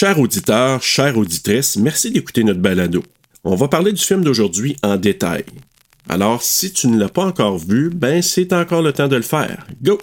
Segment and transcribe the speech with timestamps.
[0.00, 3.02] Chers auditeurs, chères auditrices, merci d'écouter notre balado.
[3.44, 5.44] On va parler du film d'aujourd'hui en détail.
[6.08, 9.20] Alors, si tu ne l'as pas encore vu, ben c'est encore le temps de le
[9.20, 9.66] faire.
[9.82, 9.98] Go!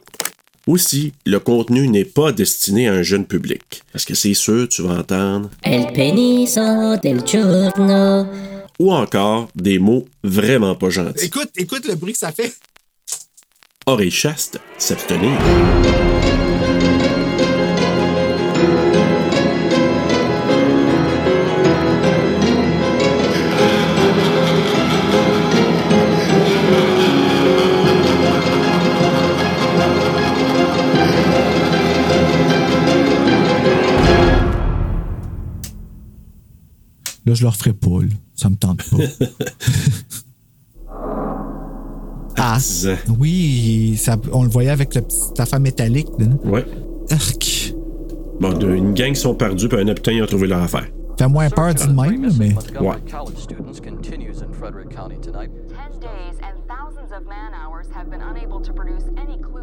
[0.68, 3.82] Aussi, le contenu n'est pas destiné à un jeune public.
[3.92, 5.50] Parce que c'est sûr, tu vas entendre?
[5.64, 8.28] El peniso del giorno.
[8.78, 11.26] Ou encore des mots vraiment pas gentils.
[11.26, 12.54] Écoute, écoute le bruit que ça fait.
[13.88, 15.32] Oreille chaste, s'abstenir.
[37.28, 38.08] Là, je le referai pas, là.
[38.36, 38.98] Ça me tente pas.
[42.38, 42.58] ah.
[43.20, 46.08] Oui, ça, on le voyait avec le petit affaire métallique.
[46.18, 46.28] là.
[46.46, 46.66] Ouais.
[47.12, 47.74] Arc.
[48.40, 50.88] Bon, une gang sont perdus, puis un ils ont trouvé leur affaire.
[51.20, 52.54] Fait moins peur du même, là, mais.
[52.80, 52.96] Ouais.
[53.12, 55.50] College students continues in Frederick County tonight.
[55.92, 59.57] 10 days and thousands of man hours have been unable to produce any clues.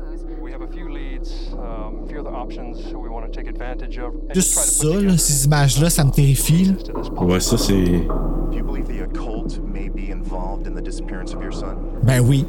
[4.35, 6.65] Juste try to put ça, là, ces images-là, ça me terrifie.
[6.65, 7.23] là.
[7.23, 7.85] Ouais, ça c'est.
[7.85, 11.77] Do you believe the occult may be involved in the disappearance of your son?
[12.03, 12.47] Ben oui.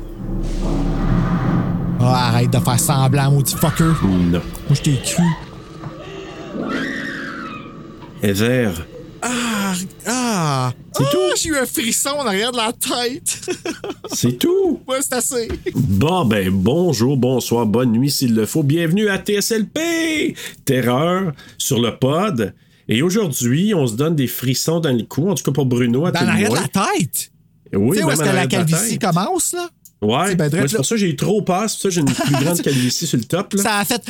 [1.99, 3.93] Ah, arrête de faire semblant, maudit fucker.
[4.03, 4.31] Non.
[4.31, 4.41] Moi,
[4.73, 5.23] je t'ai cru.
[8.21, 8.71] Heather,
[9.27, 9.73] Ah,
[10.05, 10.71] ah.
[10.93, 11.17] C'est Ah, tout?
[11.35, 13.49] J'ai eu un frisson en arrière de la tête.
[14.13, 14.79] c'est tout.
[14.87, 15.47] ouais, c'est assez.
[15.73, 18.61] Bon, ben, bonjour, bonsoir, bonne nuit s'il le faut.
[18.61, 20.35] Bienvenue à TSLP!
[20.63, 22.53] Terreur sur le pod.
[22.87, 26.05] Et aujourd'hui, on se donne des frissons dans le cou, en tout cas pour Bruno,
[26.05, 27.31] à Dans l'arrière de la tête?
[27.73, 29.67] Oui, tu sais, où est-ce que la calvitie commence, là?
[30.03, 32.13] Ouais, C'est ben pour ça que j'ai trop peur, c'est pour ça que j'ai une
[32.13, 33.53] plus grande calvitie sur le top.
[33.53, 33.63] Là.
[33.63, 34.03] Ça a fait.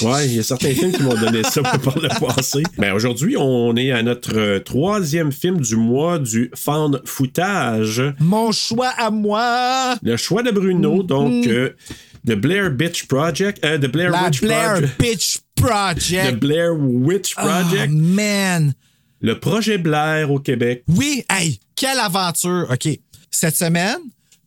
[0.00, 2.62] Ouais, il y a certains films qui m'ont donné ça par le passé.
[2.78, 8.02] Ben, aujourd'hui, on est à notre euh, troisième film du mois du fan footage.
[8.18, 9.96] Mon choix à moi.
[10.02, 11.70] Le choix de Bruno, donc, euh,
[12.26, 13.64] The Blair Bitch Project.
[13.64, 14.12] Euh, The Blair Mm-hmm.
[14.12, 15.00] La Witch Blair Project.
[15.00, 16.30] Bitch Project.
[16.32, 17.90] The Blair Witch Project.
[17.92, 18.74] Oh, man.
[19.20, 20.82] Le projet Blair au Québec.
[20.88, 22.66] Oui, hey, quelle aventure.
[22.70, 22.88] OK.
[23.30, 23.98] Cette semaine,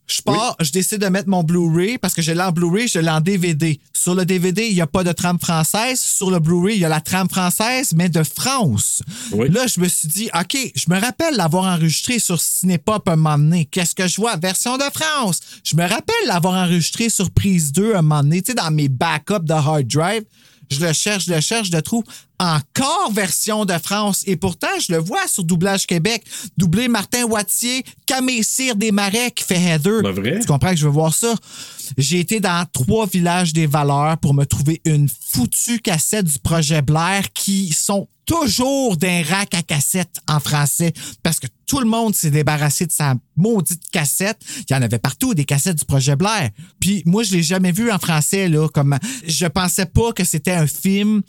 [0.08, 3.00] je pars, je décide de mettre mon Blu-ray parce que je l'ai en Blu-ray, je
[3.00, 3.80] l'ai en DVD.
[3.94, 6.00] Sur le DVD, il n'y a pas de trame française.
[6.00, 9.02] Sur le Blu-ray, il y a la trame française, mais de France.
[9.32, 9.50] Oui.
[9.50, 13.38] Là, je me suis dit, OK, je me rappelle l'avoir enregistré sur Cinépop un moment
[13.38, 13.66] donné.
[13.66, 14.36] Qu'est-ce que je vois?
[14.38, 15.40] Version de France.
[15.64, 18.90] Je me rappelle l'avoir enregistré sur Prise 2 un moment donné, tu sais, dans mes
[18.90, 20.24] backups de hard drive.
[20.70, 22.04] Je le cherche, je le cherche, je le trouve
[22.40, 24.24] encore version de France.
[24.26, 26.24] Et pourtant, je le vois sur Doublage Québec.
[26.58, 30.02] Doublé Martin Wattier, Camille Cyr des Marais qui fait Heather.
[30.40, 31.34] Tu comprends que je veux voir ça?
[31.98, 36.82] J'ai été dans trois villages des valeurs pour me trouver une foutue cassette du projet
[36.82, 42.16] Blair qui sont toujours d'un rack à cassette en français parce que tout le monde
[42.16, 44.40] s'est débarrassé de sa maudite cassette.
[44.70, 46.50] Il y en avait partout des cassettes du projet Blair.
[46.80, 48.68] Puis moi, je l'ai jamais vu en français là.
[48.68, 51.22] Comme je pensais pas que c'était un film.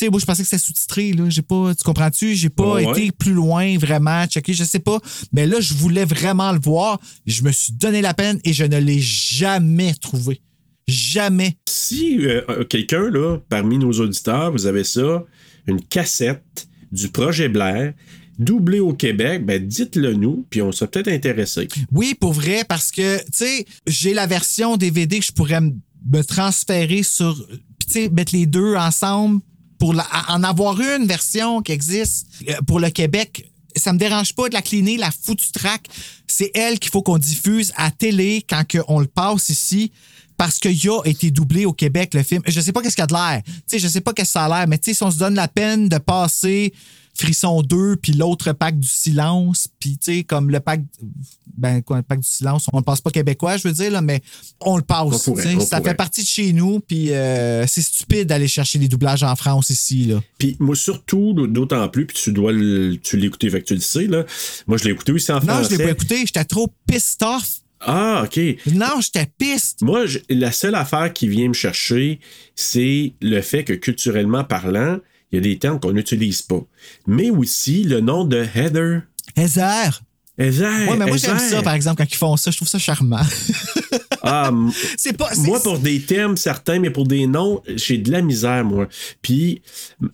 [0.00, 1.28] Tu sais, moi, je pensais que c'était sous-titré, là.
[1.28, 2.34] J'ai pas, tu comprends-tu?
[2.34, 2.84] J'ai pas ouais.
[2.84, 4.98] été plus loin, vraiment, checké, je sais pas.
[5.30, 6.98] Mais là, je voulais vraiment le voir.
[7.26, 10.40] Je me suis donné la peine et je ne l'ai jamais trouvé.
[10.88, 11.58] Jamais.
[11.68, 15.22] Si euh, euh, quelqu'un, là, parmi nos auditeurs, vous avez ça,
[15.66, 17.92] une cassette du projet Blair,
[18.38, 21.68] doublée au Québec, ben dites-le nous, puis on serait peut-être intéressé.
[21.92, 26.22] Oui, pour vrai, parce que, tu sais, j'ai la version DVD que je pourrais me
[26.22, 27.36] transférer sur.
[27.86, 29.42] Tu sais, mettre les deux ensemble
[29.80, 29.96] pour
[30.28, 33.50] en avoir une version qui existe euh, pour le Québec.
[33.74, 35.86] Ça me dérange pas de la cleaner, la foutue track.
[36.26, 39.90] C'est elle qu'il faut qu'on diffuse à télé quand on le passe ici.
[40.36, 42.42] Parce qu'il a été doublé au Québec, le film.
[42.46, 43.42] Je sais pas qu'est-ce qu'il a de l'air.
[43.44, 45.34] Tu sais, je sais pas qu'est-ce que ça a l'air, mais si on se donne
[45.34, 46.72] la peine de passer
[47.14, 50.80] Frisson 2, puis l'autre pack du silence, puis tu sais, comme le pack,
[51.56, 54.00] ben quoi, le pack du silence, on le passe pas québécois, je veux dire, là,
[54.00, 54.22] mais
[54.60, 55.04] on le passe.
[55.12, 55.90] On pourrait, tu sais, on ça pourrait.
[55.90, 59.70] fait partie de chez nous, puis euh, c'est stupide d'aller chercher les doublages en France
[59.70, 60.22] ici, là.
[60.38, 63.80] Puis moi, surtout, d'autant plus, puis tu dois le- tu l'écouter, fait que tu le
[63.80, 64.24] sais, là.
[64.66, 65.68] Moi, je l'ai écouté aussi en Non, français.
[65.74, 67.60] je l'ai pas écouté, j'étais trop pissed off.
[67.82, 68.38] Ah, OK.
[68.74, 69.80] Non, j'étais piste.
[69.82, 72.20] Moi, je- la seule affaire qui vient me chercher,
[72.54, 74.98] c'est le fait que culturellement parlant,
[75.32, 76.60] il y a des termes qu'on n'utilise pas.
[77.06, 79.02] Mais aussi le nom de Heather.
[79.36, 80.02] Heather.
[80.38, 80.88] Heather.
[80.88, 83.20] Ouais, mais moi, j'aime ça, par exemple, quand ils font ça, je trouve ça charmant.
[84.22, 84.52] Ah,
[84.96, 85.30] c'est pas.
[85.38, 88.86] moi, pour des termes certains, mais pour des noms, j'ai de la misère, moi.
[89.22, 89.62] Puis,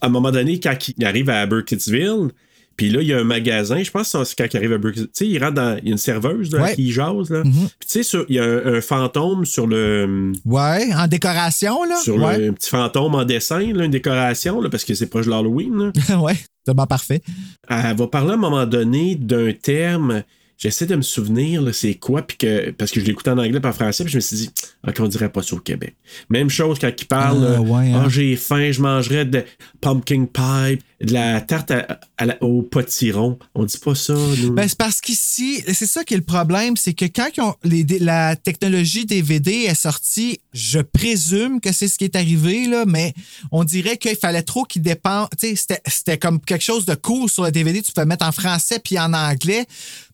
[0.01, 2.31] à un moment donné, quand il arrive à Burkittsville,
[2.77, 4.79] Puis là, il y a un magasin, je pense que c'est quand il arrive à
[4.79, 5.79] Burger Tu sais, il rentre dans.
[5.79, 6.75] Il y a une serveuse là, Ouais.
[6.75, 7.31] qui jase.
[7.31, 7.43] Là.
[7.45, 7.53] Mhm.
[7.79, 10.33] Puis tu sais, il y a un, un fantôme sur le.
[10.45, 11.97] Ouais, en décoration, là?
[12.03, 12.39] Sur ouais.
[12.39, 15.31] le un petit fantôme en dessin, là, une décoration, là, parce que c'est proche de
[15.31, 15.93] l'Halloween.
[16.09, 16.19] là.
[16.21, 17.23] ouais, tellement parfait.
[17.69, 20.23] Elle va parler à un moment donné d'un terme.
[20.59, 23.69] J'essaie de me souvenir, c'est quoi, puis que, parce que je l'écoutais en anglais pas
[23.69, 24.51] en français, puis je me suis dit,
[24.85, 25.97] ah, qu'on dirait pas ça au Québec.
[26.31, 28.03] Même chose quand il parle, Ah, ouais, hein.
[28.07, 29.45] Ah, j'ai faim, je mangerais de
[29.83, 33.39] pumpkin pie, de la tarte à- à la- au potiron.
[33.55, 34.53] On dit pas ça, nous.
[34.55, 37.55] Ben, c'est parce qu'ici, c'est ça qui est le problème, c'est que quand ils ont-
[37.63, 42.85] les- la technologie DVD est sortie, je présume que c'est ce qui est arrivé, là,
[42.87, 43.13] mais
[43.53, 45.29] on dirait qu'il fallait trop qu'ils dépendent.
[45.39, 48.25] Tu sais, c'était- c'était comme quelque chose de cool sur le DVD, tu peux mettre
[48.27, 49.67] en français puis en anglais.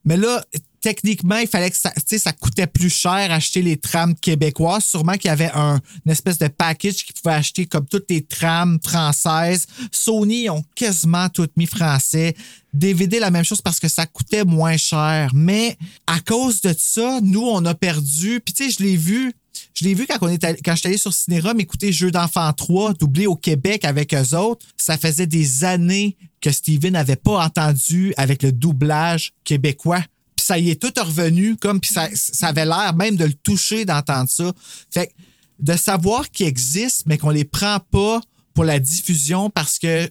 [0.05, 0.45] Mais là,
[0.83, 4.85] techniquement, il fallait que ça, ça coûtait plus cher acheter les trames québécoises.
[4.85, 8.23] Sûrement qu'il y avait un, une espèce de package qui pouvait acheter comme toutes les
[8.23, 9.67] trames françaises.
[9.91, 12.35] Sony ils ont quasiment toutes mis français.
[12.75, 15.31] DVD, la même chose parce que ça coûtait moins cher.
[15.35, 15.77] Mais
[16.07, 18.41] à cause de ça, nous, on a perdu.
[18.41, 19.33] Puis tu sais, je l'ai vu.
[19.75, 22.11] Je l'ai vu quand, on est allé- quand je suis allé sur Cinérum écouter Jeux
[22.11, 24.65] d'enfants 3, doublé au Québec avec eux autres.
[24.77, 30.03] Ça faisait des années que Steven n'avait pas entendu avec le doublage québécois.
[30.37, 33.35] Puis ça y est tout revenu, comme puis ça, ça avait l'air même de le
[33.35, 34.53] toucher d'entendre ça.
[34.91, 35.13] Fait que
[35.61, 38.21] de savoir qu'il existe, mais qu'on les prend pas
[38.55, 40.07] pour la diffusion parce que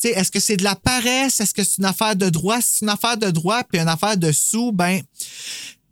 [0.00, 1.40] tu sais, est-ce que c'est de la paresse?
[1.40, 2.60] Est-ce que c'est une affaire de droit?
[2.60, 5.02] Si c'est une affaire de droit puis une affaire de sous, ben,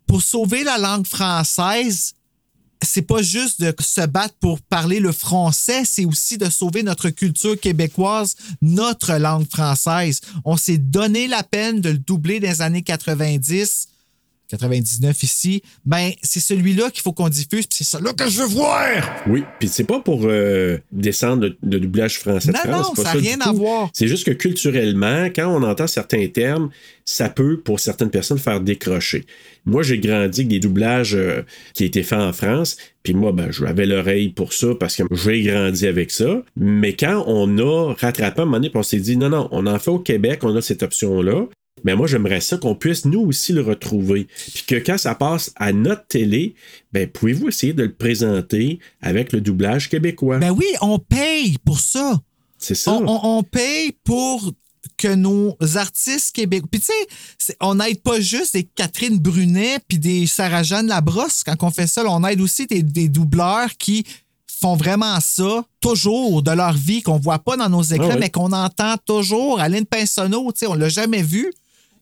[0.06, 2.12] pour sauver la langue française,
[2.82, 7.10] c'est pas juste de se battre pour parler le français, c'est aussi de sauver notre
[7.10, 10.20] culture québécoise, notre langue française.
[10.44, 13.88] On s'est donné la peine de le doubler dans années 90,
[14.48, 15.62] 99 ici.
[15.84, 19.22] Ben, c'est celui-là qu'il faut qu'on diffuse, puis c'est ça là que je veux voir!
[19.26, 23.10] Oui, puis c'est pas pour euh, descendre de, doublage français de Non, France, non, ça
[23.10, 23.90] a du rien à voir.
[23.92, 26.70] C'est juste que culturellement, quand on entend certains termes,
[27.04, 29.26] ça peut, pour certaines personnes, faire décrocher.
[29.64, 31.42] Moi, j'ai grandi avec des doublages euh,
[31.74, 35.42] qui étaient faits en France, puis moi, ben, j'avais l'oreille pour ça parce que j'ai
[35.42, 36.42] grandi avec ça.
[36.56, 39.48] Mais quand on a rattrapé à un moment donné, puis on s'est dit, non, non,
[39.52, 41.46] on en fait au Québec, on a cette option-là.
[41.84, 44.26] Mais moi, j'aimerais ça qu'on puisse nous aussi le retrouver.
[44.54, 46.54] Puis que quand ça passe à notre télé,
[46.92, 50.38] ben, pouvez-vous essayer de le présenter avec le doublage québécois?
[50.38, 52.20] Ben oui, on paye pour ça.
[52.58, 52.92] c'est ça.
[52.94, 54.52] On, on- on paye pour
[54.96, 56.68] que nos artistes québécois.
[56.70, 56.86] Puis tu
[57.38, 61.86] sais, on n'aide pas juste des Catherine Brunet puis des Sarah-Jeanne Labrosse quand on fait
[61.86, 62.02] ça.
[62.08, 64.04] on aide aussi des, des doubleurs qui
[64.46, 68.30] font vraiment ça toujours de leur vie qu'on voit pas dans nos écrans Ah mais
[68.30, 69.60] qu'on entend toujours.
[69.60, 71.52] Aline Pinsonneau, tu sais, on l'a jamais vu.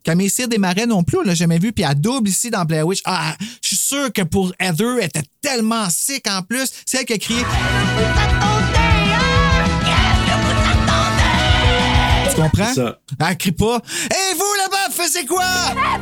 [0.04, 1.72] Camille Cyr Desmarais non plus, on l'a jamais vu.
[1.72, 3.00] Puis elle double ici dans Blair Witch.
[3.06, 6.70] Ah, je suis sûr que pour Heather, elle était tellement sick en plus.
[6.84, 7.40] C'est elle qui a crié.
[12.30, 12.66] Tu comprends?
[12.66, 12.98] C'est ça.
[13.26, 13.78] Elle crie pas.
[14.10, 15.44] Et vous là-bas, faisiez quoi?
[15.44, 16.00] Ah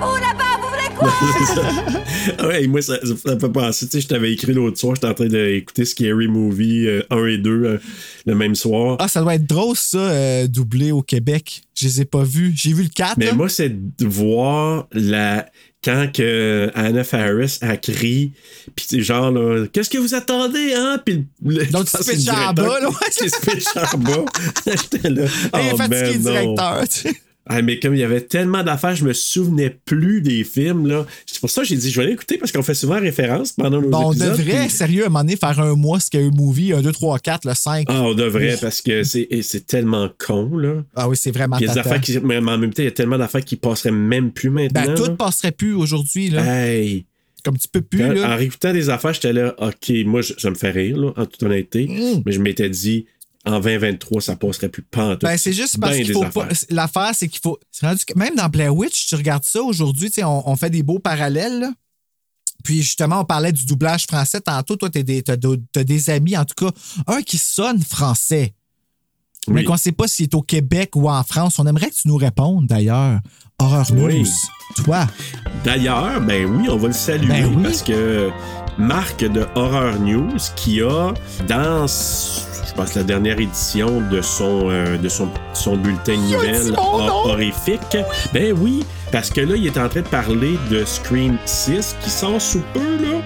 [2.46, 3.86] ouais, moi, ça, ça me fait penser.
[3.86, 7.26] Tu sais, je t'avais écrit l'autre soir, j'étais en train d'écouter Scary Movie euh, 1
[7.26, 7.78] et 2 euh,
[8.26, 8.96] le même soir.
[9.00, 11.62] Ah, ça doit être drôle, ça, euh, doublé au Québec.
[11.74, 12.52] Je les ai pas vus.
[12.54, 13.16] J'ai vu le 4.
[13.16, 13.34] Mais là.
[13.34, 15.46] moi, c'est de voir la.
[15.84, 18.30] Quand que Anna Faris a crié,
[18.76, 21.00] puis c'est genre, là, qu'est-ce que vous attendez, hein?
[21.04, 22.94] Puis le, Donc, tu pitches en bas, là, ouais.
[23.10, 24.24] qui se pitche en bas.
[24.64, 25.24] J'étais là.
[25.54, 26.84] il est oh, fatigué, le directeur.
[26.88, 27.16] tu sais.
[27.46, 30.86] Ah, mais comme il y avait tellement d'affaires, je me souvenais plus des films.
[30.86, 31.04] là.
[31.26, 33.52] C'est pour ça que j'ai dit, je vais aller écouter parce qu'on fait souvent référence
[33.52, 36.08] pendant nos Bon, on devrait, puis- sérieux, à un moment donné, faire un mois, ce
[36.08, 37.86] qu'il y a eu movie, un, deux, trois, quatre, le 5.
[37.88, 40.84] Ah, on devrait parce que c'est tellement con, là.
[40.94, 41.88] Ah oui, c'est vraiment il y a des tata.
[41.88, 42.18] affaires qui.
[42.20, 44.84] Mais en même temps, il y a tellement d'affaires qui passeraient même plus maintenant.
[44.86, 45.10] Ben, tout là.
[45.10, 46.44] passerait plus aujourd'hui, là.
[46.44, 47.06] Hey!
[47.44, 48.34] Comme tu peux plus, Quand- là.
[48.34, 51.26] en réécoutant des affaires, j'étais là, OK, moi, je- ça me fait rire, là, en
[51.26, 51.88] toute honnêteté.
[51.88, 52.22] Mm.
[52.24, 53.06] Mais je m'étais dit,
[53.44, 55.16] en 2023, ça passerait plus pas.
[55.16, 56.48] Ben, c'est juste parce qu'il faut pas.
[56.70, 57.58] L'affaire, c'est qu'il faut.
[57.80, 60.70] rendu que même dans Blair Witch, tu regardes ça aujourd'hui, tu sais, on, on fait
[60.70, 61.72] des beaux parallèles, là.
[62.62, 64.76] Puis justement, on parlait du doublage français tantôt.
[64.76, 65.36] Toi, t'as des, t'as
[65.84, 66.72] des amis, en tout cas,
[67.08, 68.54] un qui sonne français,
[69.48, 71.58] mais qu'on ne sait pas s'il est au Québec ou en France.
[71.58, 73.18] On aimerait que tu nous répondes, d'ailleurs.
[73.58, 74.06] Horror News.
[74.06, 74.28] Oui.
[74.84, 75.06] Toi.
[75.64, 77.62] D'ailleurs, ben oui, on va le saluer Ben oui.
[77.62, 78.30] parce que
[78.78, 81.12] Marc de Horror News qui a
[81.46, 81.86] dans
[82.72, 87.98] je pense la dernière édition de son euh, de son, son bulletin de nouvelles horrifique.
[88.32, 92.10] Ben oui, parce que là il est en train de parler de Scream 6 qui
[92.10, 93.20] sort sous peu là.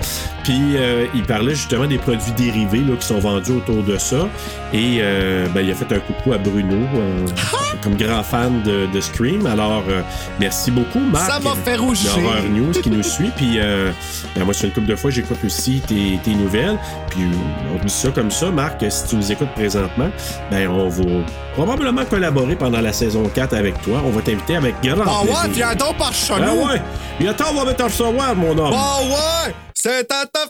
[0.45, 4.29] Puis euh, il parlait justement des produits dérivés là, qui sont vendus autour de ça
[4.73, 7.27] et euh, ben il a fait un coucou à Bruno euh,
[7.83, 9.47] comme grand fan de, de Scream.
[9.47, 10.01] Alors, euh,
[10.41, 11.31] merci beaucoup, Marc.
[11.31, 12.11] Ça m'a fait rougir.
[12.51, 13.31] News qui nous suit.
[13.37, 13.91] Puis, euh,
[14.35, 16.79] ben, moi, c'est une couple de fois, j'écoute aussi tes, tes nouvelles.
[17.11, 17.23] Puis,
[17.73, 20.11] on dit ça comme ça, Marc, si tu nous écoutes présentement,
[20.51, 21.05] ben, on va
[21.55, 24.03] probablement collaborer pendant la saison 4 avec toi.
[24.05, 25.69] On va t'inviter avec grand Ah plaisir.
[25.77, 26.67] Donc par Ah nous.
[26.67, 26.81] ouais!
[27.19, 28.75] Bientôt, on va mettre un recevoir, mon homme.
[28.75, 30.47] Ah ouais, c'est à ta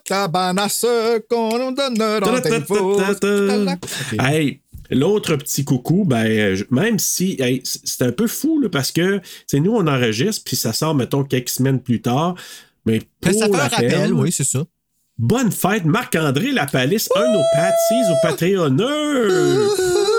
[0.69, 3.01] ce qu'on nous donne rendez-vous.
[4.19, 9.21] Hey, l'autre petit coucou, ben, même si hey, c'est un peu fou là, parce que
[9.47, 12.35] c'est nous on enregistre puis ça sort mettons quelques semaines plus tard,
[12.85, 14.65] mais pour ça fait un la rappel, oui, c'est ça.
[15.19, 19.71] Bonne fête Marc-André Lapalisse, un de nos patsies au Patreonneur.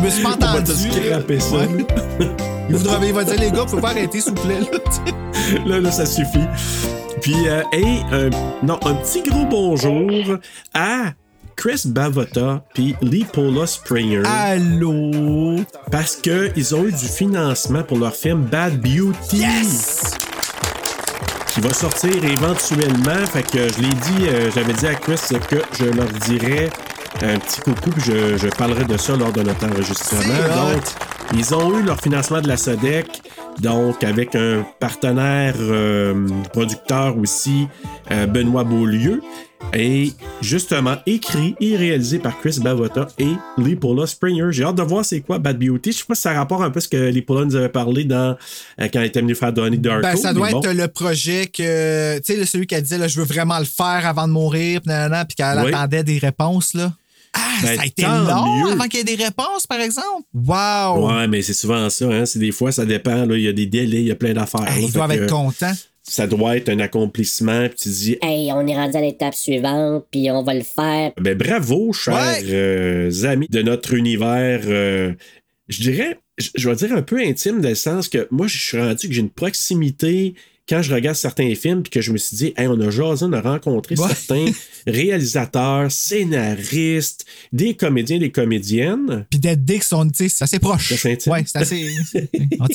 [0.00, 0.72] Je me suis pas entendu.
[2.70, 4.60] Il, va dire, les gars, faut pas arrêter, s'il vous plaît.
[4.60, 4.78] là.
[5.66, 6.46] là, là, ça suffit.
[7.20, 8.30] Puis, euh, hey, un-
[8.64, 10.38] non, un petit gros bonjour
[10.72, 11.12] à
[11.56, 14.22] Chris Bavota puis Lee Paula Springer.
[14.24, 15.56] Allô?
[15.90, 19.44] Parce qu'ils ont eu du financement pour leur film Bad Beauty.
[21.48, 23.26] Qui va sortir éventuellement.
[23.30, 26.70] Fait que je l'ai dit, euh, j'avais dit à Chris que je leur dirais
[27.22, 30.22] un petit coucou, puis je, je parlerai de ça lors de notre enregistrement.
[30.72, 30.82] Donc,
[31.34, 33.06] ils ont eu leur financement de la SODEC,
[33.60, 37.68] donc avec un partenaire euh, producteur aussi,
[38.10, 39.20] euh, Benoît Beaulieu.
[39.74, 44.48] Et justement, écrit et réalisé par Chris Bavota et Lee Paula Springer.
[44.50, 45.92] J'ai hâte de voir c'est quoi Bad Beauty.
[45.92, 48.04] Je sais pas si ça rapporte un peu ce que Lee Paula nous avait parlé
[48.04, 48.36] dans,
[48.80, 50.02] euh, quand il était venu faire Donnie Darko.
[50.02, 50.60] Ben, ça doit bon.
[50.62, 54.06] être le projet que, tu sais, celui qui disait, là, je veux vraiment le faire
[54.06, 55.72] avant de mourir, puis qu'elle Oui.
[55.72, 56.92] attendait des réponses, là.
[57.32, 58.72] Ah, Ben, ça a été long mieux.
[58.72, 60.24] avant qu'il y ait des réponses, par exemple.
[60.34, 61.08] Wow!
[61.08, 62.06] Ouais, mais c'est souvent ça.
[62.06, 62.26] Hein?
[62.26, 63.24] C'est des fois, ça dépend.
[63.26, 63.36] Là.
[63.36, 64.62] Il y a des délais, il y a plein d'affaires.
[64.62, 64.78] Là.
[64.80, 65.72] ils doivent être contents.
[66.02, 67.68] Ça doit être un accomplissement.
[67.68, 71.12] Puis tu dis, Hey, on est rendu à l'étape suivante, puis on va le faire.
[71.20, 72.42] ben bravo, chers Ouais.
[72.52, 74.62] euh, amis de notre univers.
[74.66, 75.12] euh,
[75.68, 78.58] je dirais, je, je vais dire un peu intime dans le sens que moi, je
[78.58, 80.34] suis rendu que j'ai une proximité
[80.70, 83.24] quand je regarde certains films puis que je me suis dit, hey, on a jasé,
[83.26, 84.08] on a rencontré Ouais.
[84.08, 84.46] certains
[84.86, 89.26] réalisateurs, scénaristes, des comédiens, des comédiennes.
[89.30, 89.40] Puis
[89.92, 90.94] on, tu sais, c'est assez proche.
[90.94, 91.32] C'est intime.
[91.32, 91.90] Ouais, c'est assez.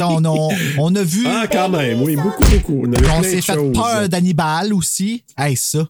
[0.02, 1.24] on, on, on a vu.
[1.26, 2.84] Ah, quand même, oui, beaucoup, beaucoup.
[2.86, 5.24] On, on s'est fait peur d'Hannibal aussi.
[5.38, 5.88] Hey, ça.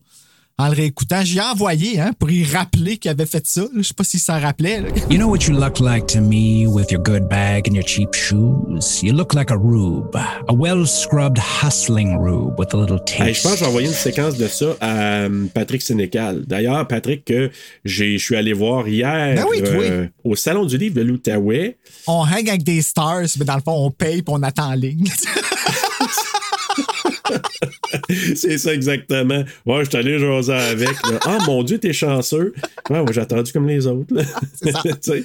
[0.58, 3.64] En le réécoutant, j'y ai envoyé hein, pour y rappeler qu'il avait fait ça.
[3.76, 4.80] Je sais pas s'il s'en rappelait.
[4.80, 4.88] là.
[5.10, 8.14] You know what you look like to me with your good bag and your cheap
[8.14, 9.02] shoes?
[9.04, 13.20] You look like a rube, a well scrubbed, hustling rube with a little taste.
[13.22, 14.96] Hey, je pense que j'ai envoyé une séquence de ça à
[15.26, 16.46] euh, Patrick Sénécal.
[16.48, 17.52] D'ailleurs, Patrick, que
[17.84, 21.76] j'ai- je suis allé voir hier Ben oui, euh, au Salon du livre de l'Outaouais.
[22.08, 24.76] On hang avec des stars, mais dans le fond, on paye puis on attend en
[24.76, 25.04] ligne.
[28.36, 29.44] C'est ça exactement.
[29.66, 30.90] Ouais, je suis allé jaser avec.
[31.10, 31.20] là.
[31.26, 32.54] Ah, mon Dieu, t'es chanceux.
[32.90, 34.14] Ouais, moi, j'ai attendu comme les autres.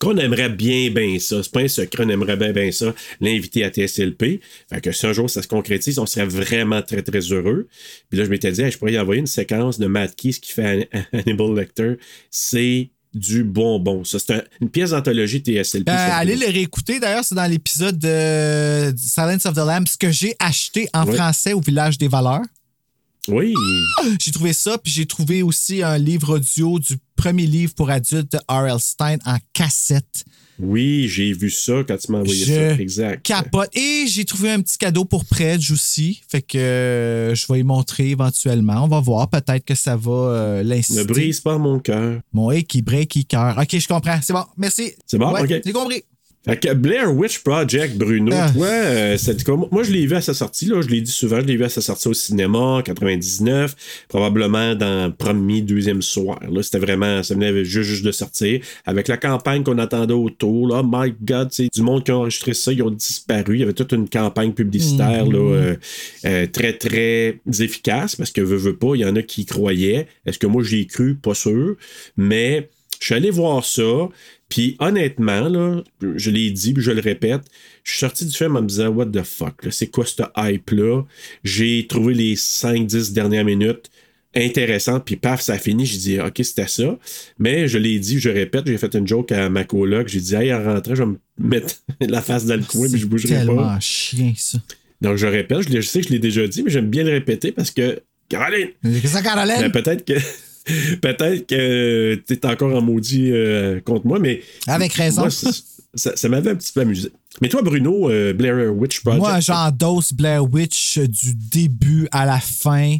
[0.00, 1.42] Qu'on aimerait bien, bien ça.
[1.42, 2.92] C'est pas un secret, on aimerait bien, bien ça.
[3.20, 4.40] L'inviter à TSLP.
[4.68, 7.68] Fait que si un jour ça se concrétise, on serait vraiment très, très heureux.
[8.10, 10.32] Puis là, je m'étais dit, hey, je pourrais y envoyer une séquence de Matt qui
[10.32, 11.92] fait An- Hannibal Lecter.
[12.30, 14.04] C'est du bonbon.
[14.04, 15.84] Ça, c'est un- une pièce d'anthologie TSLP.
[15.86, 16.98] Ben, allez le réécouter.
[17.00, 21.14] D'ailleurs, c'est dans l'épisode de Silence of the Lambs que j'ai acheté en Ouais.
[21.14, 22.42] français au Village des Valeurs.
[23.28, 23.54] Oui.
[24.20, 28.32] J'ai trouvé ça, puis j'ai trouvé aussi un livre audio du premier livre pour adultes
[28.32, 28.78] de R.L.
[28.80, 30.24] Stein en cassette.
[30.58, 32.74] Oui, j'ai vu ça quand tu m'as envoyé Je ça.
[32.80, 33.22] Exact.
[33.22, 33.70] Capote.
[33.76, 36.22] Et j'ai trouvé un petit cadeau pour Predge aussi.
[36.28, 38.84] Fait que euh, je vais y montrer éventuellement.
[38.84, 39.28] On va voir.
[39.28, 42.20] Peut-être que ça va euh, Ne brise pas mon cœur.
[42.32, 43.58] Mon et qui break, qui cœur.
[43.58, 44.18] OK, je comprends.
[44.22, 44.44] C'est bon.
[44.56, 44.92] Merci.
[45.06, 45.32] C'est bon?
[45.32, 45.62] Ouais, OK.
[45.64, 46.02] J'ai compris.
[46.46, 48.50] Fait que Blair Witch Project, Bruno, Ah.
[48.54, 51.10] toi, euh, c'est comme- moi je l'ai vu à sa sortie, là, je l'ai dit
[51.10, 53.74] souvent, je l'ai vu à sa sortie au cinéma en 99,
[54.08, 56.38] probablement dans le premier, deuxième soir.
[56.50, 58.60] Là, c'était vraiment, ça venait juste, juste de sortir.
[58.84, 62.16] Avec la campagne qu'on attendait autour, là, oh my God, c'est du monde qui a
[62.18, 63.56] enregistré ça, ils ont disparu.
[63.56, 65.76] Il y avait toute une campagne publicitaire là, euh,
[66.26, 69.46] euh, très, très efficace, parce que veut, veut pas, il y en a qui y
[69.46, 70.06] croyaient.
[70.26, 71.14] Est-ce que moi j'y ai cru?
[71.14, 71.76] Pas sûr.
[72.16, 72.68] Mais
[73.04, 74.08] je suis allé voir ça.
[74.48, 75.82] Puis honnêtement, là,
[76.16, 77.42] je l'ai dit, puis je le répète,
[77.82, 81.02] je suis sorti du film en me disant What the fuck, c'est quoi ce hype-là?
[81.42, 83.90] J'ai trouvé les 5-10 dernières minutes
[84.34, 85.84] intéressantes, puis paf, ça a fini.
[85.84, 86.98] J'ai dit OK, c'était ça.
[87.38, 90.08] Mais je l'ai dit, je répète, j'ai fait une joke à ma coloc.
[90.08, 92.98] J'ai dit Hey, en rentrant, je vais me mettre la face dans le coin, puis
[92.98, 93.80] je bougerai tellement pas.
[93.80, 94.58] chien, ça.
[95.02, 97.52] Donc je répète, je, sais que je l'ai déjà dit, mais j'aime bien le répéter
[97.52, 98.70] parce que Caroline,
[99.04, 99.70] ça, Caroline?
[99.70, 100.14] peut-être que.
[101.02, 104.42] Peut-être que tu es encore en maudit euh, contre moi, mais.
[104.66, 105.22] Avec raison.
[105.22, 105.50] moi, ça
[105.94, 107.12] ça, ça m'avait un petit peu amusé.
[107.40, 109.22] Mais toi, Bruno, euh, Blair Witch Project.
[109.22, 112.96] Moi, j'endosse Blair Witch du début à la fin.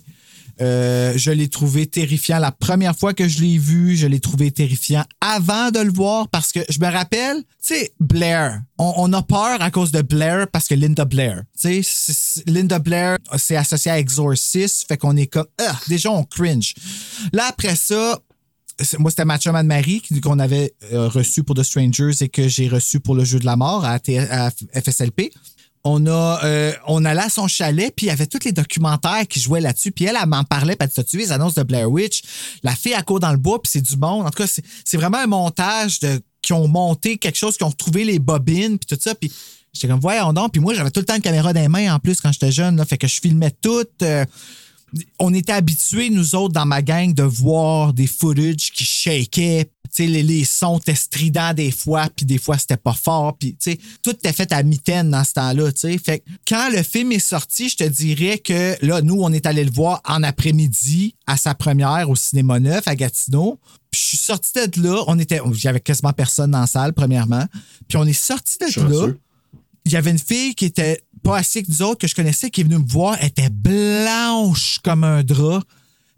[0.61, 3.97] Euh, je l'ai trouvé terrifiant la première fois que je l'ai vu.
[3.97, 7.93] Je l'ai trouvé terrifiant avant de le voir parce que je me rappelle, tu sais,
[8.01, 8.63] Blair.
[8.79, 11.43] On, on a peur à cause de Blair parce que Linda Blair.
[11.61, 14.87] Tu sais, Linda Blair, c'est associé à Exorcist.
[14.89, 16.75] Fait qu'on est comme, ah, déjà, on cringe.
[17.33, 18.21] Là, après ça,
[18.99, 23.01] moi, c'était Mathieu Marie qu'on avait euh, reçu pour The Strangers et que j'ai reçu
[23.01, 25.33] pour le jeu de la mort à FSLP.
[25.87, 29.29] On a, euh, on allait à son chalet, puis il y avait tous les documentaires
[29.29, 29.93] qui jouaient là-dessus.
[29.93, 32.23] Puis elle, elle m'en parlait, dit T'as-tu vu les annonces de Blair Witch
[32.63, 34.27] La fille à court dans le bois, puis c'est du monde.
[34.27, 34.51] En tout cas,
[34.85, 38.79] c'est vraiment un montage de, qui ont monté quelque chose, qui ont retrouvé les bobines,
[38.79, 39.15] puis tout ça.
[39.15, 39.31] Puis
[39.75, 40.53] j'étais comme Voyons donc.
[40.53, 42.53] Puis moi, j'avais tout le temps une caméra dans les mains en plus quand j'étais
[42.53, 42.77] jeune.
[42.77, 43.85] Là, fait que je filmais tout.
[44.03, 44.25] euh,
[45.19, 49.71] on était habitués, nous autres, dans ma gang, de voir des footage qui shakaient.
[49.95, 53.37] Tu sais, les, les sons étaient stridents des fois, puis des fois, c'était pas fort.
[53.39, 55.99] Puis, tu sais, tout était fait à mitaine dans ce temps-là, tu sais.
[55.99, 59.47] Fait que quand le film est sorti, je te dirais que, là, nous, on est
[59.47, 63.61] allé le voir en après-midi à sa première au Cinéma Neuf à Gatineau.
[63.91, 67.47] Puis je suis sorti de là, on était, j'avais quasiment personne dans la salle, premièrement.
[67.87, 69.13] Puis on est sorti de là.
[69.85, 72.51] Il y avait une fille qui était pas assez que nous autres que je connaissais
[72.51, 75.63] qui est venue me voir, elle était blanche comme un drap.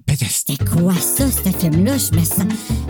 [0.08, 1.98] C'était quoi ça, ce film-là?
[1.98, 2.46] Je me sens.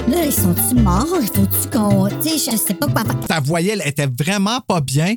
[0.06, 1.06] Là, ils sont-tu morts?
[1.34, 2.08] Faut-tu qu'on.
[2.20, 3.20] Tu sais, je sais pas quoi faire.
[3.20, 5.14] ta voyelle elle était vraiment pas bien.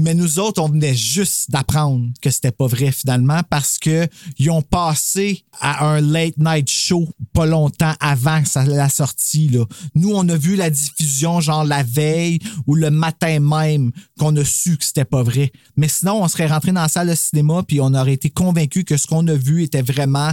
[0.00, 4.06] Mais nous autres, on venait juste d'apprendre que c'était pas vrai finalement parce que
[4.38, 9.48] ils ont passé à un late night show pas longtemps avant la sortie.
[9.48, 9.64] Là.
[9.96, 12.38] Nous, on a vu la diffusion genre la veille
[12.68, 13.90] ou le matin même
[14.20, 15.50] qu'on a su que c'était pas vrai.
[15.76, 18.84] Mais sinon, on serait rentré dans la salle de cinéma puis on aurait été convaincu
[18.84, 20.30] que ce qu'on a vu était vraiment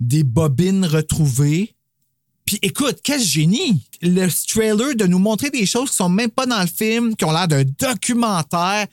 [0.00, 1.73] des bobines retrouvées
[2.44, 3.82] puis écoute, quel génie!
[4.02, 7.24] Le trailer de nous montrer des choses qui sont même pas dans le film, qui
[7.24, 8.86] ont l'air d'un documentaire.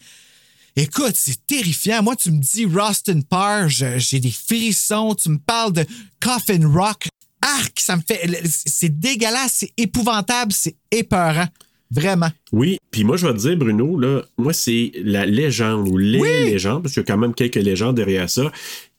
[0.76, 2.02] Écoute, c'est terrifiant.
[2.02, 5.16] Moi, tu me dis Rustin Parr, j'ai des frissons.
[5.16, 5.86] Tu me parles de
[6.22, 7.08] Coffin Rock.
[7.42, 8.42] Arc, ça me fait.
[8.48, 11.48] C'est dégueulasse, c'est épouvantable, c'est épeurant.
[11.92, 12.30] Vraiment.
[12.54, 16.46] Oui, puis moi, je vais te dire, Bruno, là, moi, c'est la légende ou les
[16.46, 18.52] légendes, parce qu'il y a quand même quelques légendes derrière ça,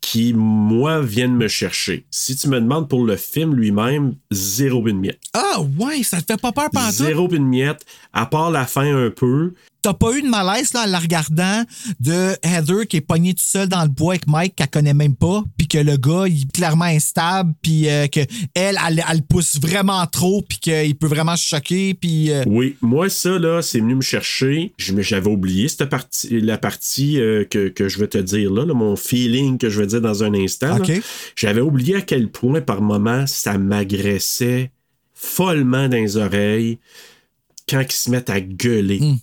[0.02, 2.04] qui, moi, viennent me chercher.
[2.10, 5.20] Si tu me demandes pour le film lui-même, zéro une miette.
[5.32, 6.92] Ah ouais, ça te fait pas peur pantoute?
[6.92, 9.54] Zéro une miette, à part la fin un peu.
[9.82, 11.64] T'as pas eu de malaise là, en la regardant
[11.98, 15.16] de Heather qui est pognée tout seul dans le bois avec Mike qu'elle connaît même
[15.16, 18.20] pas, puis que le gars il est clairement instable, puis euh, que
[18.54, 22.76] elle, elle, elle pousse vraiment trop, puis qu'il peut vraiment se choquer, puis euh, Oui,
[22.80, 24.72] moi, ça, là, c'est venu me chercher.
[24.78, 28.74] J'avais oublié cette partie, la partie euh, que, que je vais te dire là, là,
[28.74, 30.78] mon feeling que je vais dire dans un instant.
[31.36, 34.70] J'avais oublié à quel point, par moment, ça m'agressait
[35.14, 36.78] follement dans les oreilles
[37.68, 39.00] quand ils se mettent à gueuler.
[39.00, 39.16] Mm.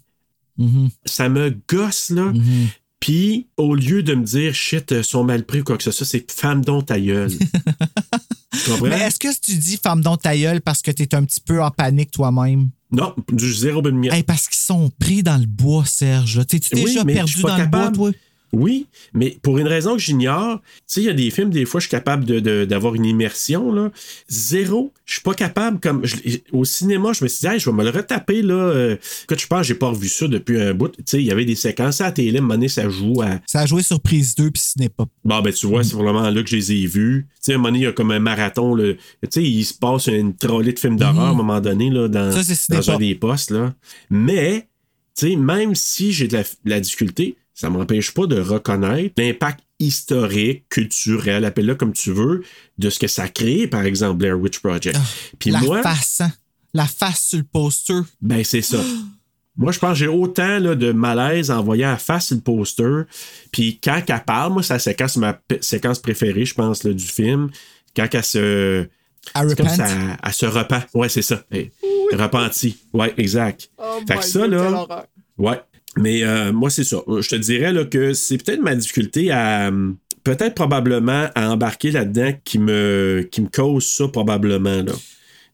[0.60, 0.89] Mhm.
[1.06, 2.26] Ça me gosse, là.
[2.26, 2.67] Mhm.
[3.00, 5.91] Puis, au lieu de me dire, shit, ils sont mal pris ou quoi que ce
[5.91, 7.32] soit, c'est femme dont ta gueule.
[8.52, 8.88] tu comprends?
[8.88, 11.63] Mais est-ce que tu dis femme dont ta gueule parce que t'es un petit peu
[11.63, 12.69] en panique toi-même?
[12.91, 14.13] Non, du zéro miette.
[14.13, 16.38] Hey, parce qu'ils sont pris dans le bois, Serge.
[16.38, 16.45] là.
[16.45, 18.12] T'es-tu Oui, déjà perdu dans le bois, toi?
[18.52, 21.66] Oui, mais pour une raison que j'ignore, tu sais, il y a des films, des
[21.66, 23.92] fois, je suis capable de- de- d'avoir une immersion, là.
[24.28, 24.92] Zéro.
[25.06, 26.16] Je suis pas capable, comme je-
[26.52, 28.54] au cinéma, je me suis dit, Hey, je vais me le retaper, là.
[28.56, 30.90] Euh, écoute, je pense j'ai pas revu ça depuis un bout.
[30.90, 32.90] Tu sais, il y avait des séquences à la télé, à un moment donné, ça
[32.90, 33.40] joue à.
[33.46, 35.06] Ça a joué sur prise 2 puis ce n'est pas.
[35.24, 37.28] Bon, ben, tu vois, c'est vraiment là que je les ai vus.
[37.30, 38.94] Tu sais, à un moment donné, il y a comme un marathon, là.
[38.94, 42.08] Tu sais, il se passe une trolley de films d'horreur à un moment donné, là,
[42.08, 42.32] dans.
[42.32, 42.44] Ça,
[42.76, 43.74] dans un des postes, là.
[44.10, 44.68] Mais,
[45.18, 49.15] tu sais, même si j'ai de la, de la difficulté, ça m'empêche pas de reconnaître
[49.17, 52.41] l'impact historique, culturel, appelle-le comme tu veux,
[52.78, 54.98] de ce que ça crée, par exemple, Blair Witch Project.
[55.39, 56.32] Puis la moi, face, hein?
[56.74, 58.00] La face sur le poster.
[58.22, 58.78] ben c'est ça.
[59.58, 62.41] Moi, je pense que j'ai autant là, de malaise en voyant la face sur le
[62.41, 63.02] poster.
[63.52, 67.06] Puis quand elle parle, moi, c'est la séquence, ma séquence préférée, je pense, là, du
[67.06, 67.50] film.
[67.93, 68.88] Quand elle se.
[69.34, 69.86] À c'est comme ça,
[70.24, 70.86] elle se repent.
[70.93, 71.43] Ouais, c'est ça.
[71.52, 71.74] Hey,
[72.13, 72.78] Repentie.
[72.93, 73.69] Ouais, exact.
[74.08, 74.86] fait que ça, là.
[75.38, 75.60] Ouais.
[75.97, 76.97] Mais euh, moi, c'est ça.
[77.08, 79.67] Je te dirais là, que c'est peut-être ma difficulté à.
[79.69, 79.91] euh,
[80.23, 84.84] Peut-être probablement à embarquer là-dedans qui me, qui me cause ça, probablement.
[84.84, 84.91] Là.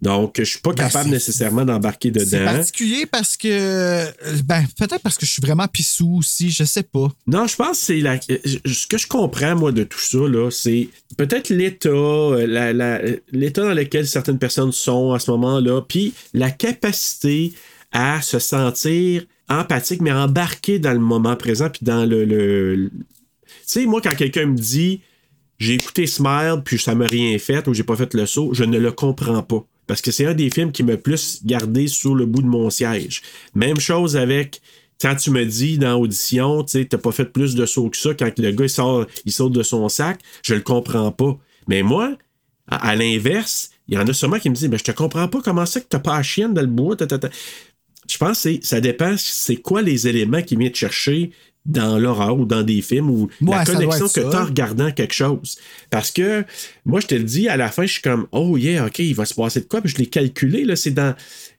[0.02, 2.46] Donc, je suis pas Ben, capable c'est- nécessairement d'embarquer C'est dedans.
[2.52, 3.48] particulier parce que.
[3.48, 4.06] euh,
[4.44, 7.08] Ben, peut-être parce que je suis vraiment pissou aussi, je sais pas.
[7.28, 8.16] Non, je pense que c'est la.
[8.32, 12.74] euh, Ce que je comprends, moi, de tout ça, là, c'est peut-être l'état, euh, la-
[12.74, 17.54] la- l'état dans lequel certaines personnes sont à ce moment-là, puis la capacité
[17.92, 22.90] à se sentir empathique, mais embarqué dans le moment présent, puis dans le.
[22.92, 25.02] Tu sais, moi, quand quelqu'un me dit
[25.58, 28.64] j'ai écouté Smile, puis ça m'a rien fait, ou j'ai pas fait le saut, je
[28.64, 29.66] ne le comprends pas.
[29.88, 32.70] Parce que c'est un des films qui m'a plus gardé sur le bout de mon
[32.70, 33.22] siège.
[33.54, 34.62] Même chose avec
[35.00, 37.98] quand tu me dis dans Audition, tu sais, t'as pas fait plus de sauts que
[37.98, 41.38] ça, quand le gars sort, il saute de son sac, je le comprends pas.
[41.68, 42.18] Mais moi,
[42.68, 45.28] à, à l'inverse, il y en a sûrement qui me disent, mais je te comprends
[45.28, 46.96] pas comment ça que t'as pas la chienne dans le bois.
[48.10, 51.32] Je pense que ça dépend, c'est quoi les éléments qui viennent te chercher
[51.66, 54.92] dans l'horreur ou dans des films ou la Ouais, connexion que tu as en regardant
[54.92, 55.58] quelque chose.
[55.90, 56.44] Parce que
[56.86, 59.16] moi, je te le dis, à la fin, je suis comme, oh yeah, OK, il
[59.16, 59.82] va se passer de quoi?
[59.82, 61.16] Puis je l'ai calculé, là, c'est dans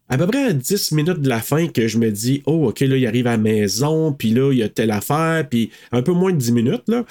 [0.09, 2.81] à peu près à 10 minutes de la fin que je me dis, oh, OK,
[2.81, 6.03] là, il arrive à la maison, puis là, il y a telle affaire, puis un
[6.03, 7.05] peu moins de 10 minutes, là.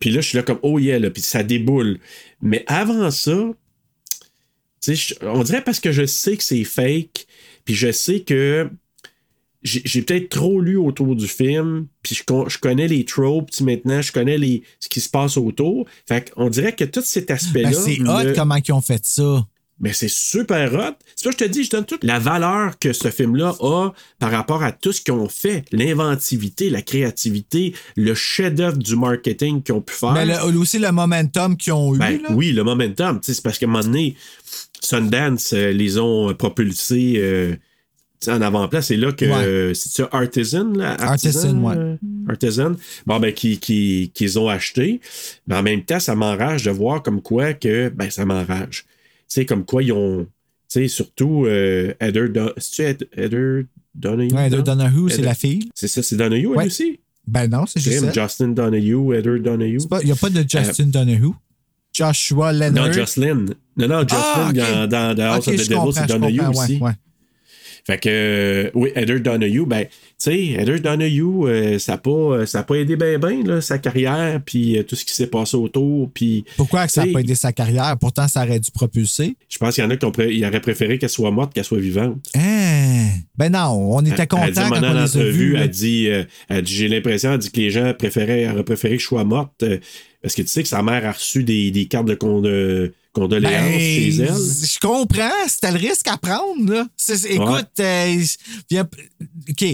[0.00, 1.98] Puis là, je suis là comme, oh yeah, là, puis ça déboule.
[2.42, 3.50] Mais avant ça,
[5.22, 7.26] on dirait parce que je sais que c'est fake,
[7.66, 8.70] puis je sais que
[9.62, 14.12] j'ai peut-être trop lu autour du film, puis je, je connais les tropes, maintenant, je
[14.12, 15.86] connais les, ce qui se passe autour.
[16.06, 17.70] Fait qu'on dirait que tout cet aspect-là.
[17.70, 19.44] Ben, c'est hot me- comment ils ont fait ça.
[19.78, 20.96] Mais c'est super hot.
[21.14, 23.90] C'est ça que je te dis, je donne toute la valeur que ce film-là a
[24.18, 25.64] par rapport à tout ce qu'ils ont fait.
[25.72, 30.12] L'inventivité, la créativité, le chef-d'œuvre du marketing qu'ils ont pu faire.
[30.12, 31.98] Mais le- aussi le momentum qu'ils ont eu.
[31.98, 32.28] Ben, là.
[32.32, 33.18] oui, le momentum.
[33.22, 34.16] C'est parce qu'à un moment donné,
[34.80, 37.54] Sundance euh, les ont propulsés euh,
[38.20, 38.80] tu sais, en avant-plan.
[38.80, 39.24] C'est là que.
[39.26, 39.32] Ouais.
[39.44, 40.94] euh, C'est-tu Artisan, là?
[41.00, 41.76] Artisan, ouais.
[41.76, 41.96] euh,
[42.28, 42.72] Artisan.
[43.06, 45.00] Bon, ben, qui, qui, qu'ils ont acheté.
[45.46, 47.88] Mais en même temps, ça m'enrage de voir comme quoi que.
[47.90, 48.84] Ben, ça m'enrage.
[49.28, 50.24] Tu sais, comme quoi ils ont.
[50.68, 52.28] Tu sais, surtout euh, Heather.
[52.28, 54.32] Don- Ed- Heather Donahue?
[54.32, 54.62] Ouais, non?
[54.62, 55.68] Donahue, c'est Heather- la fille.
[55.74, 57.00] C'est ça, c'est Donahue, elle aussi?
[57.26, 58.12] Ben non, c'est juste ça.
[58.12, 59.78] Justin Donahue, Heather Donahue.
[60.02, 61.32] Il n'y a pas de Justin Donahue.
[61.92, 62.86] Joshua Leonard.
[62.88, 63.46] Non, Jocelyn.
[63.76, 64.54] Non, non, Jocelyn Ah, ok.
[64.56, 66.72] dans, dans The House Ok, of the Devil, c'est Donahue aussi.
[66.74, 66.92] ouais, ouais.
[67.86, 72.10] Fait que, euh, oui, Heather Donahue, ben, tu sais, Heather Donahue, euh, ça n'a pas,
[72.10, 75.14] euh, ça a pas aidé bien, bien, là, sa carrière, puis euh, tout ce qui
[75.14, 77.96] s'est passé autour, puis Pourquoi ça n'a pas aidé sa carrière?
[78.00, 79.36] Pourtant, ça aurait dû propulser.
[79.48, 81.78] je pense qu'il y en a qui pré- auraient préféré qu'elle soit morte qu'elle soit
[81.78, 82.18] vivante.
[82.34, 83.06] Hein?
[83.38, 85.52] Ben non, on était Elle dit, contents quand on les a vus.
[85.52, 85.60] là.
[85.62, 88.96] elle dit, euh, elle dit, j'ai l'impression, elle dit que les gens préféraient, auraient préféré
[88.96, 89.64] que je sois morte,
[90.22, 93.52] parce que tu sais que sa mère a reçu des, des cartes de de condoléances
[93.52, 94.34] Ben, chez elle.
[94.34, 96.72] Je comprends, c'était le risque à prendre.
[96.72, 96.86] Là.
[97.28, 98.22] Écoute, euh,
[98.70, 98.88] viens-
[99.50, 99.64] OK.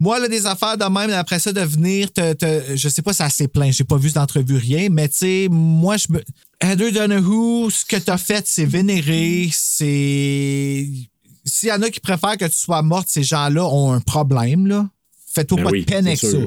[0.00, 2.32] Moi, là, des affaires de même, après ça, de venir te.
[2.34, 5.16] te- je sais pas si ça s'est plein, j'ai pas vu d'entrevue, rien, mais tu
[5.18, 6.22] sais, moi, je me.
[6.60, 10.88] Heather Donahue, ce que t'as fait, c'est vénérer, c'est.
[11.44, 14.66] S'il y en a qui préfèrent que tu sois morte, ces gens-là ont un problème,
[14.66, 14.88] là.
[15.32, 16.30] Fais-toi Ben pas oui, de peine avec sûr.
[16.30, 16.38] ça.
[16.38, 16.46] là.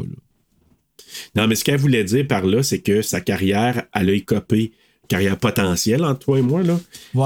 [1.36, 4.72] Non, mais ce qu'elle voulait dire par là, c'est que sa carrière, elle a écopé,
[5.08, 6.80] carrière potentielle entre toi et moi, là.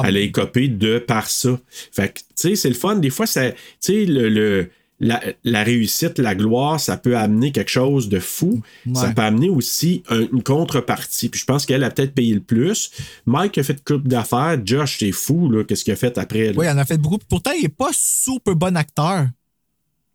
[0.05, 1.59] Elle a écopé de par ça.
[1.91, 2.95] Fait que, tu sais, c'est le fun.
[2.95, 4.69] Des fois, ça, tu sais, le, le-
[5.03, 8.61] la, la réussite, la gloire, ça peut amener quelque chose de fou.
[8.93, 11.27] Ça peut amener aussi un- une contrepartie.
[11.29, 12.91] Puis je pense qu'elle a peut-être payé le plus.
[13.25, 14.59] Mike a fait coupe d'affaires.
[14.63, 16.47] Josh, c'est fou, là, qu'est-ce qu'il a fait après.
[16.47, 16.53] là.
[16.55, 17.17] Oui, il en a fait beaucoup.
[17.27, 19.25] Pourtant, il n'est pas super bon acteur.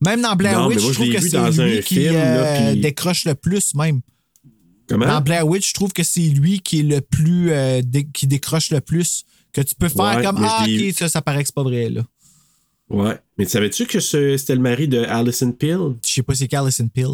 [0.01, 1.95] Même dans Blair Non, mais Witch, moi, je trouve que c'est dans lui un qui
[1.97, 4.01] film, là, euh, puis- décroche le plus, même.
[4.89, 5.07] Comment?
[5.07, 7.51] Dans Blair Witch, je trouve que c'est lui qui est le plus.
[7.51, 9.25] euh, dé- qui décroche le plus.
[9.53, 11.89] Que tu peux faire Ouais, comme Ah, ok, ça, ça paraît que c'est pas vrai,
[11.89, 12.03] là.
[12.91, 13.19] Ouais.
[13.39, 15.79] Mais savais-tu que c'était le mari de Alison Pill?
[16.07, 17.07] Je sais pas c'est qui Alison Pill.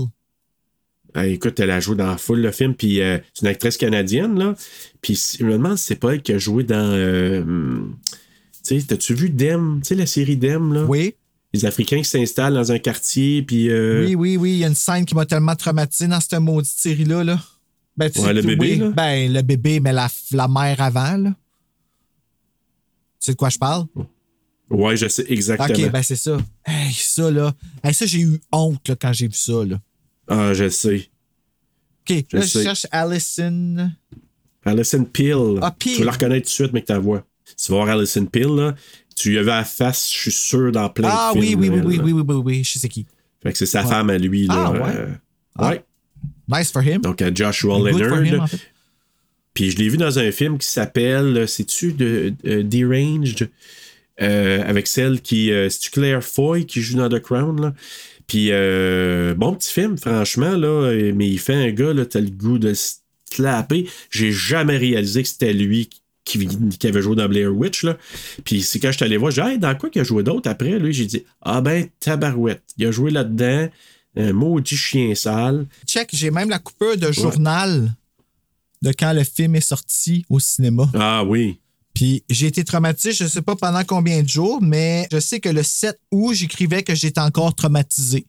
[1.14, 4.38] Ah, écoute, elle a joué dans full le film, puis euh, c'est une actrice canadienne,
[4.38, 4.54] là.
[5.02, 6.74] Puis je me demande si c'est pas elle qui a joué dans.
[6.94, 7.84] euh,
[8.64, 9.80] tu sais, t'as-tu vu Dem?
[9.82, 10.84] Tu sais, la série Dem, là?
[10.84, 11.14] Oui,
[11.52, 13.68] Les Africains qui s'installent dans un quartier, puis.
[13.70, 14.52] euh, oui, oui, oui.
[14.52, 17.24] Il y a une scène qui m'a tellement traumatisé dans cette maudite série-là.
[17.24, 17.38] Là.
[17.96, 18.90] Ben, tu Ouais, le bébé, oui, là.
[18.90, 21.30] Ben, le bébé, mais la, la mère avant, là.
[23.20, 23.86] Tu sais de quoi je parle?
[24.70, 25.68] Ouais, je sais exactement.
[25.68, 26.38] Ok, ben c'est ça.
[26.64, 27.52] Hey, ça, là.
[27.84, 29.78] Hey, ça, j'ai eu honte là, quand j'ai vu ça, là.
[30.28, 31.10] Ah, je sais.
[32.08, 33.90] OK, Je là, je cherche Alison.
[34.64, 35.58] Alison Pill.
[35.60, 35.92] Ah, Pill.
[35.94, 37.24] Tu vas la reconnaître tout de suite, mais que ta voix.
[37.62, 38.74] Tu vas voir Alison Pill, là.
[39.14, 41.60] Tu lui avais la face, je suis sûr, dans plein Ah de oui, films.
[41.60, 42.02] oui, oui, elle, oui, là.
[42.04, 43.06] oui, oui, oui, oui, je sais qui.
[43.42, 43.88] Fait que c'est sa Ouais.
[43.90, 44.54] femme à lui, là.
[44.66, 44.80] Ah, ouais.
[44.96, 45.08] euh,
[45.58, 45.68] Ah.
[45.68, 45.84] ouais.
[46.48, 47.00] Nice for him.
[47.02, 48.24] Donc, à Joshua Good for Leonard.
[48.26, 48.58] him, en fait.
[49.54, 53.50] Puis je l'ai vu dans un film qui s'appelle, euh, c'est-tu de, de- Deranged,
[54.20, 57.74] euh, avec celle qui, euh, c'est-tu Claire Foy qui joue dans The Crown, là?
[58.26, 62.20] Puis euh, bon petit film, franchement, là, euh, mais il fait un gars, là, t'as
[62.20, 62.94] le goût de se
[63.30, 63.86] slapper.
[64.10, 65.90] J'ai jamais réalisé que c'était lui
[66.24, 66.46] qui,
[66.78, 67.98] qui avait joué dans Blair Witch, là.
[68.44, 70.22] Puis c'est quand je suis allé voir, j'ai dit, Hey, dans quoi qu'il a joué
[70.22, 72.62] d'autre après, lui, j'ai dit, ah ben, tabarouette.
[72.78, 73.68] Il a joué là-dedans,
[74.16, 75.66] un maudit chien sale.
[75.86, 77.94] Check, j'ai même la coupure de journal
[78.82, 80.90] de quand le film est sorti au cinéma.
[80.94, 81.58] Ah oui.
[81.94, 85.48] Puis j'ai été traumatisé, je sais pas pendant combien de jours, mais je sais que
[85.48, 88.26] le 7 août, j'écrivais que j'étais encore traumatisé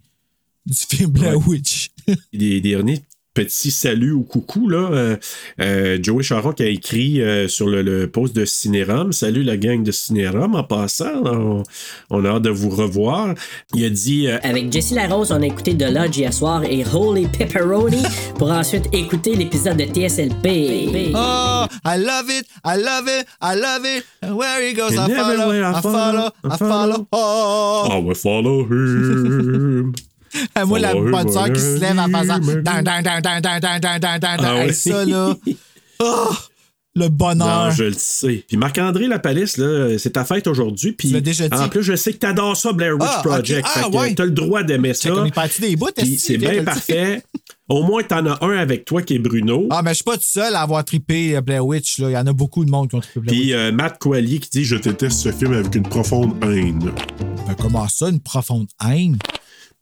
[0.65, 1.91] du film Blair Witch.
[2.33, 3.01] Les derniers
[3.33, 4.89] petit salut ou coucou, là.
[4.91, 5.15] Euh,
[5.59, 9.11] euh, Joey Charon qui a écrit euh, sur le, le post de Cinérum.
[9.11, 11.23] Salut la gang de Cinérum en passant.
[11.25, 11.63] On,
[12.09, 13.33] on a hâte de vous revoir.
[13.73, 16.83] Il a dit euh, Avec Jessie Larose, on a écouté The Lodge hier soir et
[16.93, 18.03] Holy Pepperoni
[18.37, 21.11] pour ensuite écouter l'épisode de TSLP.
[21.15, 24.03] Oh, I love it, I love it, I love it.
[24.31, 27.07] Where he goes, I follow, I I follow, I follow.
[27.11, 27.87] Oh.
[27.91, 29.93] I will follow him.
[30.65, 33.41] Moi, la bonne sœur qui se lève en faisant wherever he dan, dan, dan, dan,
[33.41, 34.73] dan, dan, dan, dan, dan, Ah Hey, ouais.
[34.73, 35.35] ça, là.
[35.99, 36.29] Oh,
[36.95, 37.65] le bonheur.
[37.65, 38.43] Non, je le sais.
[38.47, 40.91] Puis Marc-André Lapalisse, là, c'est ta fête aujourd'hui.
[40.91, 41.15] Puis
[41.51, 43.21] en plus, je sais que t'adores ça, Blair Witch Ah.
[43.23, 43.67] Project.
[43.73, 44.13] Ah, fait ouais.
[44.15, 45.13] t'as le droit d'aimer ça.
[45.13, 47.23] on est parti des bouts, c'est bien parfait.
[47.69, 49.67] Au moins, t'en as un avec toi qui est Bruno.
[49.69, 51.97] Ah, mais je suis pas tout seul à avoir trippé euh, Blair Witch.
[51.99, 52.09] Là.
[52.09, 53.43] Il y en a beaucoup de monde qui ont trippé Blair Witch.
[53.45, 56.91] Puis euh, Matt Coallier qui dit Je déteste ce film avec une profonde haine.
[57.47, 59.17] Ben, comment ça, une profonde haine?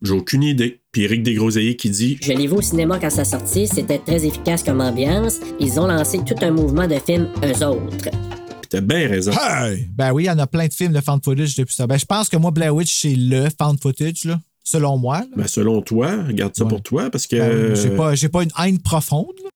[0.04, 0.82] J'ai aucune idée.
[0.92, 4.26] Puis Eric Desgroseilliers qui dit Je l'ai vu au cinéma quand ça sortit, c'était très
[4.26, 5.40] efficace comme ambiance.
[5.60, 8.10] Ils ont lancé tout un mouvement de films eux autres.
[8.10, 9.32] Puis t'as bien raison.
[9.32, 9.88] Hey!
[9.96, 11.86] Ben oui, il y en a plein de films de found footage depuis ça.
[11.86, 15.20] Ben, je pense que moi, Blair Witch, c'est le found footage, là, selon moi.
[15.20, 15.28] là.
[15.38, 16.70] Ben, selon toi, regarde ça Ouais.
[16.70, 17.36] pour toi, parce que.
[17.36, 19.34] Ben, j'ai pas, j'ai pas une haine profonde.
[19.44, 19.50] là.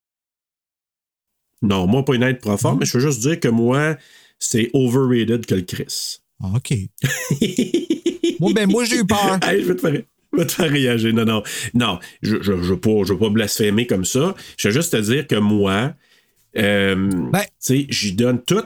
[1.62, 3.96] Non, moi, pas une aide profonde, mais je veux juste dire que moi,
[4.38, 6.18] c'est overrated que le Chris.
[6.40, 6.72] Ah, OK.
[8.40, 9.38] moi, ben, moi, j'ai eu peur.
[9.42, 10.02] Hey, je vais te faire.
[10.58, 11.12] Réagir.
[11.14, 11.42] Non, non.
[11.74, 14.34] Non, je je, je veux pas, pas blasphémer comme ça.
[14.56, 15.94] Je veux juste te dire que moi,
[16.56, 18.62] euh, Ben- tu sais, j'y donne tout,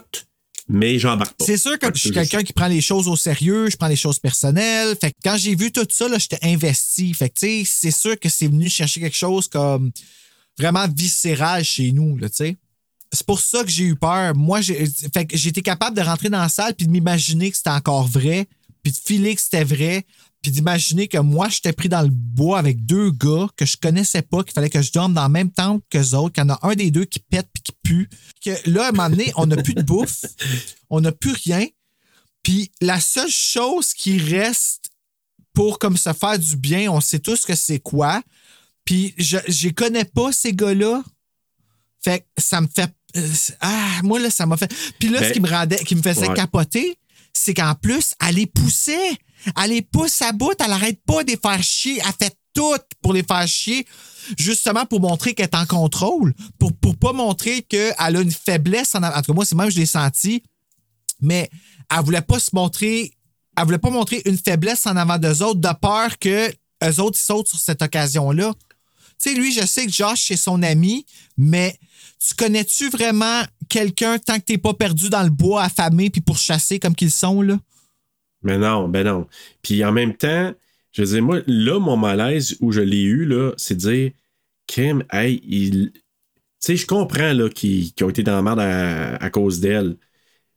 [0.69, 1.45] mais j'embarque pas.
[1.45, 3.97] C'est sûr que je suis quelqu'un qui prend les choses au sérieux, je prends les
[3.97, 4.97] choses personnelles.
[5.01, 7.13] Fait que quand j'ai vu tout ça, j'étais investi.
[7.15, 9.91] Fait que, tu sais, c'est sûr que c'est venu chercher quelque chose comme
[10.59, 12.57] vraiment viscéral chez nous, tu sais.
[13.13, 14.37] C'est pour ça que j'ai eu peur.
[14.37, 14.85] Moi, j'ai,
[15.33, 18.47] j'étais capable de rentrer dans la salle puis de m'imaginer que c'était encore vrai,
[18.85, 20.05] puis de filer que c'était vrai,
[20.43, 24.23] puis d'imaginer que moi, j'étais pris dans le bois avec deux gars que je connaissais
[24.23, 26.55] pas, qu'il fallait que je dorme dans le même temps qu'eux autres, qu'il y en
[26.55, 28.09] a un des deux qui pète puis qui pue.
[28.43, 30.25] Que là, à un moment donné, on n'a plus de bouffe,
[30.91, 31.67] on n'a plus rien.
[32.43, 34.91] Puis la seule chose qui reste
[35.53, 38.23] pour comme se faire du bien, on sait tous que c'est quoi.
[38.85, 41.03] Puis je je connais pas ces gars-là.
[42.03, 43.29] Fait que ça me fait euh,
[43.61, 44.73] ah moi là ça m'a fait.
[44.99, 46.35] Puis là ce qui me rendait qui me faisait ouais.
[46.35, 46.99] capoter,
[47.35, 49.19] c'est qu'en plus elle les poussait,
[49.63, 52.77] elle les pousse à bout, elle arrête pas de les faire chier, elle fait tout
[53.03, 53.87] pour les faire chier
[54.39, 58.95] justement pour montrer qu'elle est en contrôle, pour pour pas montrer qu'elle a une faiblesse
[58.95, 60.43] en, en tout moi c'est même je l'ai senti
[61.21, 61.51] mais
[61.91, 63.13] elle voulait pas se montrer,
[63.57, 66.51] elle voulait pas montrer une faiblesse en avant d'eux autres, de peur que
[66.85, 68.55] eux autres sautent sur cette occasion-là.
[69.23, 71.05] Tu sais, lui, je sais que Josh, c'est son ami,
[71.37, 71.79] mais
[72.27, 76.39] tu connais-tu vraiment quelqu'un tant que t'es pas perdu dans le bois affamé puis pour
[76.39, 77.59] chasser comme qu'ils sont, là?
[78.43, 79.27] Mais non, ben non.
[79.63, 80.53] Puis en même temps,
[80.93, 84.11] je veux dire, moi, là, mon malaise où je l'ai eu, là, c'est de dire,
[84.67, 85.93] Kim, hey, il.
[85.93, 86.01] Tu
[86.59, 89.97] sais, je comprends, là, qu'ils ont été dans la merde à, à cause d'elle.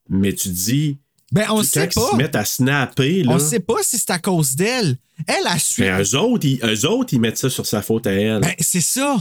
[0.09, 0.97] Mais tu dis,
[1.31, 2.11] Ben, on sait ils pas.
[2.11, 3.31] se mettent à snapper, là.
[3.33, 4.97] On sait pas si c'est à cause d'elle.
[5.27, 5.81] Elle a su.
[5.81, 8.41] Mais eux autres, ils, eux autres, ils mettent ça sur sa faute à elle.
[8.41, 9.17] Ben, c'est ça.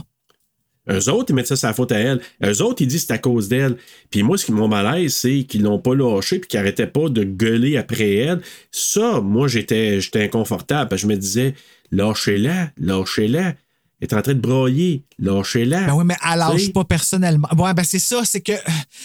[0.90, 2.20] Eux autres, ils mettent ça la faute à elle.
[2.44, 3.76] Eux autres, ils disent c'est à cause d'elle.
[4.10, 7.08] Puis moi, ce qui mon malaise, c'est qu'ils l'ont pas lâché puis qu'ils arrêtaient pas
[7.08, 8.40] de gueuler après elle.
[8.70, 10.96] Ça, moi, j'étais, j'étais inconfortable.
[10.98, 11.54] Je me disais,
[11.92, 13.54] lâchez-la, lâchez-la.
[14.02, 15.84] Est en train de broyer, lâchez-la.
[15.86, 17.48] Ben oui, mais elle lâche pas personnellement.
[17.56, 18.52] Ouais, ben c'est ça, c'est que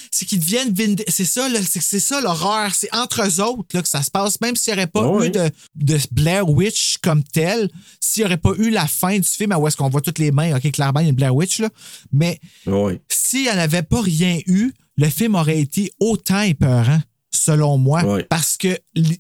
[0.09, 0.73] c'est qu'ils deviennent
[1.07, 2.73] C'est ça, c'est ça l'horreur.
[2.73, 5.29] C'est entre eux autres là, que ça se passe, même s'il n'y aurait pas eu
[5.29, 9.53] de, de Blair Witch comme tel, s'il n'y aurait pas eu la fin du film,
[9.55, 11.59] où est-ce qu'on voit toutes les mains, ok, clairement, il y a une Blair Witch,
[11.59, 11.69] là.
[12.11, 12.99] Mais Ouais.
[13.07, 18.01] s'il n'y en avait pas rien eu, le film aurait été autant épeurant, selon moi.
[18.29, 18.79] Parce que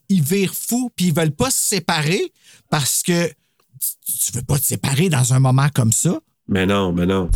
[0.09, 2.33] ils virent fous, puis ils veulent pas se séparer
[2.71, 3.31] parce que
[4.07, 6.19] tu- veux pas te séparer dans un moment comme ça?
[6.47, 7.29] Mais non, mais non.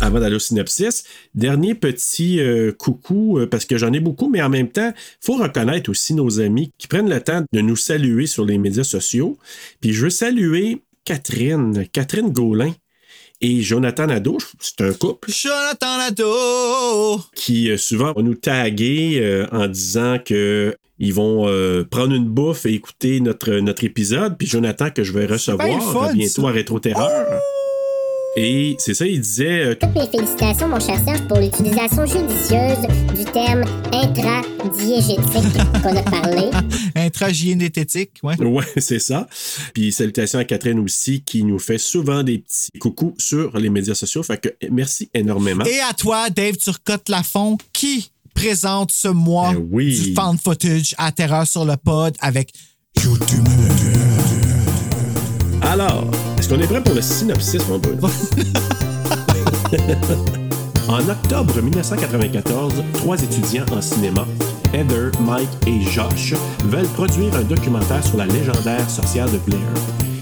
[0.00, 4.42] Avant d'aller au synopsis, dernier petit euh, coucou, euh, parce que j'en ai beaucoup, mais
[4.42, 8.26] en même temps, faut reconnaître aussi nos amis qui prennent le temps de nous saluer
[8.26, 9.38] sur les médias sociaux.
[9.80, 12.74] Puis je veux saluer Catherine, Catherine Gaulin
[13.40, 14.36] et Jonathan Nadeau.
[14.60, 17.20] C'est un couple Jonathan Nadeau!
[17.34, 22.26] qui euh, souvent vont nous taguer euh, en disant que ils vont euh, prendre une
[22.26, 24.36] bouffe et écouter notre, notre épisode.
[24.38, 26.48] Puis Jonathan, que je vais recevoir fun, bientôt ça.
[26.48, 27.40] à Rétro Terreur.
[28.38, 32.82] Et c'est ça, il disait euh, Toutes mes félicitations, mon cher Serge, pour l'utilisation judicieuse
[33.16, 35.26] du terme intradiégétique
[35.82, 36.50] qu'on a parlé.
[36.94, 38.38] Intragyénététique, ouais.
[38.38, 39.26] Ouais, c'est ça.
[39.72, 43.94] Puis salutations à Catherine aussi, qui nous fait souvent des petits coucous sur les médias
[43.94, 44.22] sociaux.
[44.22, 45.64] Fait que merci énormément.
[45.64, 50.00] Et à toi, Dave Turcotte-Lafont, qui présente ce mois Ben oui.
[50.00, 52.52] du fan footage à Terreur sur le pod avec
[53.02, 53.44] YouTube.
[55.62, 56.04] Alors,
[56.38, 58.08] est-ce qu'on est prêt pour le synopsis, mon Bruno?
[60.88, 64.24] En octobre 1994, trois étudiants en cinéma,
[64.72, 66.32] Heather, Mike et Josh,
[66.66, 69.58] veulent produire un documentaire sur la légendaire sorcière de Blair.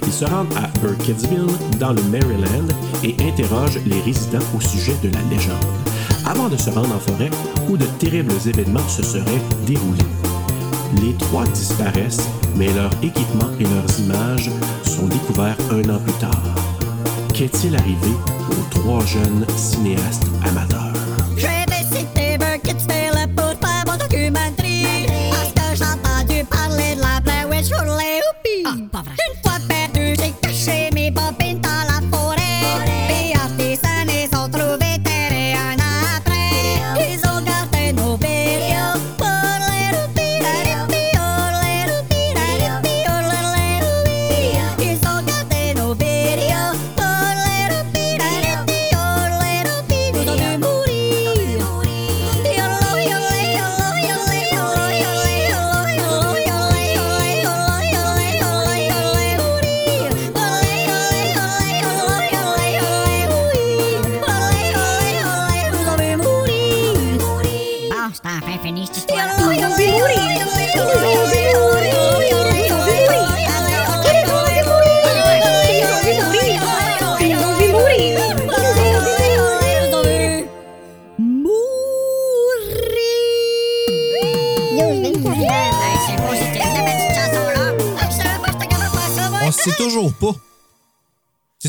[0.07, 2.67] Ils se rendent à Burkittsville, dans le Maryland,
[3.03, 5.59] et interrogent les résidents au sujet de la légende,
[6.27, 7.31] avant de se rendre en forêt
[7.69, 10.01] où de terribles événements se seraient déroulés.
[11.03, 14.51] Les trois disparaissent, mais leur équipement et leurs images
[14.85, 16.43] sont découverts un an plus tard.
[17.33, 18.13] Qu'est-il arrivé
[18.51, 20.94] aux trois jeunes cinéastes amateurs?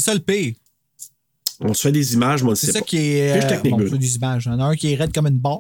[0.06, 0.54] Ça le pire.
[1.62, 2.86] On se fait des images, moi, on C'est ça pas.
[2.86, 3.32] qui est.
[3.54, 3.90] Euh, bon, good.
[3.92, 4.46] c'est des images.
[4.46, 5.60] Il y en a un qui est raide comme une barre.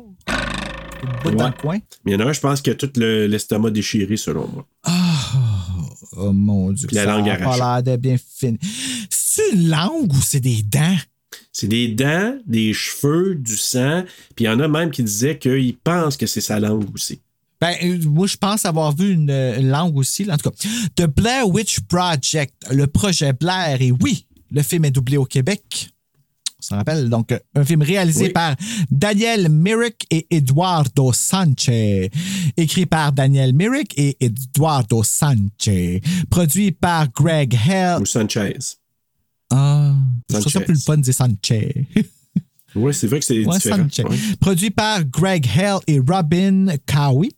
[1.24, 1.52] Bout dans Ouais.
[1.56, 1.78] le coin.
[2.04, 4.48] Mais il y en a un, je pense, qui a tout le- l'estomac déchiré, selon
[4.48, 4.66] moi.
[6.18, 6.88] Oh mon Dieu.
[6.88, 7.60] Puis la ça langue a arrachée.
[7.60, 8.58] l'air de bien fine.
[9.10, 10.98] C'est une langue ou c'est des dents?
[11.52, 14.04] C'est des dents, des cheveux, du sang.
[14.36, 17.20] Puis il y en a même qui disaient qu'ils pensent que c'est sa langue aussi.
[17.62, 20.26] Ben, euh, moi, je pense avoir vu une, une langue aussi.
[20.26, 20.34] là.
[20.34, 20.58] En tout cas,
[20.96, 23.78] The Blair Witch Project, le projet Blair.
[23.82, 25.90] Et oui, le film est doublé au Québec.
[26.60, 27.10] On s'en rappelle.
[27.10, 28.30] Donc, un film réalisé Oui.
[28.32, 28.56] par
[28.90, 32.10] Daniel Myrick et Eduardo Sanchez.
[32.58, 36.02] Écrit par Daniel Myrick et Eduardo Sanchez.
[36.30, 38.02] Produit par Greg Hell.
[38.02, 38.58] Ou Sanchez.
[39.52, 39.94] Ah,
[40.30, 40.66] je trouve ça Sanchez.
[40.66, 41.86] plus le fun de dire Sanchez.
[42.76, 43.88] Oui, c'est vrai que c'est Ouais, différent.
[43.90, 44.04] Sanchez.
[44.04, 44.18] Ouais.
[44.40, 47.32] Produit par Greg Hell et Robin Cowie.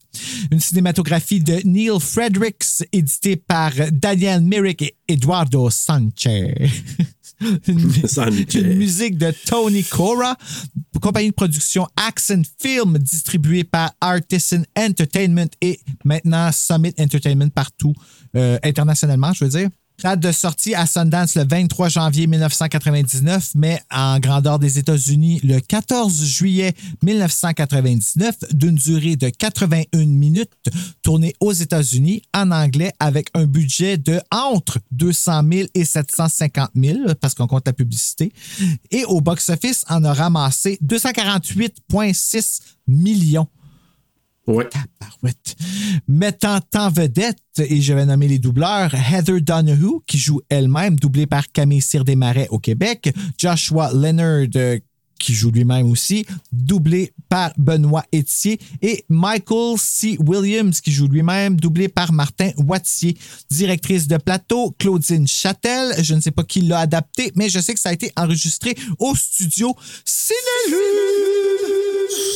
[0.52, 6.56] Une cinématographie de Neil Fredericks, éditée par Daniel Myrick et Eduardo Sanchez.
[7.68, 8.60] une, Sanchez.
[8.60, 10.36] une musique de Tony Cora.
[11.02, 17.94] Compagnie de production Accent Film, distribuée par Artisan Entertainment et maintenant Summit Entertainment partout,
[18.36, 19.70] euh, internationalement, je veux dire.
[20.04, 25.60] Date de sortie à Sundance le 23 janvier 1999, mais en grandeur des États-Unis le
[25.60, 30.52] 14 juillet 1999, d'une durée de 81 minutes,
[31.02, 37.16] tournée aux États-Unis en anglais avec un budget de entre 200 000 et 750 000,
[37.20, 38.32] parce qu'on compte la publicité.
[38.92, 43.48] Et au box-office, on a ramassé 248,6 millions.
[44.48, 44.68] Ouais.
[44.70, 45.56] Tabarouette.
[46.08, 51.28] Mettant en vedette, et je vais nommer les doubleurs, Heather Donahue, qui joue elle-même, doublée
[51.28, 54.80] par Camille Cyr-Desmarais au Québec, Joshua Leonard, euh,
[55.20, 60.18] qui joue lui-même aussi, doublé par Benoît Etier, et Michael C.
[60.20, 63.18] Williams, qui joue lui-même, doublé par Martin Wattier.
[63.50, 65.94] Directrice de plateau, Claudine Châtel.
[66.02, 68.76] Je ne sais pas qui l'a adapté, mais je sais que ça a été enregistré
[69.00, 70.80] au studio Cinélume.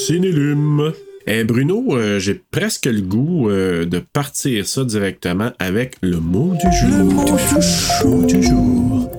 [0.08, 0.93] Cinélume.
[1.28, 6.56] Eh, Bruno, euh, j'ai presque le goût euh, de partir ça directement avec le mot
[6.56, 6.90] du jour.
[6.90, 9.10] Le mot du jour.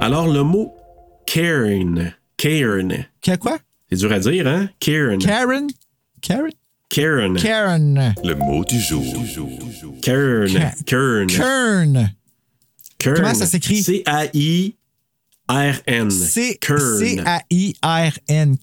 [0.00, 0.74] Alors, le mot
[1.26, 2.12] cairn.
[2.36, 3.06] Cairn.
[3.22, 3.58] Que- Quoi?
[3.90, 4.68] C'est dur à dire, hein?
[4.78, 5.18] Cairn.
[5.18, 5.66] Karen?
[6.20, 6.50] Karen?
[6.90, 7.36] Cairn.
[7.36, 8.14] Karen.
[8.24, 9.02] Le mot du jour.
[10.02, 10.48] Cairn.
[10.48, 11.26] Ca- Cairn.
[11.26, 12.10] Kern.
[12.98, 13.16] Cairn.
[13.16, 13.82] Comment ça s'écrit?
[13.82, 16.10] C-A-I-R-N.
[16.10, 16.98] C- Cairn.
[16.98, 18.56] C-A-I-R-N.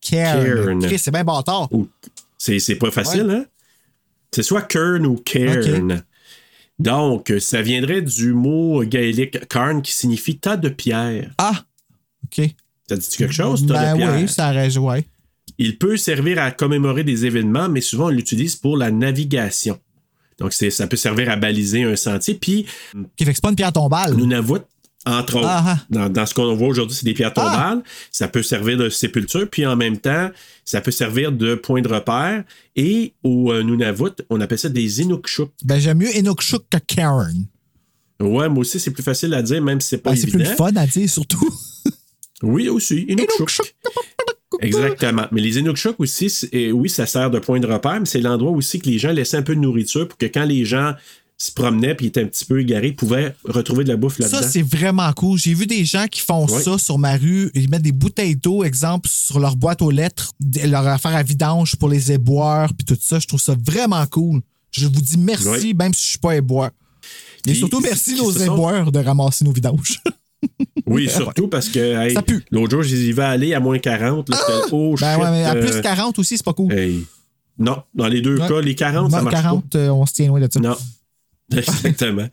[0.00, 0.86] Cairn.
[0.98, 1.68] C'est bien bâtard.
[1.72, 1.88] Ou-
[2.38, 3.44] C'est c'est pas facile, hein?
[4.32, 6.02] C'est soit Kern ou Cairn.
[6.78, 11.30] Donc, ça viendrait du mot gaélique Cairn qui signifie tas de pierre.
[11.36, 11.64] Ah,
[12.24, 12.48] OK.
[12.88, 14.14] Ça dit quelque chose, tas Ben de pierre?
[14.16, 15.04] oui, ça reste, ouais.
[15.58, 19.78] Il peut servir à commémorer des événements, mais souvent on l'utilise pour la navigation.
[20.38, 22.34] Donc, c'est- ça peut servir à baliser un sentier.
[22.34, 22.64] Puis,
[23.16, 24.14] Qui fait que c'est pas une pierre tombale.
[24.14, 24.60] Nunavut,
[25.06, 25.78] entre autres, Ah, ah.
[25.88, 27.82] dans, dans ce qu'on voit aujourd'hui, c'est des pierres tombales.
[28.12, 30.30] Ça peut servir de sépulture, puis en même temps,
[30.64, 32.44] ça peut servir de point de repère.
[32.76, 35.50] Et au euh, Nunavut, on appelle ça des Inukshuk.
[35.64, 37.46] Ben, j'aime mieux Inukshuk que Karen.
[38.20, 40.44] Ouais, moi aussi, c'est plus facile à dire, même si c'est pas Ben, c'est plus
[40.44, 41.48] fun à dire, surtout.
[42.42, 43.04] Oui, aussi.
[43.08, 43.50] Inukshuk.
[44.60, 45.26] Exactement.
[45.30, 46.32] Mais les Inukshuk aussi,
[46.72, 49.36] oui, ça sert de point de repère, mais c'est l'endroit aussi que les gens laissaient
[49.36, 50.94] un peu de nourriture pour que quand les gens
[51.42, 54.42] se promenaient puis étaient un petit peu égarés, pouvaient retrouver de la bouffe là-dedans.
[54.42, 55.38] Ça, c'est vraiment cool.
[55.38, 56.62] J'ai vu des gens qui font Ouais.
[56.62, 57.50] ça sur ma rue.
[57.54, 60.32] Ils mettent des bouteilles d'eau, exemple, sur leur boîte aux lettres,
[60.66, 63.18] leur affaire à vidange pour les éboueurs, puis tout ça.
[63.18, 64.42] Je trouve ça vraiment cool.
[64.70, 65.74] Je vous dis merci, Ouais.
[65.74, 66.70] même si je suis pas éboueur.
[67.46, 69.98] Et surtout, merci nos sont- éboueurs de ramasser nos vidanges.
[70.86, 72.16] Oui, surtout parce que hey,
[72.50, 74.28] l'autre jour, j'y vais aller à moins 40.
[74.30, 76.72] Là, j'étais, oh, ben shit, ouais, mais à euh, plus 40 aussi, c'est pas cool.
[76.72, 77.04] hey.
[77.58, 78.48] Non, dans les deux Ouais.
[78.48, 80.58] cas, les 40, ça marche 40, euh, on se tient loin de ça.
[80.58, 80.68] pas.
[80.70, 80.76] Non.
[81.56, 82.28] Exactement.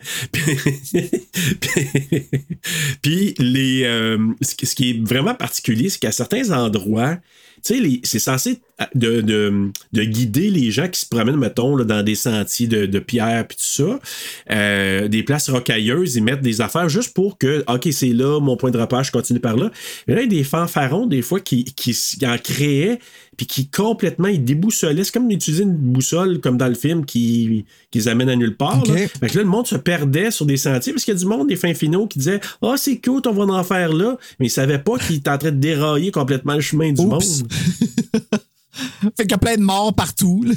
[3.02, 7.18] Puis, les, euh, ce qui- est vraiment particulier, c'est qu'à certains endroits,
[7.64, 8.60] c'est censé
[8.94, 13.00] de, de, de guider les gens qui se promènent, mettons, dans des sentiers de, de
[13.00, 14.00] pierre puis tout ça,
[14.52, 18.56] euh, des places rocailleuses, ils mettent des affaires juste pour que, OK, c'est là, mon
[18.56, 19.72] point de repère, je continue par là.
[20.08, 23.00] Mais là, il y a des fanfarons, des fois, qui, qui en créaient,
[23.38, 25.04] puis qui complètement, ils déboussolaient.
[25.04, 28.58] C'est comme d'utiliser une boussole, comme dans le film, qui, qui les amène à nulle
[28.58, 28.80] part.
[28.80, 28.88] OK.
[28.88, 29.08] là.
[29.08, 31.26] Fait que là, le monde se perdait sur des sentiers, parce qu'il y a du
[31.28, 34.18] monde, des fins finaux, qui disaient, ah, c'est cool, on va en faire là.
[34.40, 37.42] Mais ils savaient pas qu'ils étaient en train de dérailler complètement le chemin du Oups.
[37.42, 37.52] monde.
[39.18, 40.44] Fait qu'il y a plein de morts partout.
[40.44, 40.54] là.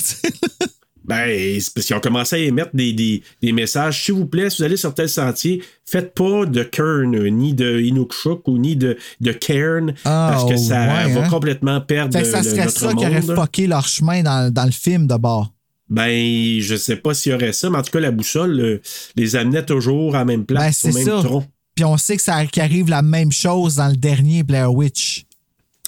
[1.11, 4.05] Ben, parce qu'ils ont commencé à émettre des, des, des messages.
[4.05, 7.81] S'il vous plaît, si vous allez sur tel sentier, faites pas de Kern, ni de
[7.81, 11.29] Inukshuk, ou ni de, de Cairn, Ah, parce que ça ouais, va hein?
[11.29, 14.53] complètement perdre Fait que ça le- serait notre ça qui aurait fucké leur chemin dans,
[14.53, 15.53] dans le film d'abord.
[15.89, 18.81] Ben, je sais pas s'il y aurait ça, mais en tout cas, la boussole euh,
[19.17, 21.21] les amenait toujours à la même Ben, place, c'est au même ça.
[21.25, 21.45] tronc.
[21.75, 25.25] Puis on sait que ça qu'il arrive la même chose dans le dernier Blair Witch.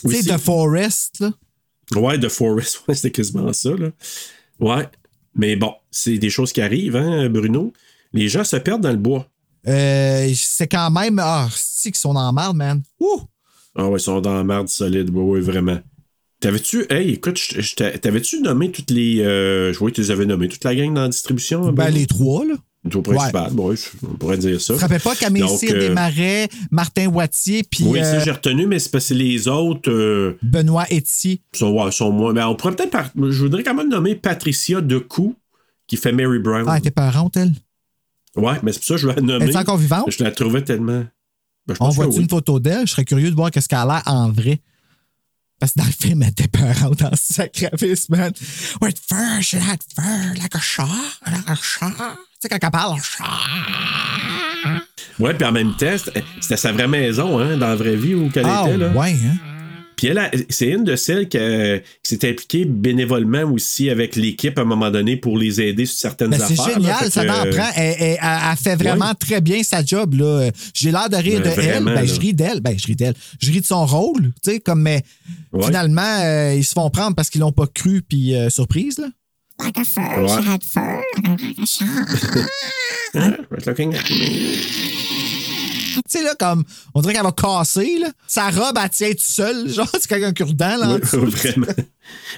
[0.05, 0.35] Tu sais.
[0.35, 1.31] The Forest, là.
[1.95, 3.91] Ouais, The Forest, ouais, c'était quasiment ça, là.
[4.59, 4.89] Ouais.
[5.35, 7.73] Mais bon, c'est des choses qui arrivent, hein, Bruno?
[8.13, 9.27] Les gens se perdent dans le bois.
[9.67, 11.19] Euh, c'est quand même.
[11.23, 12.83] Ah, c'est qu'ils sont en marde, man.
[13.01, 13.23] Ouh!
[13.75, 15.79] Ah ouais, ils sont dans la merde solide, ouais, ouais, vraiment.
[16.41, 17.41] T'avais-tu, hey, écoute,
[18.03, 19.21] t'avais-tu nommé toutes les.
[19.21, 21.61] Euh, je vois que tu les avais nommées, toute la gang dans la distribution?
[21.73, 21.99] Ben, Bruno?
[21.99, 22.55] les trois, là.
[22.93, 24.75] Au principal, ouais, je- on pourrait dire ça.
[24.75, 28.33] Tu te rappelles pas Camille Cyr euh, Desmarais, Martin Wattier, puis Oui, euh, ça, j'ai
[28.33, 31.41] retenu, mais c'est parce que les autres euh, Benoît Etier.
[31.55, 32.33] sont, ouais, sont moins.
[32.33, 32.99] Mais on pourrait peut-être.
[33.17, 35.37] Je voudrais quand même nommer Patricia Decou,
[35.87, 36.65] qui fait Mary Brown.
[36.67, 37.53] Ah, elle était parente, elle.
[38.35, 39.45] Ouais, mais c'est pour ça que je vais la nommer.
[39.45, 40.07] Elle est encore vivante?
[40.11, 41.05] Je la trouvais tellement.
[41.69, 42.23] Ben, je On voit-tu oui.
[42.23, 42.89] une photo d'elle?
[42.89, 44.61] Je serais curieux de voir qu'est-ce qu'elle a l'air en vrai.
[45.61, 48.33] Parce que dans le film, elle était parente en sacrifice, man.
[48.81, 50.89] With fur, she had fur, like a chat,
[51.31, 52.17] like a chat.
[52.43, 52.99] Tu sais, quand elle parle.
[55.21, 58.15] Ouais, puis en même temps, c'était c'était sa vraie maison, hein, dans la vraie vie
[58.15, 58.79] où qu'elle Ah, était.
[58.79, 58.89] Là.
[58.89, 59.37] ouais, hein?
[59.95, 61.39] Puis elle, c'est une de celles qui,
[62.03, 66.31] s'est impliquée bénévolement aussi avec l'équipe à un moment donné pour les aider sur certaines
[66.31, 66.81] Ben, c'est affaires.
[66.81, 66.99] là.
[66.99, 67.71] génial, ça que, m'en prend.
[67.77, 69.15] Elle, elle- elle- elle fait vraiment Ouais.
[69.21, 70.15] très bien sa job.
[70.15, 70.51] là.
[70.75, 71.85] J'ai l'air de rire Ben, de elle.
[71.85, 72.61] Ben, je ris d'elle.
[72.61, 73.15] Ben, je ris d'elle.
[73.41, 75.05] Je ris de son rôle, tu sais, comme, mais
[75.53, 75.67] Ouais.
[75.67, 79.07] finalement, euh, ils se font prendre parce qu'ils l'ont pas cru, puis euh, surprise, là.
[79.63, 80.29] Like a fur, Ouais.
[80.29, 81.87] she had fur, like a chat.
[83.51, 84.57] Right looking at me.
[85.95, 88.09] Tu sais, là, comme, on dirait qu'elle va casser, là.
[88.27, 90.95] Sa robe, elle tient toute seule, genre, c'est quelqu'un cure-dent, là.
[90.95, 91.01] Oui,
[91.31, 91.67] vraiment.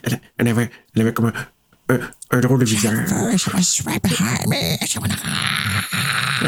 [0.02, 1.32] Elle, elle avait, elle avait comme
[1.88, 2.00] un, un,
[2.32, 2.92] un drôle de visage.
[3.08, 3.14] Elle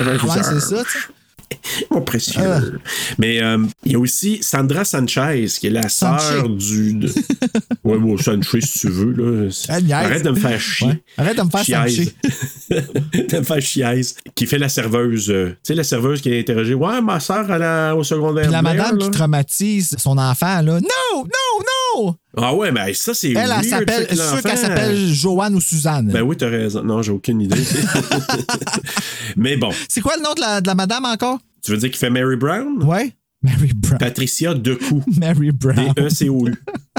[0.01, 0.45] avait un Ouais, visage.
[0.45, 0.99] c'est ça, tu sais.
[1.91, 2.41] Mon précieux.
[2.43, 2.61] Ah.
[3.19, 6.95] Mais euh, il y a aussi Sandra Sanchez, qui est la sœur du.
[6.95, 7.09] De...
[7.85, 9.13] ouais, bon, Sanchez, si tu veux.
[9.13, 9.81] Là.
[9.81, 9.93] Niaise.
[9.93, 10.87] Arrête de me faire chier.
[10.89, 11.03] Ouais.
[11.19, 12.15] Arrête de me faire Chiaise.
[12.71, 14.17] de me faire chiaise.
[14.35, 15.31] Qui fait la serveuse.
[15.31, 16.75] euh, tu sais, la serveuse qui a interrogé.
[16.75, 18.45] Ouais, ma sœur, elle a au secondaire.
[18.45, 19.05] Puis la madame là.
[19.05, 20.81] qui traumatise son enfant, là.
[20.81, 22.17] Non, non, non!
[22.39, 23.31] Ah ouais, mais ça, c'est.
[23.33, 26.11] Elle, elle s'appelle, je sûr qu'elle s'appelle Joanne ou Suzanne.
[26.13, 26.83] Ben oui, t'as raison.
[26.83, 27.57] Non, j'ai aucune idée.
[29.37, 29.71] mais bon.
[29.89, 31.39] C'est quoi le nom de la, de la madame encore?
[31.67, 32.83] Tu veux dire qu'il fait Mary Brown?
[32.85, 33.13] Ouais.
[33.43, 33.99] Mary Brown.
[33.99, 35.03] Patricia Decou.
[35.19, 35.93] Mary Brown.
[35.97, 36.55] D-E-C-O-U.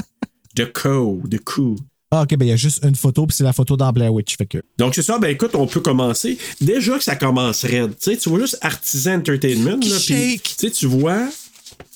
[0.54, 1.22] Decou.
[1.26, 1.76] Decou.
[2.10, 4.12] Ah, OK, ben il y a juste une photo, puis c'est la photo dans Blair
[4.12, 4.36] Witch.
[4.36, 4.58] Fait que.
[4.78, 5.18] Donc, c'est ça.
[5.18, 6.38] Ben, écoute, on peut commencer.
[6.60, 10.42] Déjà que ça commencerait, tu sais, tu vois juste Artisan Entertainment, là, Shake.
[10.42, 11.28] tu sais, tu vois,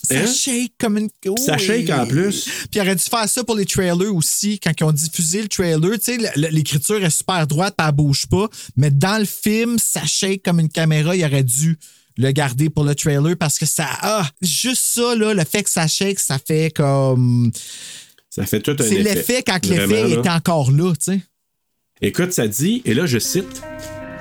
[0.02, 0.26] Ça Hein?
[0.26, 1.08] shake comme une.
[1.38, 2.44] Ça shake en plus.
[2.44, 4.58] Puis il aurait dû faire ça pour les trailers aussi.
[4.60, 8.48] Quand ils ont diffusé le trailer, tu sais, l'écriture est super droite, elle bouge pas.
[8.76, 11.16] Mais dans le film, ça shake comme une caméra.
[11.16, 11.78] Il aurait dû
[12.16, 13.86] le garder pour le trailer parce que ça.
[14.02, 17.50] Ah, juste ça, là, le fait que ça shake, ça fait comme.
[18.30, 19.02] ça fait tout un C'est effet.
[19.14, 21.20] l'effet quand l'effet est encore là, tu sais.
[22.00, 23.62] Écoute, ça dit, et là, je cite,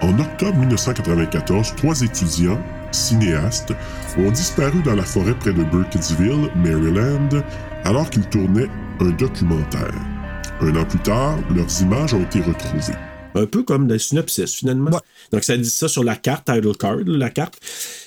[0.04, 2.60] En octobre 1994, trois étudiants,
[2.92, 3.74] cinéastes,
[4.18, 7.30] ont disparu dans la forêt près de Burkittsville, Maryland,
[7.86, 8.70] alors qu'ils tournaient
[9.00, 9.94] un documentaire.
[10.62, 12.94] Un an plus tard, leurs images ont été retrouvées.
[13.36, 14.92] Un peu comme dans le synopsis, finalement.
[15.32, 17.58] Donc, ça dit ça sur la carte, title card, la carte.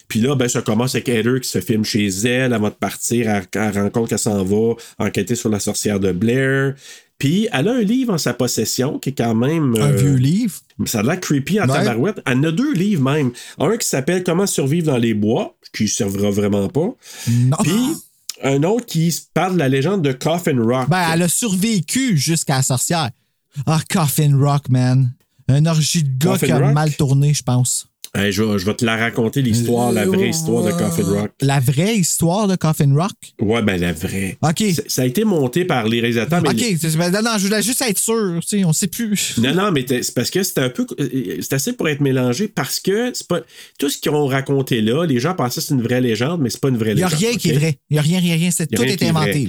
[0.09, 3.29] Puis là, ben, ça commence avec Heather qui se filme chez elle avant de partir.
[3.29, 6.75] Elle, elle rencontre qu'elle s'en va enquêter sur la sorcière de Blair.
[7.19, 9.75] Puis elle a un livre en sa possession qui est quand même.
[9.79, 10.55] Un euh, vieux livre?
[10.85, 11.79] Ça a l'air creepy en Ouais.
[11.85, 12.21] tabarouette.
[12.27, 13.31] Elle en a deux livres même.
[13.59, 16.95] Un qui s'appelle Comment survivre dans les bois, qui ne servira vraiment pas.
[17.31, 17.57] Non.
[17.63, 17.73] Puis
[18.43, 20.89] un autre qui parle de la légende de Coffin Rock.
[20.91, 23.11] Ben, elle a survécu jusqu'à la sorcière.
[23.67, 25.13] Ah, Coffin Rock, man.
[25.49, 26.73] Un orgie de gars Coffin qui a Rock?
[26.75, 27.87] mal tourné, je pense.
[28.17, 31.33] Hey, je, vais- je vais te la raconter, l'histoire, la vraie histoire de Coffin Rock.
[31.41, 33.11] La vraie histoire de Coffin Rock?
[33.41, 34.39] Ouais, ben la vraie.
[34.41, 34.63] OK.
[34.87, 36.41] Ça, a été monté par les réalisateurs.
[36.43, 38.39] Mais OK, ben, non, non, je voulais juste être sûr.
[38.43, 39.37] Tu sais, on sait plus.
[39.39, 40.87] Non, non, mais c'est parce que c'est un peu.
[41.01, 43.41] euh, C'est assez pour être mélangé parce que c'est pas.
[43.81, 46.51] Tout ce qu'ils ont raconté là, les gens pensaient que c'est une vraie légende, mais
[46.51, 47.21] c'est pas une vraie Il n'y a légende.
[47.21, 47.79] rien qui est vrai.
[47.91, 48.51] Il n'y a rien, rien, rien.
[48.53, 49.49] C'est, tout est inventé.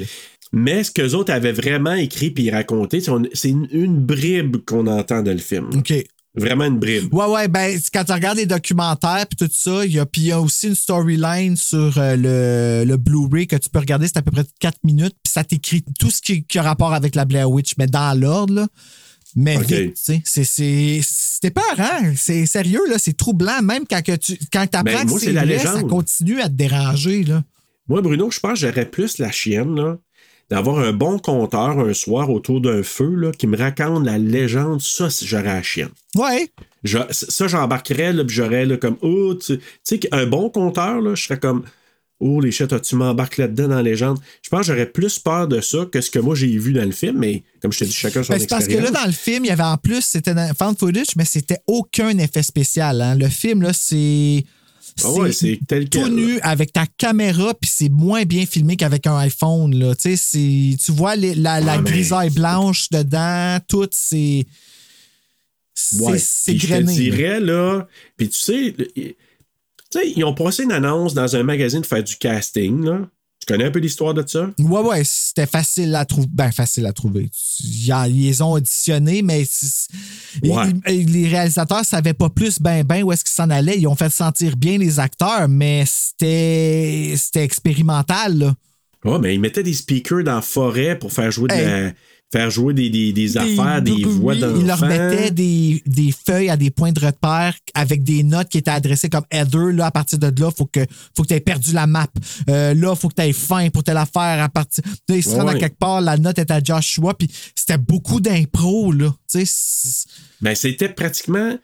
[0.55, 5.21] Mais ce qu'eux autres avaient vraiment écrit puis raconté, c'est une, une bribe qu'on entend
[5.21, 5.69] dans le film.
[5.75, 5.93] OK.
[6.37, 7.13] Vraiment une bribe.
[7.13, 10.31] Ouais, ouais, ben, quand tu regardes les documentaires puis tout ça, il y a, y
[10.31, 14.21] a aussi une storyline sur euh, le, le Blu-ray que tu peux regarder, c'est à
[14.21, 17.23] peu près 4 minutes, puis ça t'écrit tout ce qui, qui a rapport avec la
[17.25, 18.67] Blair Witch, mais dans l'ordre, là.
[19.37, 19.65] Mais Ok.
[19.65, 21.01] vite, tu sais,
[21.41, 22.13] c'est, peur, hein?
[22.15, 23.61] C'est sérieux, là, c'est troublant.
[23.61, 25.89] Même quand, que tu quand apprends Ben, moi, que c'est la vrai, ça légende.
[25.89, 27.43] continue à te déranger, là.
[27.89, 29.97] Moi, Bruno, je pense que j'aurais plus la chienne, là,
[30.49, 34.81] d'avoir un bon conteur un soir autour d'un feu, là, qui me raconte la légende.
[34.81, 35.89] Ça, j'aurais la chienne.
[36.15, 36.49] Ouais.
[36.83, 41.23] Je- ça, j'embarquerais, puis j'aurais, là, comme, oh, tu sais, un bon conteur, là, je
[41.23, 41.63] serais comme,
[42.19, 44.19] oh, les chats, tu m'embarques là-dedans dans la légende?
[44.43, 46.85] Je pense que j'aurais plus peur de ça que ce que moi j'ai vu dans
[46.85, 48.93] le film, mais comme je te dis, chacun son Ben, c'est parce que expérience.
[48.93, 51.59] là, dans le film, il y avait en plus, c'était dans found footage, mais c'était
[51.67, 53.01] aucun effet spécial.
[53.01, 53.15] hein.
[53.15, 54.45] Le film, là, c'est.
[55.03, 59.05] Ah ouais, c'est tel tout nu avec ta caméra, puis c'est moins bien filmé qu'avec
[59.07, 59.75] un iPhone.
[59.77, 59.93] Là.
[59.95, 64.45] Tu sais, c'est- tu vois les- la, la Ah, mais- grisaille blanche dedans, tout, c'est.
[65.73, 67.85] C'est Ouais, je te dirais, là,
[68.15, 69.15] puis tu sais, tu
[69.91, 73.09] sais, ils ont passé une annonce dans un magazine de faire du casting, là.
[73.47, 74.49] Tu connais un peu l'histoire de ça?
[74.57, 76.27] Ouais, ouais, c'était facile à trouver.
[76.31, 77.29] Ben, facile à trouver.
[77.63, 77.93] Ils,
[78.23, 79.43] les ont auditionnés, mais
[80.43, 80.63] Ouais.
[80.89, 83.77] ils- les réalisateurs savaient pas plus ben ben où est-ce qu'ils s'en allaient.
[83.77, 88.37] Ils ont fait sentir bien les acteurs, mais c'était c'était expérimental.
[88.37, 88.55] Là.
[89.03, 91.91] Ouais, mais ils mettaient des speakers dans la forêt pour faire jouer, de la-
[92.31, 94.59] faire jouer des, des- des affaires, des, bruits, voix d'enfants.
[94.59, 98.57] Ils leur mettaient des, des feuilles à des points de repère avec des notes qui
[98.57, 99.71] étaient adressées comme Heather.
[99.71, 100.81] Là, à partir de là, faut que,
[101.15, 102.07] faut que tu aies perdu la map.
[102.49, 104.43] Euh, là, faut que tu aies faim pour telle affaire.
[104.43, 104.83] À partir...
[105.07, 107.13] Là, ils se Ouais, rendent à quelque part, la note est à Joshua.
[107.13, 109.15] Puis c'était beaucoup d'impro, là.
[109.31, 110.07] Tu sais, c'est-
[110.41, 111.57] Ben, c'était pratiquement.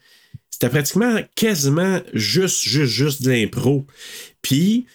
[0.50, 3.88] C'était pratiquement quasiment juste, juste, juste de l'impro.
[4.44, 4.86] Puis,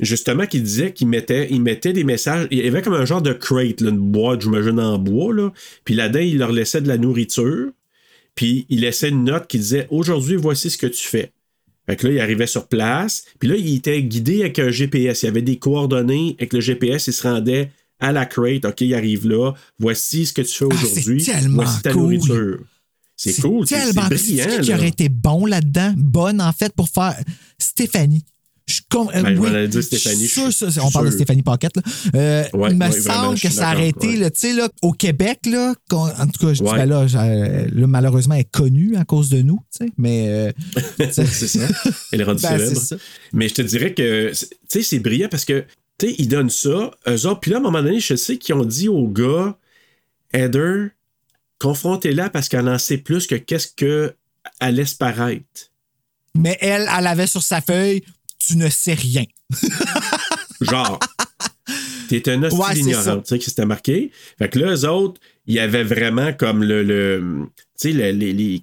[0.00, 2.48] justement, qu'il disait qu'il mettait, il mettait des messages.
[2.50, 5.34] Il y avait comme un genre de crate, là, une boîte, j'imagine, en bois.
[5.34, 5.52] Là.
[5.84, 7.70] Puis là-dedans, il leur laissait de la nourriture.
[8.34, 11.32] Puis il laissait une note qui disait Aujourd'hui, voici ce que tu fais.
[11.86, 13.24] Fait que là, il arrivait sur place.
[13.38, 15.22] Puis là, il était guidé avec un GPS.
[15.22, 16.34] Il y avait des coordonnées.
[16.38, 17.70] Avec le GPS, il se rendait
[18.00, 18.64] à la crate.
[18.64, 19.52] OK, il arrive là.
[19.78, 21.24] Voici ce que tu fais Ah, aujourd'hui.
[21.50, 22.02] Voici ta cool.
[22.02, 22.58] nourriture.
[23.16, 23.66] C'est cool.
[23.66, 24.44] C'est tellement brillant.
[24.50, 27.16] c'est qui aurait été bon là-dedans, bonne en fait, pour faire
[27.58, 28.24] Stéphanie.
[28.68, 31.10] Je suis con- euh, Ben, oui, dire je Stéphanie, sûr, je on parle de.
[31.12, 31.76] Stéphanie Paquette.
[31.76, 31.82] Là.
[32.16, 34.16] Euh, Ouais, il me ouais, semble que ça été, ouais.
[34.54, 38.50] là, au Québec, là, en tout cas, je dis, ben là, là, malheureusement, elle est
[38.50, 39.60] connue à cause de nous,
[39.96, 40.26] mais.
[40.28, 40.52] euh,
[41.12, 41.68] c'est ça.
[42.10, 43.04] Elle est rendue Ben, célèbre.
[43.32, 45.64] Mais je te dirais que, c'est- brillant parce que,
[46.02, 47.38] ils donnent ça, eux autres.
[47.40, 49.56] Puis là, à un moment donné, je sais qu'ils ont dit au gars,
[50.34, 50.88] Heather,
[51.60, 55.70] confrontez-la parce qu'elle en sait plus que qu'est-ce qu'elle laisse paraître.
[56.34, 58.02] Mais elle, elle avait sur sa feuille,
[58.46, 59.24] tu ne sais rien.
[60.60, 60.98] Genre,
[62.08, 64.10] t'es un hostile Ouais, ignorant, tu sais, qui s'était marqué.
[64.38, 67.46] Fait que là, eux autres, il y avait vraiment comme le, le
[67.78, 68.62] tu sais, le- les, les,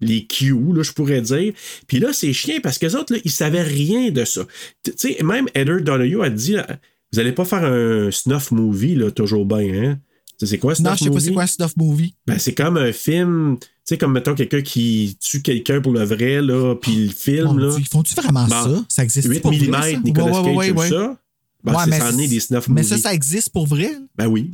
[0.00, 1.52] les cues, là, je pourrais dire.
[1.86, 4.42] Puis là, c'est chiant parce que les autres, là, ils savaient rien de ça.
[4.84, 6.66] Tu sais, même Heather Donahue a dit, là,
[7.12, 9.98] vous allez pas faire un snuff movie, là, toujours bien, hein?
[10.38, 11.24] Tu sais, C'est quoi, snuff Non, je sais pas movie?
[11.26, 12.14] c'est quoi un snuff movie.
[12.26, 13.56] Ben, c'est comme un film,
[13.94, 17.54] sais, comme mettons quelqu'un qui tue quelqu'un pour le vrai, là, puis il filme, Mon
[17.54, 17.70] là.
[17.70, 18.68] Dieu, Ils font-tu vraiment ça?
[18.88, 20.00] Ça existe 8 pour vrai, mm, ça?
[20.00, 20.88] Nicolas Ouais, ouais, Cage, ouais, comme ouais.
[20.88, 21.16] ça.
[21.64, 22.88] Ben, Ouais, mais ça en est c'est- des snuff Mais movies.
[22.88, 23.90] ça, ça existe pour vrai?
[24.16, 24.50] Ben oui.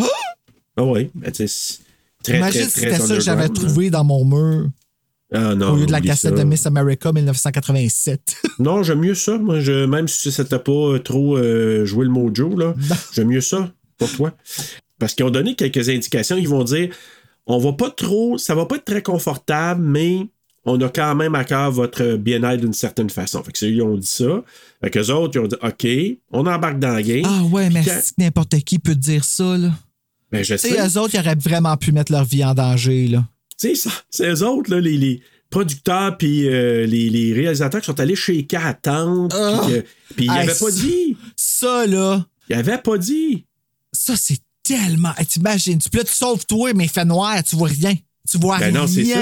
[0.77, 1.11] Ah oui.
[1.15, 1.79] Ben, tu c'est
[2.23, 4.69] très, Imagine très, si très c'était ça que j'avais trouvé dans mon mur
[5.35, 5.73] Ah non.
[5.73, 6.43] au lieu de la cassette ça.
[6.43, 8.37] de Miss America 1987.
[8.59, 9.39] Non, j'aime mieux ça.
[9.39, 12.75] Moi, je, même si ça t'a pas euh, trop euh, joué le mojo, là,
[13.13, 14.33] j'aime mieux ça pour toi.
[14.99, 16.37] Parce qu'ils ont donné quelques indications.
[16.37, 16.91] Ils vont dire
[17.47, 20.27] on va pas trop, ça va pas être très confortable, mais
[20.65, 23.43] on a quand même à cœur votre bien-être d'une certaine façon.
[23.43, 24.45] Fait que ceux, ils ont dit ça.
[24.83, 27.23] Fait que autres, ils ont dit OK, on embarque dans la game.
[27.25, 27.83] ah ouais, mais
[28.19, 29.71] n'importe qui peut te dire ça, là.
[30.31, 30.71] Ben, je sais.
[30.71, 33.25] eux autres, ils auraient vraiment pu mettre leur vie en danger, là.
[33.61, 35.21] Tu sais, ça- c'est eux autres, là, les, les-
[35.51, 39.29] producteurs puis euh, les, les réalisateurs qui sont allés chez K attendre.
[39.37, 39.61] Ah.
[39.67, 39.87] Puis que-
[40.17, 41.17] puis il Hey, avait pas dit.
[41.37, 43.45] Ça, là, Il avait pas dit.
[43.93, 45.13] ça, c'est tellement.
[45.29, 47.95] T'imagines, tu peux te sauve toi, mais il fait noir, tu vois rien.
[48.29, 48.81] Tu vois Ben rien.
[48.81, 49.21] non, c'est ça.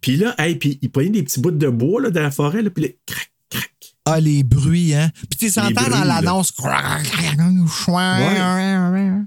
[0.00, 2.62] Puis là, hey, puis il prenait des petits bouts de bois là, dans la forêt,
[2.62, 3.70] là, puis les crac, crac.
[4.06, 5.10] Ah, les bruits, hein.
[5.28, 6.20] Puis tu les entends bruits, dans là.
[6.22, 6.52] l'annonce.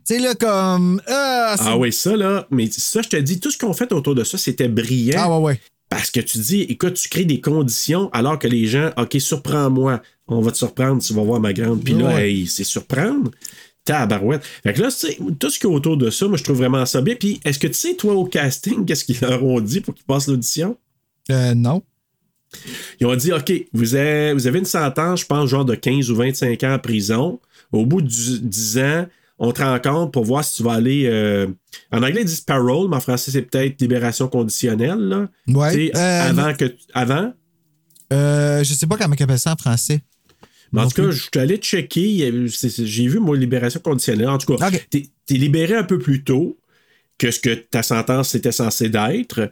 [0.06, 1.02] Tu sais, là, comme.
[1.08, 2.48] Ah, c'est- Ah oui, ça, là.
[2.52, 5.20] Mais ça, je te dis, tout ce qu'on fait autour de ça, c'était brillant.
[5.24, 5.62] Ah, ouais, ouais.
[5.90, 10.02] Parce que tu dis, écoute, tu crées des conditions alors que les gens, OK, surprends-moi.
[10.28, 11.84] On va te surprendre, tu vas voir ma grande.
[11.84, 12.32] Puis là, Ouais.
[12.32, 13.30] hey, c'est surprendre.
[13.86, 14.44] Tabarouette.
[14.64, 14.90] Fait que là,
[15.40, 17.16] tout ce qui est autour de ça, moi, je trouve vraiment ça bien.
[17.16, 20.06] Puis, est-ce que tu sais, toi, au casting, qu'est-ce qu'ils leur ont dit pour qu'ils
[20.06, 20.78] passent l'audition?
[21.32, 21.82] Euh, non.
[23.00, 26.12] Ils ont dit, OK, vous avez, vous avez une sentence, je pense, genre de 15
[26.12, 27.40] ou 25 ans en prison.
[27.72, 29.06] Au bout de 10 ans,
[29.40, 31.06] on te rencontre pour voir si tu vas aller.
[31.08, 31.48] euh,
[31.92, 35.00] en anglais, ils disent parole, mais en français, c'est peut-être libération conditionnelle.
[35.00, 35.28] Là.
[35.48, 35.92] Ouais.
[35.96, 36.76] Euh, avant que.
[36.94, 37.34] Avant?
[38.12, 40.02] Euh, je sais pas comment ils appellent ça en français.
[40.74, 41.14] Mais en tout cas, plus.
[41.14, 42.48] je suis allé checker.
[42.48, 44.28] J'ai vu, moi, libération conditionnelle.
[44.28, 46.58] En tout cas, t'es es libéré un peu plus tôt
[47.18, 49.50] que ce que ta sentence était censée d'être.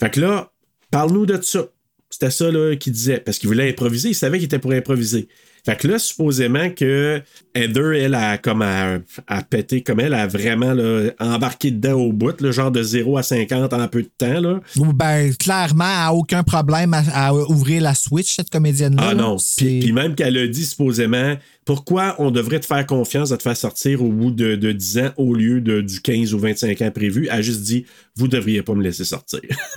[0.00, 0.52] Fait que là,
[0.90, 1.66] parle-nous de ça.
[2.08, 3.18] C'était ça là, qu'il disait.
[3.18, 4.10] Parce qu'il voulait improviser.
[4.10, 5.28] Il savait qu'il était pour improviser.
[5.64, 7.22] Fait que là, supposément que
[7.54, 8.98] Heather, elle, a comme a,
[9.28, 13.16] a pété, comme elle a vraiment là, embarqué dedans au bout, le genre de 0
[13.16, 14.40] à 50 en peu de temps.
[14.40, 14.60] Là.
[14.76, 19.10] Ben, clairement, elle a aucun problème à, à ouvrir la Switch, cette comédienne-là.
[19.10, 19.36] Ah non.
[19.56, 23.56] Puis, même qu'elle a dit supposément pourquoi on devrait te faire confiance de te faire
[23.56, 26.90] sortir au bout de, de 10 ans au lieu de, du 15 ou 25 ans
[26.90, 27.28] prévu.
[27.30, 27.86] Elle a juste dit
[28.16, 29.40] vous devriez pas me laisser sortir.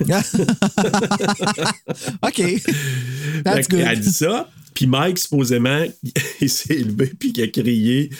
[2.22, 2.42] OK.
[3.44, 3.84] That's good.
[3.86, 4.48] Elle dit ça.
[4.76, 5.84] Puis Mike, supposément,
[6.40, 8.10] il s'est levé puis il a crié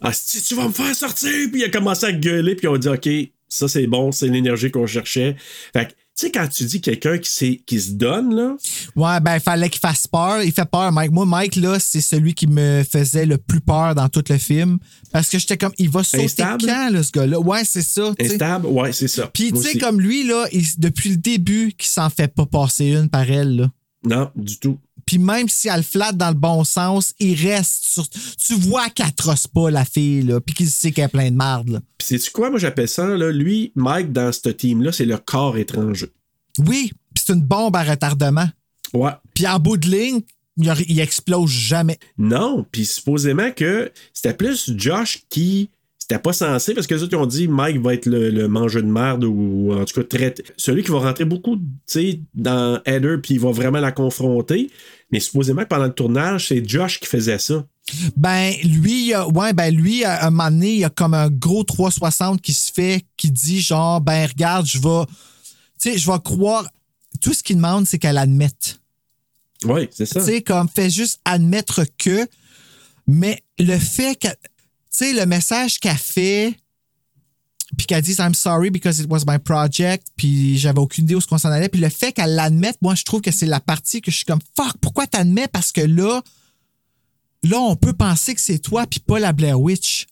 [0.00, 1.30] Ah, si tu vas me faire sortir!
[1.52, 3.08] Puis il a commencé à gueuler, puis on a dit OK,
[3.48, 5.36] ça c'est bon, c'est l'énergie qu'on cherchait.
[5.74, 8.56] Fait que, tu sais, quand tu dis quelqu'un qui, qui se donne, là,
[8.96, 10.42] Ouais, ben, il fallait qu'il fasse peur.
[10.42, 11.12] Il fait peur, Mike.
[11.12, 14.78] Moi, Mike, là, c'est celui qui me faisait le plus peur dans tout le film.
[15.12, 16.64] Parce que j'étais comme, il va sauter Instable?
[16.64, 17.38] quand, là, ce gars-là?
[17.38, 18.14] Ouais, c'est ça.
[18.18, 19.26] instable, ouais, c'est ça.
[19.26, 22.86] Puis, tu sais, comme lui, là, il- depuis le début, qu'il s'en fait pas passer
[22.86, 23.70] une par elle, là.
[24.02, 24.78] Non, du tout.
[25.06, 28.04] Puis même si elle flatte dans le bon sens, il reste sur.
[28.08, 31.36] Tu vois qu'elle trosse pas la fille, là, puis qu'il sait qu'elle est pleine de
[31.36, 31.80] marde, là.
[31.96, 35.56] Puis sais-tu quoi, moi j'appelle ça, là, lui, Mike, dans ce team-là, c'est le corps
[35.56, 36.08] étranger.
[36.58, 38.48] Oui, puis c'est une bombe à retardement.
[38.92, 39.12] Ouais.
[39.34, 40.20] Puis en bout de ligne,
[40.56, 41.98] il, il explose jamais.
[42.18, 45.70] Non, puis supposément que c'était plus Josh qui.
[45.98, 48.46] C'était pas censé parce que les autres ils ont dit Mike va être le, le
[48.46, 52.20] mangeur de merde ou en tout cas très, celui qui va rentrer beaucoup tu sais,
[52.32, 54.70] dans Heather puis il va vraiment la confronter.
[55.10, 57.64] Mais supposément que pendant le tournage, c'est Josh qui faisait ça.
[58.16, 61.62] Ben, lui, ouais, ben, lui, à un moment donné, il y a comme un gros
[61.62, 65.06] 360 qui se fait, qui dit genre, ben, regarde, je vais,
[65.80, 66.68] tu sais, je vais croire.
[67.20, 68.80] Tout ce qu'il demande, c'est qu'elle admette.
[69.64, 70.20] Oui, c'est ça.
[70.20, 72.26] Tu sais, comme, fait juste admettre que,
[73.06, 74.34] mais le fait que, tu
[74.90, 76.54] sais, le message qu'elle fait,
[77.76, 81.20] puis qu'elle dise I'm sorry because it was my project, puis j'avais aucune idée où
[81.20, 83.60] ce qu'on s'en allait, puis le fait qu'elle l'admette, moi, je trouve que c'est la
[83.60, 85.48] partie que je suis comme, fuck, pourquoi t'admets?
[85.48, 86.22] Parce que là,
[87.42, 90.06] là, on peut penser que c'est toi, puis pas la Blair Witch.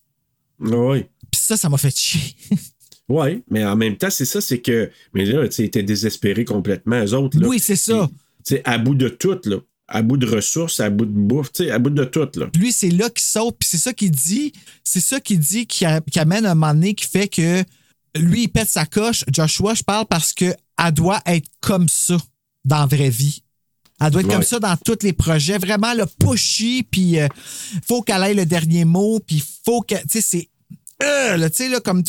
[0.60, 1.04] Oui.
[1.30, 2.36] Puis ça, ça m'a fait chier.
[3.08, 4.90] Oui, mais en même temps, c'est ça, c'est que.
[5.12, 7.38] Mais là, tu sais, ils étaient désespérés complètement, eux autres.
[7.38, 7.46] Là.
[7.46, 8.08] Oui, c'est ça.
[8.46, 9.58] Tu sais, à bout de tout, là.
[9.86, 12.46] À bout de ressources, à bout de bouffe, tu sais, à bout de tout, là.
[12.56, 14.52] Lui, c'est là qu'il saute, puis c'est ça qu'il dit.
[14.82, 17.62] C'est ça qu'il dit qui, a- qui amène un moment donné qui fait que
[18.16, 19.24] lui, il pète sa coche.
[19.30, 22.16] Joshua, je parle parce que elle doit être comme ça
[22.64, 23.42] dans la vraie vie.
[24.00, 24.34] Elle doit être Ouais.
[24.34, 25.58] comme ça dans tous les projets.
[25.58, 27.28] Vraiment, le pushy, puis euh,
[27.86, 29.94] faut qu'elle ait le dernier mot, puis faut que.
[29.96, 30.48] Tu sais, c'est.
[31.02, 32.02] euh, tu sais, là, comme.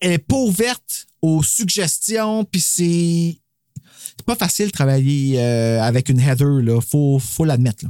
[0.00, 3.36] elle est pas ouverte aux suggestions, puis c'est.
[4.26, 6.80] C'est pas facile de travailler euh, avec une header, là.
[6.80, 7.84] Faut, faut l'admettre.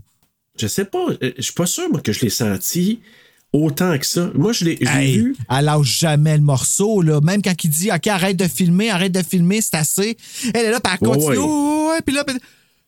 [0.59, 2.99] Je sais pas, euh, je suis pas sûr, moi, que je l'ai senti
[3.53, 4.33] autant que ça.
[4.35, 5.37] Moi, je l'ai Hey, vu.
[5.49, 7.21] Elle lâche jamais le morceau, là.
[7.21, 10.17] Même quand il dit, OK, arrête de filmer, arrête de filmer, c'est assez.
[10.53, 11.37] Elle est là, puis elle continue.
[12.05, 12.25] puis là,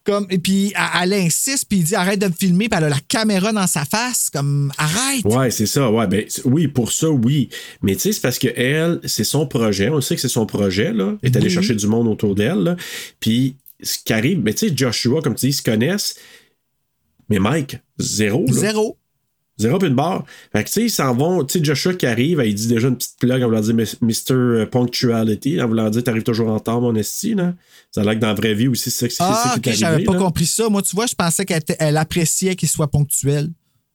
[0.07, 2.89] comme, et puis elle, insiste, puis il dit, arrête de me filmer, puis elle a
[2.89, 5.25] la caméra dans sa face, comme, arrête.
[5.25, 5.91] Ouais, c'est ça.
[5.91, 7.49] Ouais, ben, oui, pour ça, oui.
[7.83, 9.91] Mais tu sais, c'est parce que elle, c'est son projet.
[9.91, 11.17] On sait que c'est son projet, là.
[11.23, 11.53] Est allée Oui.
[11.53, 12.77] chercher du monde autour d'elle.
[13.21, 16.17] Puis, ce qui arrive, ben, tu sais, Joshua, comme tu dis, ils se connaissent.
[17.29, 18.53] Mais Mike, zéro, là.
[18.53, 18.97] Zéro.
[19.59, 20.25] Zéro puis une barre.
[20.53, 21.43] Fait que, tu sais, ils s'en vont.
[21.45, 24.67] Tu sais, Joshua qui arrive, il dit déjà une petite plug en voulant dire Mr.
[24.71, 27.55] Punctuality, en voulant dire t'arrives toujours en temps, mon esti, là.
[27.91, 30.13] Ça a l'air que dans la vraie vie aussi, c'est ça, Ah, qui j'avais pas
[30.13, 30.19] là.
[30.19, 30.69] compris ça.
[30.69, 33.49] Moi, tu vois, je pensais qu'elle elle appréciait qu'il soit ponctuel.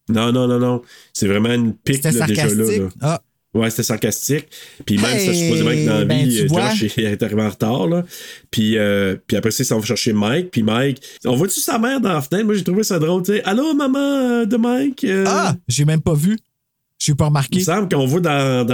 [0.09, 0.81] Non, non, non, non.
[1.13, 2.55] C'est vraiment une pique, là, déjà là.
[2.55, 2.89] là.
[3.01, 3.21] Ah.
[3.53, 4.45] Ouais, c'était sarcastique.
[4.85, 6.47] Puis même, Hey, supposément que dans la ben, vie.
[6.47, 7.87] Josh il est arrivé en retard.
[7.87, 8.05] Là.
[8.49, 10.51] Puis, euh, puis après ça, s'en vont chercher Mike.
[10.51, 12.45] Puis Mike, on voit-tu sa mère dans la fenêtre?
[12.45, 13.23] Moi, j'ai trouvé ça drôle.
[13.23, 13.43] tu sais.
[13.43, 15.03] Allô, maman euh, de Mike?
[15.03, 16.37] Euh, Ah, j'ai même pas vu.
[16.97, 17.59] J'ai pas Il remarqué.
[17.59, 18.65] me semble qu'on voit dans.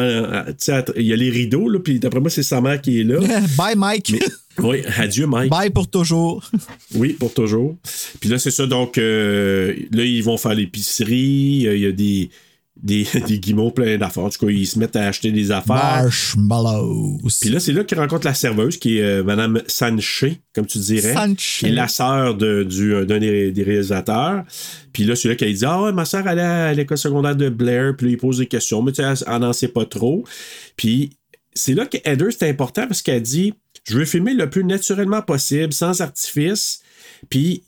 [0.98, 3.20] il y a les rideaux, là, puis d'après moi, c'est sa mère qui est là.
[3.58, 4.14] Bye, Mike.
[4.60, 5.50] oui, adieu, Mike.
[5.50, 6.44] Bye pour toujours.
[6.96, 7.78] Oui, pour toujours.
[8.20, 8.66] Puis là, c'est ça.
[8.68, 11.66] Donc, euh, là, ils vont faire l'épicerie.
[11.72, 12.30] Il y a des,
[12.82, 14.24] des, des guimauves plein d'affaires.
[14.26, 16.04] En tout cas, ils se mettent à acheter des affaires.
[16.04, 17.20] Marshmallows.
[17.42, 20.78] Puis là, c'est là qu'ils rencontrent la serveuse, qui est euh, Madame Sanché, comme tu
[20.80, 21.14] dirais.
[21.14, 21.66] Sanché.
[21.68, 24.44] Qui est la sœur de- du- euh, d'un des, des réalisateurs.
[24.94, 27.50] Puis là, c'est là qu'elle dit Ah ouais, ma sœur allait à l'école secondaire de
[27.50, 27.96] Blair.
[27.98, 30.24] Puis là, il pose des questions, mais tu sais, elle- elle n'en sait pas trop.
[30.76, 31.12] Puis
[31.54, 33.54] c'est là que Heather, c'est important parce qu'elle dit
[33.84, 36.82] Je veux filmer le plus naturellement possible, sans artifice.
[37.30, 37.64] Puis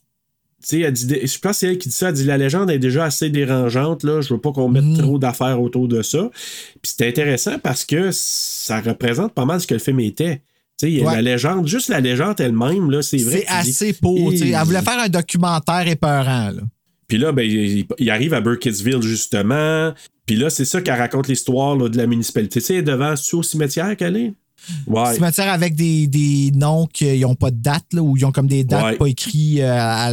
[0.62, 2.10] tu sais, elle dit, je pense que c'est elle qui dit ça.
[2.10, 4.04] Elle dit la légende est déjà assez dérangeante.
[4.04, 4.22] Là.
[4.22, 4.98] Je veux pas qu'on mette Mhm.
[4.98, 6.30] trop d'affaires autour de ça.
[6.82, 10.42] Puis c'est intéressant parce que ça représente pas mal ce que le film était.
[10.82, 11.16] Ouais.
[11.16, 13.44] la légende, juste la légende elle-même, là, c'est vrai.
[13.46, 14.48] C'est assez sais.
[14.48, 14.52] Hi.
[14.54, 16.52] Elle voulait faire un documentaire épeurant.
[16.52, 16.62] Là.
[17.10, 19.92] Puis là, ben, il, il arrive à Burkittsville, justement.
[20.26, 22.62] Puis là, c'est ça qu'elle raconte l'histoire de la municipalité.
[22.62, 24.34] Tu sais, devant, c'est au cimetière qu'elle est?
[24.88, 25.16] Ouais.
[25.16, 28.48] Cimetière avec des, des noms qui n'ont pas de date, là, ou ils ont comme
[28.48, 28.96] des dates Ouais.
[28.98, 30.12] pas écrites, euh, à-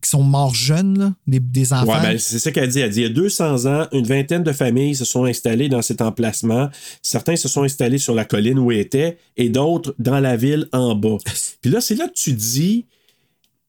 [0.00, 1.94] qui sont morts jeunes, là, des, des enfants.
[1.94, 2.80] Ouais, ben, c'est ça qu'elle dit.
[2.80, 5.82] Elle dit il y a 200 ans, une vingtaine de familles se sont installées dans
[5.82, 6.70] cet emplacement.
[7.02, 10.68] Certains se sont installés sur la colline où ils étaient et d'autres dans la ville
[10.72, 11.18] en bas.
[11.60, 12.86] Puis là, c'est là que tu dis.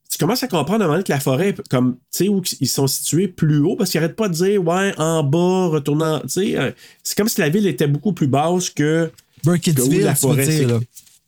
[0.09, 2.69] Tu commences à comprendre à un moment que la forêt, comme, tu sais, où ils
[2.69, 6.21] sont situés plus haut, parce qu'ils n'arrêtent pas de dire, ouais, en bas, retournant.
[6.21, 6.71] Tu sais, euh,
[7.03, 9.11] c'est comme si la ville était beaucoup plus basse que.
[9.43, 10.79] Que où la forêt, dire, là.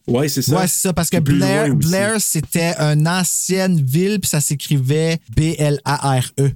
[0.07, 0.55] Ouais, c'est ça.
[0.57, 6.51] Ouais, c'est ça, parce que Blair, c'était une ancienne ville, puis ça s'écrivait B-L-A-R-E.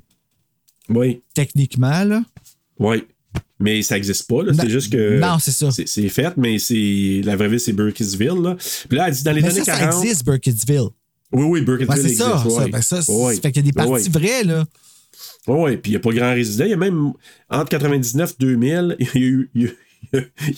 [0.90, 1.22] Oui.
[1.34, 2.24] Techniquement, là.
[2.80, 3.04] Oui.
[3.60, 4.54] Mais ça n'existe pas, là.
[4.54, 5.20] C'est juste que.
[5.20, 5.70] non, c'est ça.
[5.72, 7.22] C'est fait, mais c'est.
[7.24, 8.56] La vraie ville, c'est Burkittsville, là.
[8.90, 9.94] Puis là, elle dit dans les Mais années ça, 40.
[9.94, 10.88] ça existe, Burkittsville.
[11.32, 12.28] Oui, oui, Burkittsville Ouais, c'est existe.
[12.30, 12.44] ça.
[12.50, 12.64] ça.
[12.64, 12.70] ouais.
[12.70, 13.36] Ben, ça, Ouais.
[13.36, 14.66] fait qu'il y a des parties vraies, là.
[15.48, 15.78] Oui, oui.
[15.78, 16.66] Puis il n'y a pas grand résident.
[16.66, 17.14] Il y a même,
[17.50, 19.72] entre 99 et 2000, il y a eu, il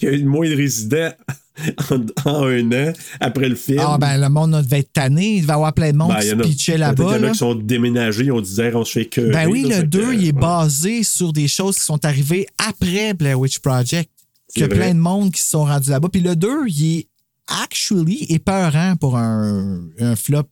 [0.02, 1.12] y a eu moins de résidents
[2.26, 3.80] en, un an après le film.
[3.82, 5.36] Ah, ben, le monde devait être tanné.
[5.36, 7.04] Il devait y avoir plein de monde Ben, qui il se pitchait là-bas.
[7.04, 7.32] qu'il y en a là.
[7.32, 9.32] qui sont déménagés, on disait, on se fait que.
[9.32, 13.40] Ben oui, le 2, il est basé sur des choses qui sont arrivées après Blair
[13.40, 14.10] Witch Project.
[14.56, 16.10] Il y a plein de monde qui se sont rendus là-bas.
[16.10, 17.08] Puis le 2, il est
[17.48, 20.44] actually épeurant pour un, un flop.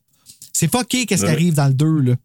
[0.53, 2.15] C'est fucké qu'est-ce qui arrive dans le 2, là.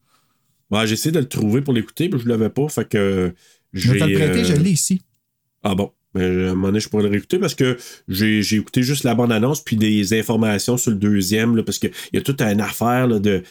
[0.70, 2.68] Ouais, j'ai essayé de le trouver pour l'écouter, mais je ne l'avais pas.
[2.68, 3.34] Fait que.
[3.72, 5.02] Je vais te le prêter, euh, je l'ai ici.
[5.62, 5.92] Ah bon.
[6.16, 7.76] Ben, à un moment donné, je pourrais le réécouter parce que
[8.08, 11.92] j'ai j'ai écouté juste la bande-annonce puis des informations sur le deuxième, là, parce qu'il
[12.12, 13.38] y a toute une affaire là, de.
[13.38, 13.44] Tu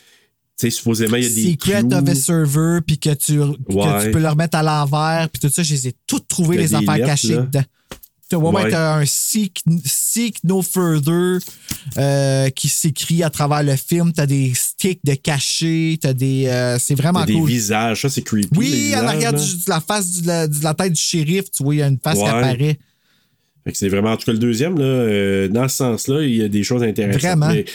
[0.57, 1.51] sais, supposément, il y a des.
[1.51, 5.41] Secret of a Server, puis que, tu, que tu peux le remettre à l'envers, puis
[5.41, 7.41] tout ça, je les ai toutes trouvées, les affaires lettres, cachées là.
[7.41, 7.63] dedans.
[8.29, 8.71] Tu Ouais.
[8.71, 11.37] t'as un seek, seek No Further
[11.97, 14.13] euh, qui s'écrit à travers le film.
[14.13, 16.47] T'as des sticks de cachés, t'as des.
[16.47, 17.47] euh, c'est vraiment a des cool.
[17.47, 18.49] visages, ça c'est creepy.
[18.57, 21.75] Oui, en arrière de la face de la, de la tête du shérif, tu vois,
[21.75, 22.79] il y a une face qui apparaît.
[23.63, 26.35] Fait que c'est vraiment, en tout cas, le deuxième, là, euh, dans ce sens-là, il
[26.35, 27.21] y a des choses intéressantes.
[27.21, 27.47] Vraiment.
[27.49, 27.65] Mais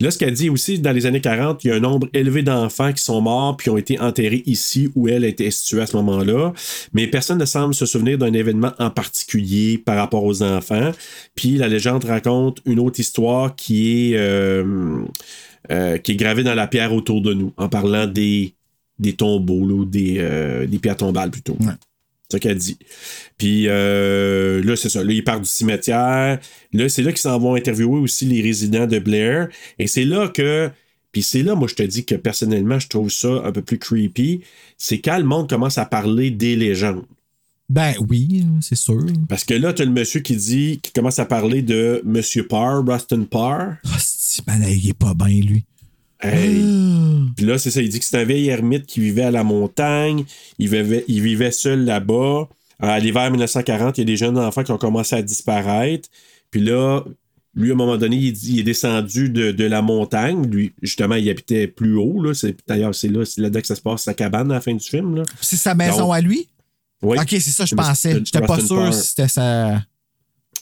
[0.00, 2.42] là, ce qu'elle dit aussi, dans les années 40, il y a un nombre élevé
[2.42, 5.96] d'enfants qui sont morts puis ont été enterrés ici où elle était située à ce
[5.96, 6.52] moment-là.
[6.92, 10.92] Mais personne ne semble se souvenir d'un événement en particulier par rapport aux enfants.
[11.34, 15.04] Puis la légende raconte une autre histoire qui est, euh,
[15.70, 18.54] euh, gravée dans la pierre autour de nous, en parlant des,
[19.16, 21.56] tombeaux, ou euh, des pierres tombales plutôt.
[22.28, 22.78] C'est ça qu'elle dit.
[23.38, 25.04] Puis euh, là, c'est ça.
[25.04, 26.40] Là, ils partent du cimetière.
[26.72, 29.48] Là, c'est là qu'ils s'en vont interviewer aussi les résidents de Blair.
[29.78, 30.70] Et c'est là que.
[31.12, 33.78] Puis c'est là, moi, je te dis que personnellement, je trouve ça un peu plus
[33.78, 34.42] creepy.
[34.76, 37.04] C'est quand le monde commence à parler des légendes.
[37.68, 39.04] Ben oui, c'est sûr.
[39.28, 42.46] Parce que là, tu as le monsieur qui dit, qui commence à parler de Monsieur
[42.46, 43.76] Parr, Rustin Parr.
[43.84, 45.64] Hostie, man, il est pas bien, lui.
[46.20, 46.64] Hey.
[47.36, 47.82] Puis là, c'est ça.
[47.82, 50.24] Il dit que c'est un vieil ermite qui vivait à la montagne.
[50.58, 52.48] Il vivait, il vivait seul là-bas.
[52.78, 56.08] À l'hiver 1940, il y a des jeunes enfants qui ont commencé à disparaître.
[56.50, 57.02] Puis là,
[57.54, 60.46] lui, à un moment donné, il, dit- il est descendu de, de la montagne.
[60.46, 62.22] Lui, justement, il habitait plus haut.
[62.22, 62.34] Là.
[62.34, 64.74] C'est, d'ailleurs, c'est là, c'est là-dedans que ça se passe, sa cabane à la fin
[64.74, 65.16] du film.
[65.16, 65.22] Là.
[65.40, 66.48] C'est sa maison Donc, à lui?
[67.02, 67.18] Oui.
[67.18, 68.14] Ok, c'est ça, je pensais.
[68.24, 69.82] J'étais pas sûr si c'était sa.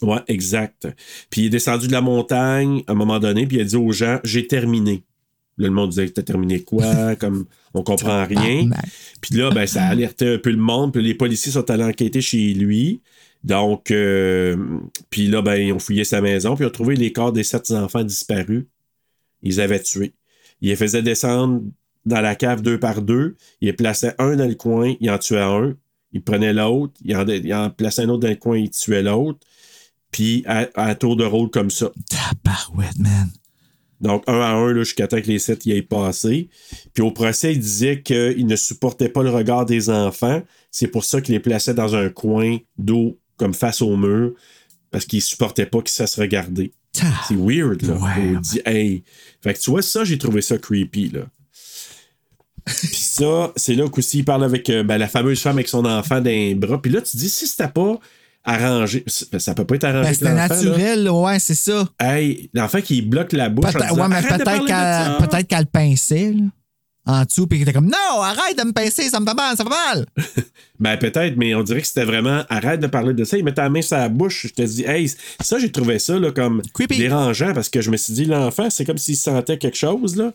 [0.01, 0.87] Ouais, exact.
[1.29, 3.77] Puis il est descendu de la montagne à un moment donné, puis il a dit
[3.77, 5.03] aux gens J'ai terminé.
[5.57, 7.15] Là, le monde disait T'as terminé quoi?
[7.19, 8.69] Comme on comprend rien.
[9.21, 10.93] Puis là, ben, ça a alerté un peu le monde.
[10.93, 13.01] Puis les policiers sont allés enquêter chez lui.
[13.43, 14.57] Donc, euh,
[15.09, 17.43] puis là, ben, ils ont fouillé sa maison, puis ils ont trouvé les corps des
[17.43, 18.65] sept enfants disparus.
[19.43, 20.13] Ils avaient tués.
[20.61, 21.61] Ils les faisaient descendre
[22.05, 23.35] dans la cave deux par deux.
[23.61, 25.75] Ils les plaçaient un dans le coin, ils en tuaient un.
[26.11, 27.15] il prenait l'autre, il
[27.53, 29.39] en, plaçait un autre dans le coin, il tuait l'autre.
[30.09, 31.91] Puis à, à tour de rôle comme ça.
[32.09, 33.29] Tabarouette, man.
[34.01, 36.49] Donc, un à un, là, jusqu'à temps que les sept y aient passé.
[36.93, 40.43] Puis au procès, il disait qu'il ne supportait pas le regard des enfants.
[40.71, 44.33] C'est pour ça qu'il les plaçait dans un coin d'eau, comme face au mur,
[44.91, 46.73] parce qu'il supportait pas qu'ils se regarder.
[47.27, 47.95] C'est weird, là.
[47.95, 49.03] Ouais, On dit, hey.
[49.41, 51.27] Fait que tu vois, ça, j'ai trouvé ça creepy, là.
[52.65, 55.85] Puis ça, c'est là qu'aussi il parle avec euh, ben, la fameuse femme avec son
[55.85, 56.81] enfant les bras.
[56.81, 57.99] Puis là, tu dis, si c'était pas
[58.45, 60.09] arrangé, ça peut pas être arrangé.
[60.09, 60.63] Ben, c'était l'enfant, là.
[60.63, 61.87] naturel, ouais, c'est ça.
[61.99, 63.71] Hey, l'enfant qui bloque la bouche.
[63.71, 66.43] Peut-être disant, ouais, mais peut-être qu'elle qu'elle pinçait, là,
[67.07, 69.55] en dessous, puis qu'il était comme Non, arrête de me pincer, ça me fait mal,
[69.55, 70.05] ça me fait mal.
[70.77, 73.37] Ben peut-être, mais on dirait que c'était vraiment arrête de parler de ça.
[73.37, 74.47] Il mettait la main sur la bouche.
[74.47, 77.95] Je te dis, hey, ça, j'ai trouvé ça là, comme dérangeant parce que je me
[77.95, 80.17] suis dit, l'enfant, c'est comme s'il sentait quelque chose.
[80.17, 80.33] Là.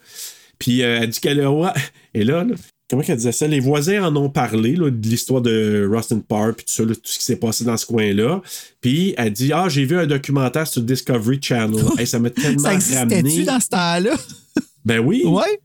[0.58, 1.50] Puis euh, elle dit qu'elle a.
[1.50, 1.68] ouais.
[2.14, 2.54] Et là, là,
[2.90, 3.46] comment qu'elle disait ça?
[3.46, 6.94] Les voisins en ont parlé là, de l'histoire de Rustin Park puis tout ça, là,
[6.94, 8.42] tout ce qui s'est passé dans ce coin-là.
[8.80, 11.82] Puis elle dit, ah, j'ai vu un documentaire sur Discovery Channel.
[11.98, 13.44] Hey, ça m'a tellement Ça ramené.
[13.44, 14.10] dans ce temps-là?
[14.84, 15.22] Ben oui.
[15.26, 15.60] Ouais.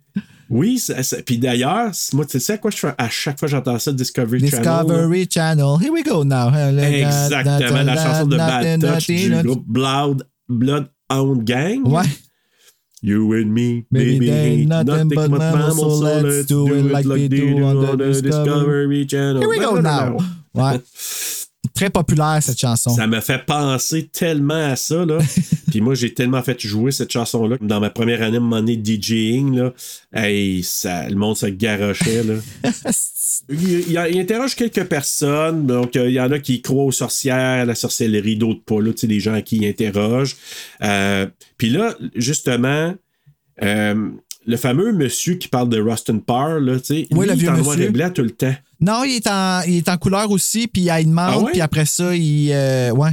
[0.50, 3.48] Oui, ça- ça- puis d'ailleurs, moi, tu sais à quoi je fais à chaque fois
[3.48, 4.60] que j'entends ça, Discovery, Channel.
[4.86, 5.66] Discovery Channel.
[5.82, 6.50] Here we go now.
[6.54, 11.88] Exactement, la chanson de Bad Touch du groupe Blood, Bloodhound Gang.
[11.88, 12.04] Ouais.
[13.02, 17.64] You and me, Baby, ain't nothing but mammals, so let's do it like they do
[17.64, 19.42] on the Discovery Channel.
[19.42, 20.18] Here we go now.
[20.54, 20.80] Ouais.
[21.74, 22.92] Très populaire, cette chanson.
[22.92, 25.18] Ça me fait penser tellement à ça, là.
[25.70, 27.58] Puis moi, j'ai tellement fait jouer cette chanson-là.
[27.60, 29.74] Dans ma première année, mon année de DJing, là,
[30.14, 32.36] hey, ça, le monde se garochait, là.
[33.50, 35.66] il, il- il interroge quelques personnes.
[35.66, 38.80] Donc, euh, il y en a qui croient aux sorcières, à la sorcellerie, d'autres pas,
[38.82, 40.36] là, tu sais, les gens à qui il interroge.
[40.84, 41.28] Euh,
[41.58, 42.94] Puis là, justement,
[43.64, 44.10] euh,
[44.48, 47.58] le fameux monsieur qui parle de Rustin Parr, là, tu sais, Oui, il est en
[47.58, 48.54] noir et blanc tout le temps.
[48.82, 51.40] Non, il est en, il est en couleur aussi, puis il a une demande, Ah
[51.40, 51.52] ouais?
[51.54, 52.50] puis après ça, il.
[52.92, 53.12] ouais.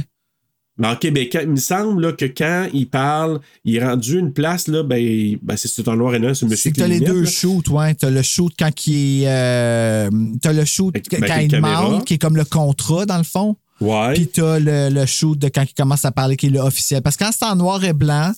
[0.77, 4.33] Mais en québécois, il me semble là, que quand il parle, il est rendu une
[4.33, 6.85] place, là, ben, ben c'est en noir et blanc, c'est le monsieur C'est que t'as
[6.87, 7.29] qui les deux là.
[7.29, 7.93] shoots, ouais.
[7.93, 9.27] T'as le shoot quand il est.
[9.27, 13.55] euh, le shoot quand il demande, qui est comme le contrat, dans le fond.
[13.81, 14.13] Ouais.
[14.15, 17.01] Puis t'as le, le shoot de quand il commence à parler, qui est le officiel.
[17.03, 18.31] Parce que quand c'est en noir et blanc,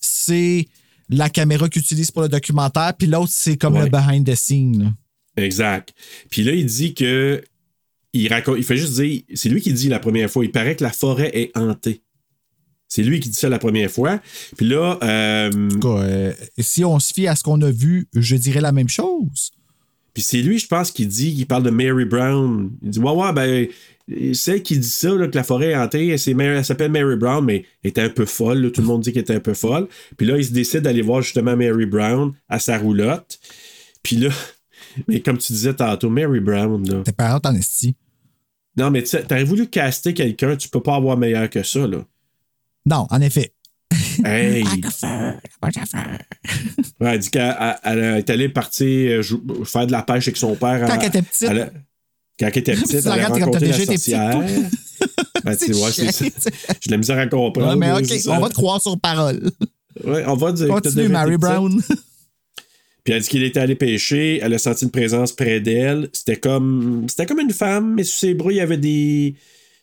[0.00, 0.66] c'est
[1.10, 3.84] la caméra qu'il utilise pour le documentaire, puis l'autre, c'est comme Ouais.
[3.84, 4.84] le behind the scene.
[4.84, 5.42] là.
[5.42, 5.92] Exact.
[6.30, 7.42] Puis là, il dit que.
[8.14, 9.22] Il, raconte, il fait juste dire.
[9.34, 10.44] C'est lui qui dit la première fois.
[10.44, 12.00] Il paraît que la forêt est hantée.
[12.88, 14.20] C'est lui qui dit ça la première fois.
[14.56, 14.98] Puis là.
[15.02, 18.36] euh, En tout cas, euh, si on se fie à ce qu'on a vu, je
[18.36, 19.50] dirais la même chose.
[20.12, 22.70] Puis c'est lui, je pense, qui dit, qui parle de Mary Brown.
[22.82, 23.66] Il dit Ouais, ouais, ben.
[24.34, 27.64] Celle qui dit ça, là, que la forêt est hantée, elle s'appelle Mary Brown, mais
[27.82, 28.58] elle était un peu folle.
[28.58, 28.70] là.
[28.70, 29.88] Tout le monde dit qu'elle était un peu folle.
[30.18, 33.40] Puis là, il se décide d'aller voir justement Mary Brown à sa roulotte.
[34.02, 34.28] Puis là,
[35.08, 37.00] mais comme tu disais tantôt, Mary Brown, là.
[37.02, 37.96] Tes parents en esti.
[38.76, 41.86] Non, mais tu sais, t'aurais voulu caster quelqu'un, tu peux pas avoir meilleur que ça,
[41.86, 41.98] là.
[42.86, 43.52] Non, en effet.
[44.24, 44.64] Hey!
[47.00, 50.36] Ouais, elle dit qu'elle elle- elle est allée partir euh, faire de la pêche avec
[50.36, 50.86] son père.
[50.86, 51.48] Quand elle était petite.
[51.50, 51.72] elle
[52.38, 54.40] quand elle était petite, elle a rencontré la sorcière.
[55.44, 56.50] Ben, sais, ouais, c'est ça.
[56.80, 57.70] Je l'ai mis à comprendre.
[57.70, 59.50] Ouais, mais OK, c'est on va te croire sur parole.
[60.04, 61.36] Ouais, on va dire Continue, Mary.
[61.36, 61.80] Brown.
[63.04, 66.08] Puis elle dit qu'il était allé pêcher, elle a senti une présence près d'elle.
[66.14, 69.34] C'était comme c'était comme une femme, mais sur ses bras, il y avait des.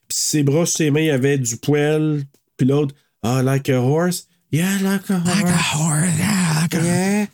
[0.07, 2.23] Puis ses bras, sur ses mains, il y avait du poil.
[2.57, 4.27] Puis l'autre, ah, like a horse?
[4.51, 5.27] Yeah, like a horse.
[5.27, 7.27] Like a horse, yeah, like a- Yeah.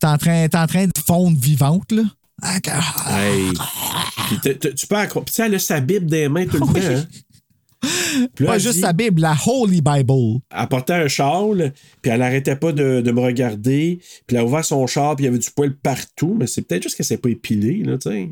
[0.00, 2.02] T'es en, train, t'es en train de fondre vivante, là?
[2.42, 3.50] Like a- Hey.
[4.28, 5.24] Puis tu peux accroire.
[5.24, 6.80] Puis elle a sa Bible des mains tout le Oui.
[6.80, 6.86] temps.
[6.88, 7.04] hein.
[8.46, 10.40] Pas juste dit- la Bible, la Holy Bible.
[10.50, 11.72] Elle portait un châle,
[12.02, 13.98] puis elle arrêtait pas de, de me regarder.
[14.26, 16.34] Puis elle a ouvert son châle, puis il y avait du poil partout.
[16.38, 18.28] Mais c'est peut-être juste qu'elle s'est pas épilée, là, tu sais.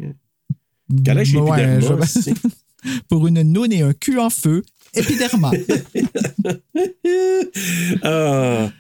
[1.05, 2.31] Qu'elle a chez Ouais, je-
[3.09, 4.63] Pour une noune et un cul en feu,
[4.95, 5.53] épiderma.
[8.03, 8.71] Ah.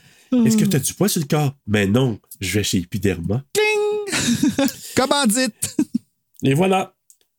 [0.46, 1.54] Est-ce que tu as du poil sur le corps?
[1.66, 3.44] Mais non, je vais chez Epiderma.
[4.96, 5.76] Comment dites?
[6.42, 6.94] Et voilà.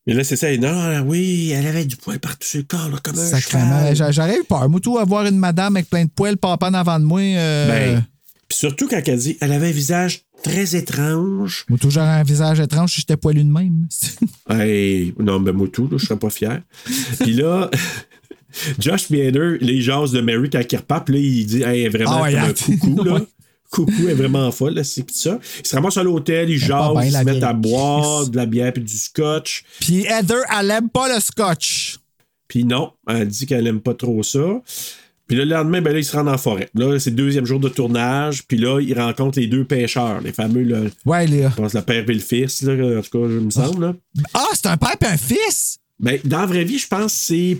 [0.05, 0.55] Et là, c'est ça.
[0.57, 3.79] Non, non, oui, elle avait du poil partout sur le corps, là, comme un Sacrément.
[3.79, 3.95] cheval.
[3.95, 4.67] J'a- J'aurais eu peur.
[4.69, 7.21] Moi, tout, avoir une madame avec plein de poils papant avant de moi.
[7.21, 8.05] euh, Ben,
[8.49, 11.65] puis surtout quand elle dit, elle avait un visage très étrange.
[11.69, 13.87] Moi, tout, j'aurais un visage étrange si j'étais poilu de même.
[14.49, 16.61] Hey, non, ben moi tout, là, je serais pas fier.
[17.21, 17.71] Puis là,
[18.79, 22.17] Josh Bieder, les jase de Mary quand il repart, puis là, il dit, hey, vraiment
[22.17, 22.65] Ah ouais, comme un attends.
[22.77, 23.21] coucou, là.
[23.73, 25.39] Coucou, est vraiment folle, là, c'est ça.
[25.59, 28.71] Ils se ramassent à l'hôtel, ils jasent, ils se mettent à boire de la bière
[28.71, 29.63] puis du scotch.
[29.79, 31.97] Puis Heather, elle aime pas le scotch.
[32.47, 34.61] Puis non, elle dit qu'elle aime pas trop ça.
[35.27, 36.69] Puis le lendemain, ben là, il se rend en forêt.
[36.75, 38.45] Là, c'est le deuxième jour de tournage.
[38.45, 41.43] Puis là, il rencontre les deux pêcheurs, les fameux, là, Ouais, les...
[41.43, 43.85] je pense le père et le fils, là, en tout cas, je me semble.
[43.85, 43.95] Là.
[44.33, 45.77] Ah, c'est un père et un fils?
[45.99, 47.57] Ben, dans la vraie vie, je pense que c'est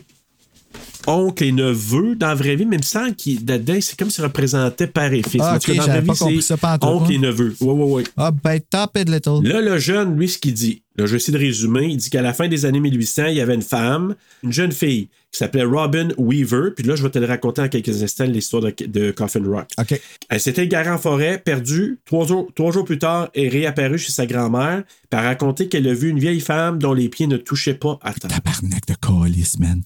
[1.08, 2.16] oncle et neveu.
[2.16, 5.24] Dans la vraie vie, mais il me semble dedans, c'est comme s'il représentait père et
[5.24, 5.42] fils.
[5.44, 7.56] Ah, En tout cas, ok, dans la vraie vie, c'est Oncle et neveu.
[7.62, 8.04] Ouais, ouais, ouais.
[8.18, 9.42] Ah, ben, top it, little.
[9.44, 12.10] Là, le jeune, lui, ce qu'il dit, là, je vais essayer de résumer, il dit
[12.10, 15.40] qu'à la fin des années 1800, il y avait une femme, une jeune fille, qui
[15.40, 16.72] s'appelait Robin Weaver.
[16.76, 19.68] Puis là, je vais te le raconter en quelques instants, l'histoire de, de Coffin Rock.
[19.80, 20.00] OK.
[20.30, 21.98] Elle s'était égarée en forêt, perdue.
[22.06, 25.88] Trois jours, trois jours plus tard, est réapparue chez sa grand-mère, puis a raconté qu'elle
[25.88, 28.30] a vu une vieille femme dont les pieds ne touchaient pas à terre.
[28.30, 29.82] Tabarnak de colis, man.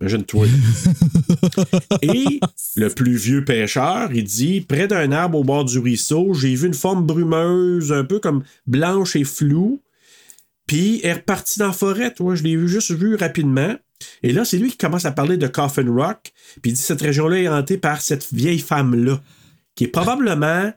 [0.00, 0.46] Imagine-toi.
[2.02, 2.40] Et
[2.76, 6.66] le plus vieux pêcheur, il dit Près d'un arbre au bord du ruisseau, j'ai vu
[6.66, 9.80] une forme brumeuse, un peu comme blanche et floue.
[10.66, 12.34] Puis elle est repartie dans la forêt, toi.
[12.34, 13.74] Je l'ai juste vu rapidement.
[14.22, 16.32] Et là, c'est lui qui commence à parler de Coffin Rock.
[16.62, 19.20] Puis il dit Cette région-là est hantée par cette vieille femme-là,
[19.74, 20.72] qui est probablement.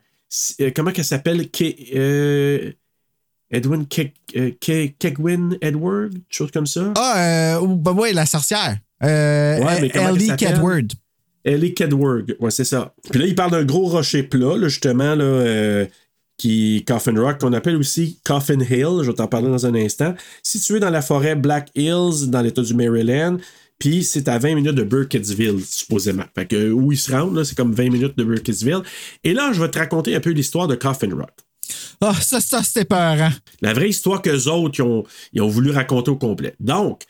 [0.62, 1.48] euh, comment qu'elle s'appelle?
[1.96, 2.72] Euh,
[3.50, 6.92] Edwin Ke- euh, Ke- Kegwin Edward, chose comme ça?
[6.98, 8.78] Ah, euh, ben ouais, la sorcière.
[9.04, 10.36] Euh, Ouais, Ellie?
[10.38, 10.94] Kedward.
[11.44, 12.94] Ellie Kedward, ouais, c'est ça.
[13.10, 15.86] Puis là, il parle d'un gros rocher plat, là, justement, là, euh,
[16.38, 20.14] qui Coffin Rock, qu'on appelle aussi Coffin Hill, je vais t'en parler dans un instant,
[20.44, 23.38] situé dans la forêt Black Hills, dans l'État du Maryland.
[23.80, 26.26] Puis c'est à 20 minutes de Burkittsville, supposément.
[26.36, 28.82] Fait que où ils se rendent, c'est comme 20 minutes de Burkittsville.
[29.24, 31.32] Et là, je vais te raconter un peu l'histoire de Coffin Rock.
[32.02, 33.32] Ah, ça, ça, c'était peurant.
[33.62, 36.56] La vraie histoire qu'eux autres, ils ont, ils ont voulu raconter au complet.
[36.60, 37.04] Donc,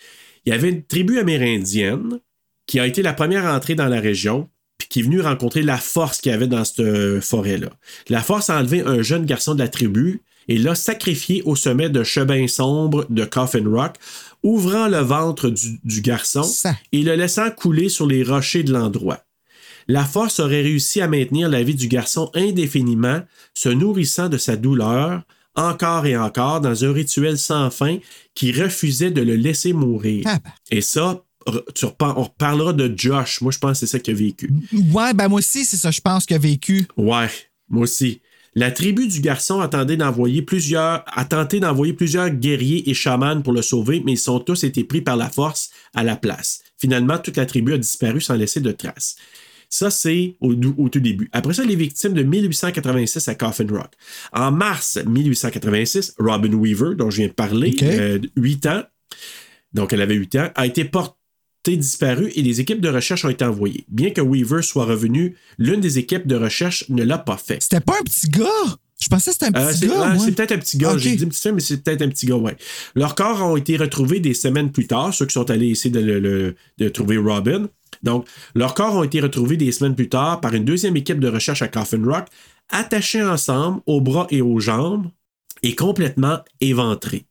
[0.47, 2.21] il y avait une tribu amérindienne
[2.67, 5.61] qui a été la première à entrer dans la région, puis qui est venue rencontrer
[5.61, 7.67] la force qu'il y avait dans cette forêt-là.
[8.07, 11.89] La force a enlevé un jeune garçon de la tribu et l'a sacrifié au sommet
[11.89, 13.95] de chemin sombre de Coffin Rock,
[14.41, 16.49] ouvrant le ventre du, du garçon
[16.93, 19.25] et le laissant couler sur les rochers de l'endroit.
[19.89, 23.19] La force aurait réussi à maintenir la vie du garçon indéfiniment,
[23.53, 25.23] se nourrissant de sa douleur,
[25.57, 27.97] encore et encore, dans un rituel sans fin
[28.35, 30.25] qui refusait de le laisser mourir.
[30.71, 33.41] Et ça, re- tu repen- on reparlera de Josh.
[33.41, 34.49] Moi, je pense que c'est ça qu'il a vécu.
[34.93, 36.87] Ouais, ben moi aussi, c'est ça, je pense, qu'il a vécu.
[36.95, 37.27] Ouais,
[37.69, 38.21] moi aussi.
[38.55, 43.53] La tribu du garçon attendait d'envoyer plusieurs, a tenté d'envoyer plusieurs guerriers et chamans pour
[43.53, 46.61] le sauver, mais ils ont tous été pris par la force à la place.
[46.79, 49.15] Finalement, toute la tribu a disparu sans laisser de traces.
[49.69, 51.29] Ça, c'est au, au tout début.
[51.33, 53.91] Après ça, les victimes de 1886 à Coffin Rock.
[54.33, 58.83] En mars 1886, Robin Weaver, dont je viens de parler, euh, 8 ans,
[59.73, 61.17] donc elle avait 8 ans, a été portée
[61.65, 63.83] disparue et les équipes de recherche ont été envoyées.
[63.89, 67.61] Bien que Weaver soit revenu, l'une des équipes de recherche ne l'a pas fait.
[67.61, 68.45] C'était pas un petit gars?
[69.01, 70.13] Je pensais que c'était un Euh, petit gars.
[70.13, 70.97] ouais, c'est peut-être un petit gars.
[70.97, 72.55] J'ai dit un petit fille, mais c'est peut-être un petit gars, ouais.
[72.95, 75.99] Leurs corps ont été retrouvés des semaines plus tard, ceux qui sont allés essayer de,
[75.99, 77.67] le- le- de trouver Robin.
[78.03, 81.27] Donc, leurs corps ont été retrouvés des semaines plus tard par une deuxième équipe de
[81.27, 82.27] recherche à Coffin Rock,
[82.69, 85.07] attachés ensemble aux bras et aux jambes
[85.63, 87.25] et complètement éventrés.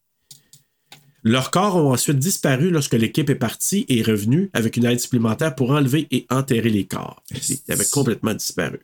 [1.23, 5.01] Leurs corps ont ensuite disparu lorsque l'équipe est partie et est revenue avec une aide
[5.01, 7.21] supplémentaire pour enlever et enterrer les corps.
[7.33, 8.79] Ils avaient complètement disparu.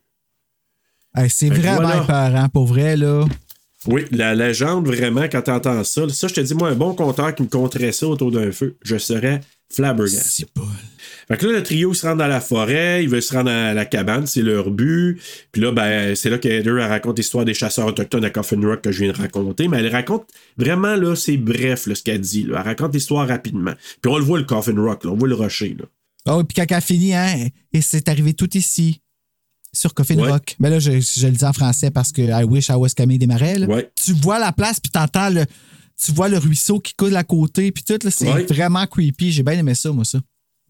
[1.14, 2.02] Hey, c'est vraiment voilà.
[2.02, 3.24] épeurant, pour vrai, là.
[3.86, 7.34] Oui, la légende, vraiment, quand t'entends ça, ça, je te dis, moi, un bon compteur
[7.34, 10.46] qui me compterait ça autour d'un feu, je serais flabbergasté.
[11.32, 13.72] Fait que là, le trio se rend dans la forêt, il veut se rendre à
[13.72, 15.18] la cabane, c'est leur but.
[15.50, 18.92] Puis là, ben, c'est là qu'Heather raconte l'histoire des chasseurs autochtones à Coffin Rock que
[18.92, 19.68] je viens de raconter.
[19.68, 20.24] Mais elle raconte
[20.58, 22.42] vraiment, là, c'est bref, là, ce qu'elle dit.
[22.44, 22.58] là.
[22.60, 23.72] Elle raconte l'histoire rapidement.
[24.02, 25.74] Puis on le voit, le Coffin Rock, là, on voit le rocher.
[25.78, 25.86] Là.
[26.26, 29.00] Ah oui, puis quand elle a fini, hein, et c'est arrivé tout ici,
[29.72, 30.30] sur Coffin Ouais.
[30.30, 30.54] Rock.
[30.60, 33.18] Mais là, je, je le dis en français parce que I wish I was Camille
[33.18, 33.58] Desmarais.
[33.58, 33.66] là.
[33.66, 33.90] Ouais.
[34.04, 35.44] Tu vois la place, puis t'entends le.
[36.04, 38.44] Tu vois le ruisseau qui coule à côté, puis tout, là, c'est Ouais.
[38.44, 39.32] vraiment creepy.
[39.32, 40.18] J'ai bien aimé ça, moi, ça.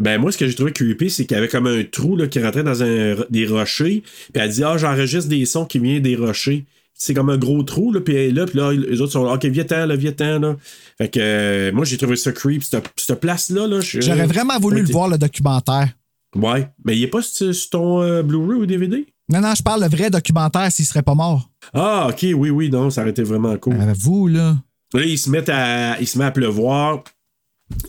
[0.03, 2.27] Ben, moi, ce que j'ai trouvé creepy, c'est qu'il y avait comme un trou là,
[2.27, 4.03] qui rentrait dans un, des rochers.
[4.33, 6.65] Puis elle dit Ah, j'enregistre des sons qui viennent des rochers.
[6.95, 9.25] C'est comme un gros trou, là, puis elle est là, puis là, les autres sont
[9.25, 10.57] là, OK, viens-t'en, là, viens-t'en, là.
[10.99, 13.81] Fait que euh, moi, j'ai trouvé ça creep, cette, cette place-là, là.
[13.81, 15.89] J'aurais vraiment voulu Ouais, le voir, le documentaire.
[16.37, 19.07] Ouais, mais il est pas sur, sur ton euh, Blu-ray ou DVD?
[19.29, 21.49] Non, non, je parle le vrai documentaire s'il serait pas mort.
[21.73, 23.77] Ah, OK, oui, oui, non, ça aurait été vraiment cool.
[23.99, 24.57] vous, là?
[24.95, 27.05] Là, ils se mettent à, ils se mettent à pleuvoir.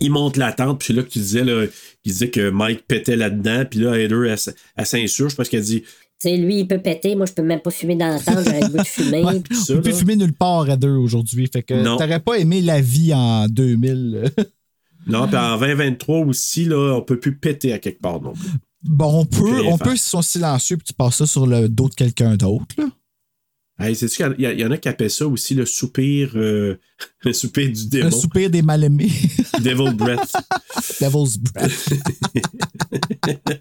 [0.01, 1.65] Ils montent la tente, puis c'est là que tu disais, là,
[2.03, 4.37] qu'il disait que Mike pétait là-dedans, puis là, Heather, elle,
[4.75, 5.87] elle s'insurge parce qu'elle dit Tu
[6.19, 8.61] sais, lui, il peut péter, moi, je peux même pas fumer dans la tente, j'aurais
[8.61, 9.23] le goût de fumer.
[9.23, 11.47] Ouais, ça, on peut fumer nulle part à deux aujourd'hui.
[11.51, 14.31] Fait que t'aurais pas aimé la vie en 2000.
[15.05, 18.49] Non, puis en 2023 aussi, là, on peut plus péter à quelque part non plus.
[18.83, 21.67] bon, on peut, on peut, si ils sont silencieux, puis tu passes ça sur le
[21.67, 22.73] dos de quelqu'un d'autre.
[22.77, 22.85] là.
[23.79, 26.31] Hey, sais-tu qu'il y, a- il y en a qui appellent ça aussi le soupir,
[26.35, 26.75] euh,
[27.23, 28.11] le soupir du Le démon.
[28.11, 29.11] soupir des mal-aimés.
[29.61, 30.31] Devil Breath.
[31.01, 31.89] Devil's Breath.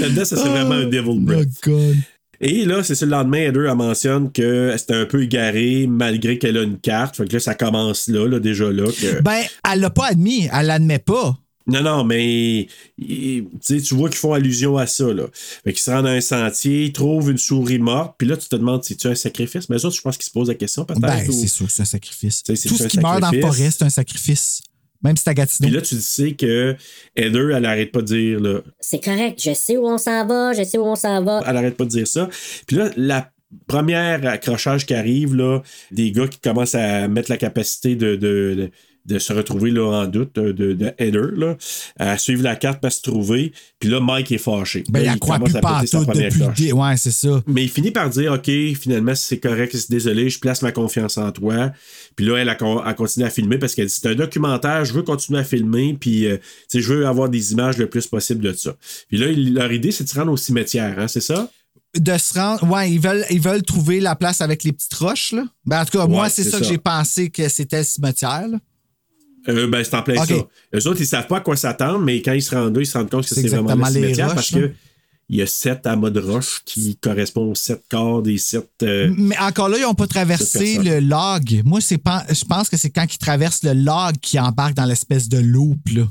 [0.00, 1.48] Là-dedans, ça serait vraiment un devil breath.
[1.66, 1.96] Oh God.
[2.40, 6.58] Et là, c'est le lendemain, Heather, elle mentionne que c'était un peu égaré malgré qu'elle
[6.58, 7.16] a une carte.
[7.16, 8.84] Fait que là, ça commence là, là déjà là.
[8.90, 9.22] Que...
[9.22, 9.42] Ben,
[9.72, 11.38] elle l'a pas admis, elle l'admet pas.
[11.66, 12.66] Non, non, mais
[12.98, 15.12] il- tu vois qu'ils font allusion à ça.
[15.12, 15.24] Là.
[15.32, 18.48] Fait qu'ils se rendent à un sentier, ils trouvent une souris morte, puis là, tu
[18.48, 19.68] te demandes si tu un sacrifice?
[19.68, 21.00] Mais autres, je pense qu'ils se posent la question peut-être.
[21.00, 22.42] Ben, ou- c'est sûr que c'est un sacrifice.
[22.42, 23.56] Tout ce qui meurt dans la sacrifice.
[23.56, 24.62] forêt, c'est un sacrifice.
[25.04, 25.66] Même si à Gatineau.
[25.68, 26.76] Puis là, tu sais que
[27.16, 30.52] Heather, elle arrête pas de dire, là, C'est correct, je sais où on s'en va,
[30.52, 31.42] je sais où on s'en va.
[31.46, 32.28] elle arrête pas de dire ça.
[32.68, 33.28] Puis là, la
[33.66, 35.60] première accrochage qui arrive, là,
[35.90, 38.70] des gars qui commencent à mettre la capacité de, de, de,
[39.06, 41.56] de se retrouver là, en doute, de, de, de Heather, là,
[41.98, 43.52] à suivre la carte, pas se trouver.
[43.80, 44.84] Puis là, Mike est fâché.
[44.88, 47.42] Ben, Là, il croit commence plus pas tout depuis dé- Ouais, c'est ça.
[47.46, 48.50] Mais il finit par dire OK,
[48.80, 51.72] finalement, c'est correct, c'est désolé, je place ma confiance en toi.
[52.16, 54.84] Puis là, elle a, con- a continué à filmer parce qu'elle dit c'est un documentaire,
[54.84, 56.36] je veux continuer à filmer, puis euh,
[56.72, 58.74] je veux avoir des images le plus possible de ça.
[59.08, 61.50] Puis là, il- leur idée, c'est de se rendre au cimetière, hein, c'est ça?
[61.98, 62.66] De se rendre.
[62.70, 65.44] Ouais, ils veulent, ils veulent trouver la place avec les petites roches, là.
[65.66, 67.84] Ben, en tout cas, moi, Ouais, c'est c'est ça, que j'ai pensé que c'était le
[67.84, 68.58] cimetière, là.
[69.48, 70.34] Euh, ben, c'est en plein ça.
[70.74, 72.96] Eux autres, ils savent pas à quoi s'attendre, mais quand ils se rendent ils se
[72.96, 74.70] rendent compte que C'est vraiment le cimetière roches, parce que
[75.28, 78.68] il y a sept amas de roches qui correspondent aux sept corps des sept.
[78.82, 81.62] euh, Mais encore là, ils n'ont pas traversé le log.
[81.64, 84.84] Moi, c'est pas, je pense que c'est quand ils traversent le log qu'ils embarquent dans
[84.84, 86.02] l'espèce de loop, là.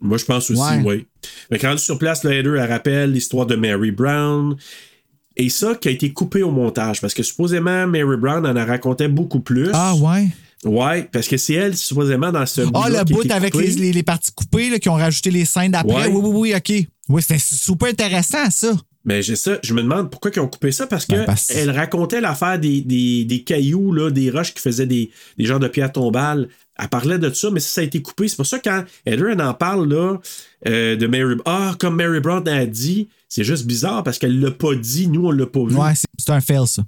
[0.00, 0.82] Moi, je pense aussi, Ouais.
[0.84, 1.06] oui.
[1.50, 4.54] Fait que rendu sur place, le header, elle rappelle l'histoire de Mary Brown.
[5.36, 8.64] Et ça qui a été coupé au montage, parce que supposément, Mary Brown en a
[8.64, 9.70] raconté beaucoup plus.
[9.72, 10.28] Ah, ouais.
[10.64, 14.02] Ouais, parce que c'est elle, supposément, dans ce Ah, le bout avec les, les- les
[14.02, 15.94] parties coupées, là, qui ont rajouté les scènes d'après.
[15.94, 16.08] Ouais.
[16.08, 16.86] Oui, oui, oui, OK.
[17.08, 18.72] Oui, c'était super intéressant, ça.
[19.06, 21.50] Mais j'ai ça, je me demande pourquoi ils ont coupé ça, parce que Ben, parce-
[21.50, 25.60] elle racontait l'affaire des, des, des cailloux, là, des roches qui faisaient des, des genres
[25.60, 26.48] de pierres tombales.
[26.78, 28.28] Elle parlait de ça, mais ça, ça a été coupé.
[28.28, 30.16] C'est pour ça que quand Heather en parle là,
[30.66, 34.50] euh, de Mary Ah, comme Mary Brown a dit, c'est juste bizarre parce qu'elle l'a
[34.50, 35.76] pas dit, nous on l'a pas vu.
[35.76, 36.82] Ouais, c'est un fail, ça.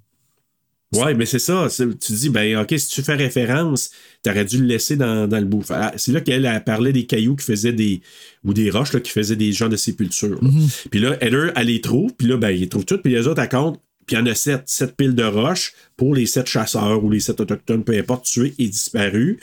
[0.94, 1.66] Ouais, mais c'est ça.
[1.76, 3.90] Tu dis, ben, OK, si tu fais référence,
[4.22, 5.62] t'aurais dû le laisser dans, dans le bout.
[5.62, 8.00] Fait, C'est là qu'elle elle parlait des cailloux qui faisaient des.
[8.44, 10.40] ou des roches là, qui faisaient des genres de sépultures.
[10.40, 10.48] là.
[10.90, 13.26] Puis là, Heather, elle les trouve, puis là, ben, ils les trouvent toutes, puis les
[13.26, 13.80] autres, elle compte.
[14.06, 17.10] Puis il y en a sept, sept piles de roches pour les sept chasseurs ou
[17.10, 19.38] les sept autochtones, peu importe, tués et disparus.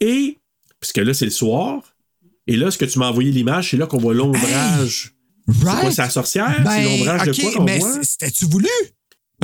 [0.00, 0.38] Et,
[0.78, 1.82] puisque là, c'est le soir,
[2.46, 5.12] et là, ce que tu m'as envoyé l'image, c'est là qu'on voit l'ombrage.
[5.48, 5.92] C'est quoi, Right?
[5.92, 6.54] c'est la sorcière?
[6.56, 8.02] c'est l'ombrage Ben, OK, de quoi qu'on voit?
[8.04, 8.68] c'était-tu voulu?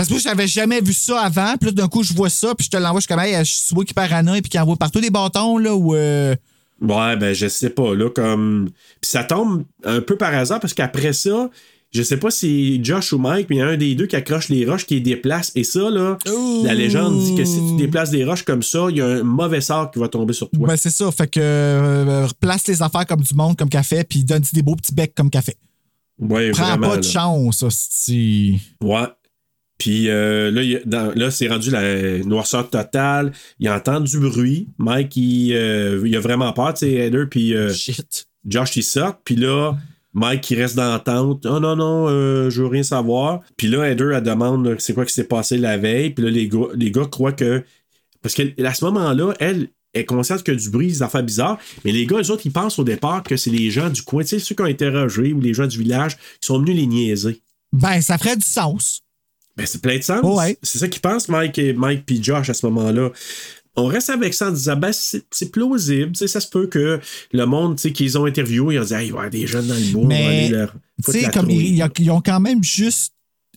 [0.01, 1.55] Parce que moi, j'avais jamais vu ça avant.
[1.59, 3.01] Puis là, d'un coup, je vois ça, puis je te l'envoie.
[3.01, 5.75] Je suis comme, hey, je suis qui paranoïe, puis qui envoie partout des bâtons, là,
[5.75, 5.95] ou.
[5.95, 6.35] euh,
[6.81, 8.71] Ouais, ben je sais pas, là, comme.
[9.03, 11.51] Puis ça tombe un peu par hasard parce qu'après ça,
[11.91, 14.07] je sais pas si c'est Josh ou Mike, mais il y a un des deux
[14.07, 15.53] qui accroche les roches qui les déplace.
[15.57, 16.17] Et ça, là,
[16.65, 19.23] la légende dit que si tu déplaces des roches comme ça, il y a un
[19.23, 20.69] mauvais sort qui va tomber sur toi.
[20.69, 21.13] Ben, c'est ça.
[21.13, 24.77] Fait que euh, replace les affaires comme du monde, comme café, puis donne des beaux
[24.77, 25.57] petits becs comme café.
[26.19, 27.11] ouais, Prends vraiment, pas de là.
[27.11, 28.59] chance, hostie.
[28.81, 29.05] Ouais.
[29.81, 33.33] Puis euh, là, il y a- dans- là, c'est rendu la noirceur totale.
[33.59, 34.69] Il entend du bruit.
[34.79, 38.29] Mike, il, euh, il a vraiment peur, tu sais, Heather, puis euh, Shit.
[38.47, 39.19] Josh, il sort.
[39.25, 39.73] Puis là,
[40.13, 41.47] Mike, il reste dans la tente.
[41.47, 43.41] Oh non, non, euh, je veux rien savoir.
[43.57, 46.11] Puis là, Heather, elle demande c'est quoi qui s'est passé la veille.
[46.11, 47.65] Puis là, les gars, les gars croient que.
[48.23, 51.59] Parce qu'à ce moment-là, elle est consciente que du bruit, des affaires bizarres.
[51.87, 54.23] Mais les gars, eux autres, ils pensent au départ que c'est les gens du coin,
[54.23, 56.87] tu sais, ceux qui ont interrogé ou les gens du village qui sont venus les
[56.87, 57.41] niaiser.
[57.73, 59.01] Ben, ça ferait du sens.
[59.57, 60.21] Ben, c'est plein de sens.
[60.23, 60.57] Ouais.
[60.63, 63.11] C'est ça qu'ils pensent, Mike et Mike puis Josh à ce moment-là.
[63.77, 66.13] On reste avec ça en disant, ben, c'est plausible.
[66.13, 67.01] Tu sais, ça se peut que
[67.33, 69.31] le monde tu sais, qu'ils ont interviewé, ils ont dit, hey, il va y avoir
[69.31, 70.75] des jeunes dans le bois, on va aller Mais, leur
[71.13, 73.13] la comme ils, ils ont- quand même juste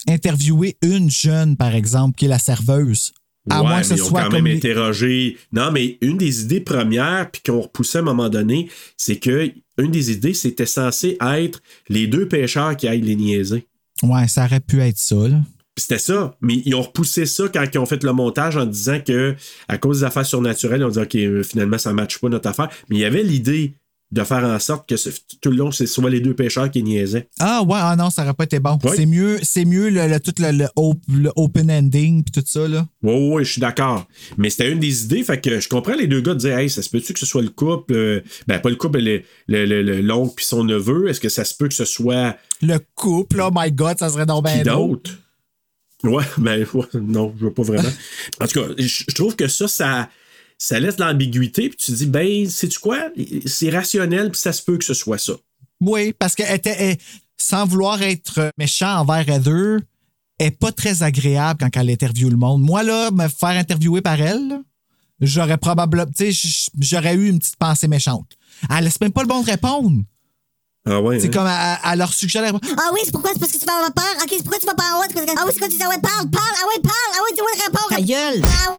[0.08, 3.14] interviewé une jeune, par exemple, qui est la serveuse.
[3.50, 5.38] À Ouais, moins que ce mais ils ont soit quand même interrogé.
[5.52, 9.52] Non, mais une des idées premières, puis qu'on repoussait à un moment donné, c'est que
[9.78, 13.68] une des idées, c'était censé être les deux pêcheurs qui aillent les niaiser.
[14.02, 15.42] Ouais, ça aurait pu être ça, là.
[15.76, 19.00] C'était ça, mais ils ont repoussé ça quand ils ont fait le montage en disant
[19.00, 19.36] que
[19.68, 22.30] à cause des affaires surnaturelles, ils ont dit OK, euh, finalement ça ne matche pas
[22.30, 22.70] notre affaire.
[22.90, 23.76] Mais il y avait l'idée
[24.12, 25.10] de faire en sorte que ce-
[25.42, 27.28] tout le long, c'est soit les deux pêcheurs qui niaisaient.
[27.40, 28.78] Ah ouais, ah non, ça aurait pas été bon.
[28.96, 32.46] C'est mieux, c'est mieux le, le- tout le, le op- le open ending puis tout
[32.48, 32.86] ça, là.
[33.02, 34.06] Oui, oui, oui, je suis d'accord.
[34.38, 36.84] Mais c'était une des idées, fait que je comprends les deux gars dire Hey, ça
[36.84, 39.82] se peut-tu que ce soit le couple, euh, ben pas le couple, le, le, le-
[39.82, 43.42] le- l'oncle puis son neveu, est-ce que ça se peut que ce soit Le couple,
[43.44, 45.00] oh my god, ça serait donc bien drôle.
[46.04, 47.90] Ouais, ben ouais, non, je veux pas vraiment.
[48.42, 50.10] En tout cas, je je trouve que ça, ça,
[50.58, 53.10] ça laisse de l'ambiguïté, puis tu dis, ben, sais-tu quoi?
[53.46, 55.34] C'est rationnel, puis ça se peut que ce soit ça.
[55.82, 56.98] Oui, parce qu'elle était, elle-
[57.38, 59.80] sans vouloir être méchant envers Heather,
[60.40, 62.62] elle est pas très agréable quand elle interviewe le monde.
[62.62, 64.60] Moi, là, me faire interviewer par elle,
[65.20, 68.32] j'aurais probablement, tu sais, j'aurais eu une petite pensée méchante.
[68.70, 70.04] Elle laisse même pas le bon de répondre.
[70.86, 71.20] Ah ouais.
[71.20, 71.32] C'est hein?
[71.32, 72.44] comme elle, elle leur suggère.
[72.54, 73.32] Ah oui, c'est pourquoi?
[73.34, 74.04] C'est parce que tu vas avoir peur?
[74.22, 75.04] Ok, c'est pourquoi tu vas pas en haut?
[75.38, 77.36] Ah oui, c'est quand tu dis, ah ouais, parle, parle, ah ouais, parle, ah ouais,
[77.36, 77.88] dis-moi le rapport.
[77.90, 78.42] Ta gueule!
[78.46, 78.76] Ah,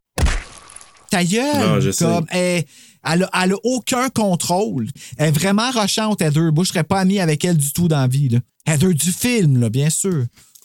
[1.10, 1.68] Ta gueule!
[1.68, 2.04] Non, je sais.
[2.04, 2.64] Comme, elle,
[3.04, 4.88] elle, a, elle a aucun contrôle.
[5.16, 6.52] Elle est vraiment rochante, Heather.
[6.52, 8.28] Moi, je serais pas ami avec elle du tout dans la vie.
[8.28, 8.38] Là.
[8.66, 10.24] Heather du film, là, bien sûr.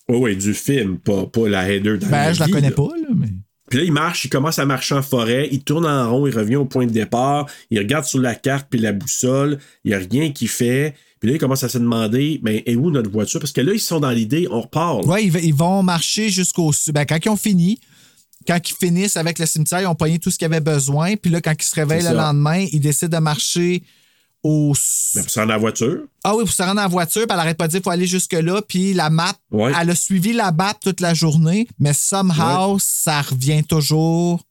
[0.09, 2.75] Ouais, ouais, du film, pas, pas la header dans Ben, la je la connais là.
[2.75, 3.27] pas, là, mais.
[3.69, 6.35] Puis là, il marche, il commence à marcher en forêt, il tourne en rond, il
[6.35, 9.95] revient au point de départ, il regarde sur la carte puis la boussole, il n'y
[9.95, 10.95] a rien qui fait.
[11.19, 13.39] Puis là, il commence à se demander, mais est où notre voiture?
[13.39, 15.05] Parce que là, ils sont dans l'idée, on repart.
[15.05, 16.93] Ouais, ils, ils vont marcher jusqu'au sud.
[16.93, 17.79] Ben, quand ils ont fini,
[18.47, 21.15] quand ils finissent avec le cimetière, ils ont pogné tout ce qu'ils avaient besoin.
[21.17, 23.83] Puis là, quand ils se réveillent le lendemain, ils décident de marcher
[24.43, 24.73] au.
[25.15, 25.97] Mais c'est dans la voiture.
[26.23, 27.89] Ah oui, pour se rendre en voiture, puis elle arrête pas de dire qu'il faut
[27.89, 28.61] aller jusque-là.
[28.61, 29.73] Puis la map, Ouais.
[29.79, 34.41] elle a suivi la map toute la journée, mais somehow, ça revient toujours.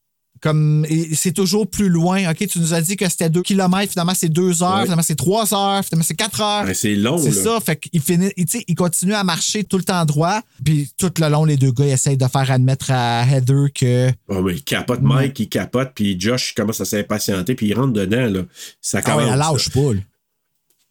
[0.40, 2.31] Comme c'est toujours plus loin.
[2.31, 4.82] OK, tu nous as dit que c'était 2 km, finalement c'est 2 heures, Ouais.
[4.85, 6.66] finalement c'est 3 heures, finalement c'est 4 heures.
[6.74, 10.05] C'est long, C'est ça, fait qu'il finit, il, il continue à marcher tout le temps
[10.05, 14.09] droit, puis tout le long, les deux gars essayent de faire admettre à Heather que.
[14.31, 17.93] Ah, mais il capote Mike, il capote, puis Josh commence à s'impatienter, puis il rentre
[17.93, 18.27] dedans.
[18.31, 18.43] Là.
[18.81, 19.23] Ça Ah commence.
[19.24, 20.01] ouais, elle lâche pas, là.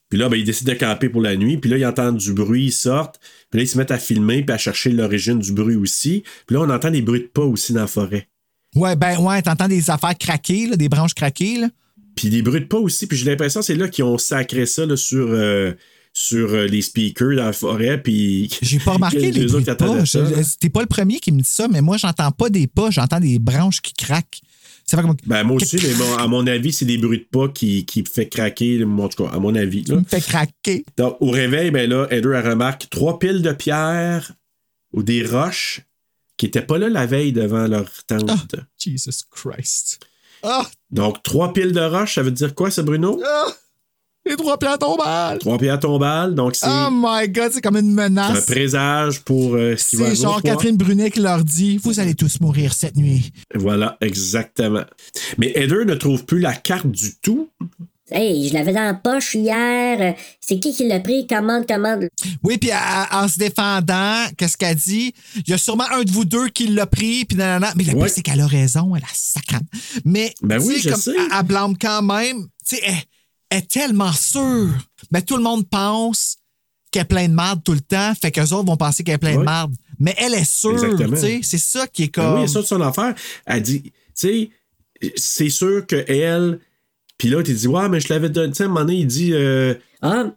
[0.09, 1.57] Puis là, ben, ils décident de camper pour la nuit.
[1.57, 3.19] Puis là, ils entendent du bruit, ils sortent.
[3.51, 6.23] Puis là, ils se mettent à filmer puis à chercher l'origine du bruit aussi.
[6.45, 8.29] Puis là, on entend des bruits de pas aussi dans la forêt.
[8.77, 11.69] Ouais, ben ouais, t'entends des affaires craquer, là, des branches craquer, là.
[12.15, 13.07] Puis des bruits de pas aussi.
[13.07, 15.73] Puis j'ai l'impression que c'est là qu'ils ont sacré ça là, sur, euh,
[16.13, 18.01] sur euh, les speakers dans la forêt.
[18.01, 18.49] Puis.
[18.61, 20.03] J'ai pas remarqué les bruits de pas.
[20.59, 23.19] T'es pas le premier qui me dit ça, mais moi, j'entends pas des pas, j'entends
[23.19, 24.41] des branches qui craquent.
[24.89, 25.17] Comme.
[25.25, 28.03] Ben, moi aussi, mais bon, à mon avis, c'est des bruits de pas qui, qui
[28.03, 29.83] me fait craquer, en tout cas, à mon avis.
[29.83, 29.97] là.
[29.97, 30.85] me fait craquer.
[30.95, 34.31] Donc, au réveil, ben là, Heather, elle remarque trois piles de pierres
[34.93, 35.81] ou des roches
[36.37, 38.55] qui n'étaient pas là la veille devant leur tente.
[38.77, 39.99] Jesus Christ.
[40.43, 40.65] Ah!
[40.91, 43.19] Donc, trois piles de roches, ça veut dire quoi, ça, Bruno?
[43.25, 43.47] Ah!
[44.25, 45.39] Les trois pierres tombales!
[45.39, 48.45] Trois pierres tombales, donc c'est Oh my god, c'est comme une un menace.
[48.45, 50.41] présage pour euh, ce qui va C'est genre.
[50.41, 53.31] Catherine Brunet qui leur dit Vous allez tous mourir cette nuit.
[53.55, 54.83] Voilà, exactement.
[55.37, 57.49] Mais Heather ne trouve plus la carte du tout.
[58.09, 60.15] Hey, je l'avais dans la poche hier.
[60.39, 61.27] C'est qui qui l'a pris?
[61.27, 62.07] Commande, commande.
[62.41, 62.69] Oui, puis
[63.11, 65.13] en, se défendant, qu'est-ce qu'elle dit?
[65.35, 67.73] Il y a sûrement un de vous deux qui l'a pris, puis nanana.
[67.75, 68.09] Mais le pire, Ouais.
[68.09, 69.57] c'est qu'elle a raison, elle a sacré.
[70.05, 71.11] Mais, Ben oui, je comme, sais.
[71.17, 72.47] Elle, elle blâme quand même.
[72.65, 72.95] Tu sais, elle,
[73.49, 74.69] elle est tellement sûre.
[75.11, 76.37] Mais tout le monde pense
[76.91, 79.19] qu'elle est pleine de marde tout le temps, fait qu'eux autres vont penser qu'elle est
[79.19, 79.73] pleine de marde.
[79.99, 81.41] Mais elle est sûre, tu sais.
[81.43, 82.41] C'est ça qui est Ben comme...
[82.41, 83.13] oui, ça de son affaire.
[83.45, 84.49] Elle dit, tu sais,
[85.17, 86.59] c'est sûr que elle.
[87.17, 88.49] Puis là, tu dis, ouais, mais je l'avais donné.
[88.51, 90.35] Tu sais, à un moment donné, il dit, euh, Ah,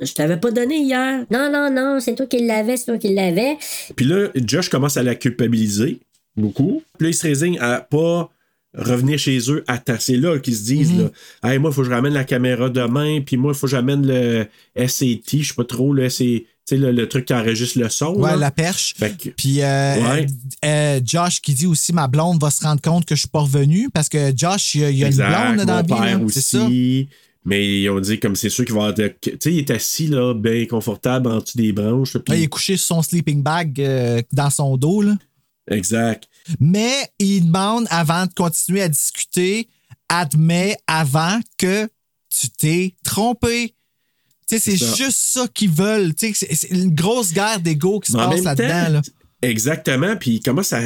[0.00, 1.24] je t'avais pas donné hier.
[1.30, 3.58] Non, non, non, c'est toi qui l'avais, c'est toi qui l'avais.
[3.96, 6.00] Puis là, Josh commence à la culpabiliser
[6.36, 6.82] beaucoup.
[6.98, 8.30] Puis là, il se résigne à pas
[8.76, 9.80] revenir chez eux à.
[10.00, 11.10] C'est là qu'ils se disent, Mhm.
[11.42, 13.66] là, hey, moi, il faut que je ramène la caméra demain, puis moi, il faut
[13.66, 14.46] que j'amène le
[14.76, 18.14] SAT, je sais pas trop, le SAT, sais, le, le truc qui enregistre le son.
[18.14, 18.36] Ouais, là.
[18.36, 18.94] la perche.
[18.94, 20.26] Que- Puis euh, Ouais.
[20.64, 23.40] euh, Josh qui dit aussi ma blonde va se rendre compte que je suis pas
[23.40, 25.94] revenu parce que Josh, il y a, y a exact, une blonde dans la mon
[26.26, 26.26] vie.
[26.26, 26.64] là, ça.
[26.64, 27.08] aussi.
[27.46, 30.06] Mais ils ont dit, comme c'est sûr qu'il va de- Tu sais, il est assis,
[30.06, 32.14] là, bien confortable en dessous des branches.
[32.14, 35.02] là, puis- il est couché sur son sleeping bag euh, dans son dos.
[35.02, 35.14] Là.
[35.70, 36.24] Exact.
[36.60, 39.68] Mais il demande, avant de continuer à discuter,
[40.08, 41.86] admet avant que
[42.30, 43.74] tu t'es trompé.
[44.46, 46.12] C'est juste ça qu'ils veulent.
[46.16, 48.88] C'est une grosse guerre d'ego qui se Mais en passe là-dedans.
[48.94, 49.02] Là.
[49.42, 50.16] Exactement.
[50.16, 50.80] Puis il commence à,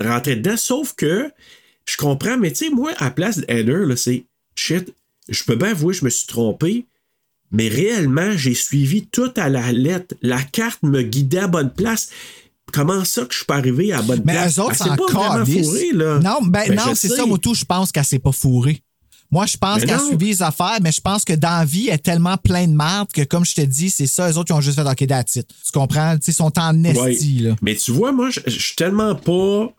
[0.00, 0.56] rentrer dedans.
[0.56, 1.30] Sauf que
[1.84, 4.24] je comprends, mais tu sais, moi, à la place d'Heather, c'est
[4.54, 4.92] shit,
[5.28, 6.86] je peux bien avouer, je me suis trompé.
[7.50, 10.14] Mais réellement, j'ai suivi tout à la lettre.
[10.22, 12.08] La carte me guidait à bonne place.
[12.72, 14.58] Comment ça que je suis pas arrivé à la bonne Mais place?
[14.58, 16.18] eux autres, c'est encore vraiment fourrée, là.
[16.20, 18.82] Non, ben, Ben, non, c'est ça, moi, tout, je pense qu'elle s'est pas fourrée.
[19.32, 21.88] Moi, je pense qu'elle a suivi les affaires, mais je pense que dans la vie,
[21.88, 24.50] elle est tellement plein de merde que, comme je te dis, c'est ça, les autres,
[24.50, 25.48] ils ont juste fait OK, that's it.
[25.48, 26.16] Tu comprends?
[26.16, 27.48] Tu sais, ils sont en esti, Ouais.
[27.48, 27.56] là.
[27.62, 29.72] Mais tu vois, moi, je suis tellement pas.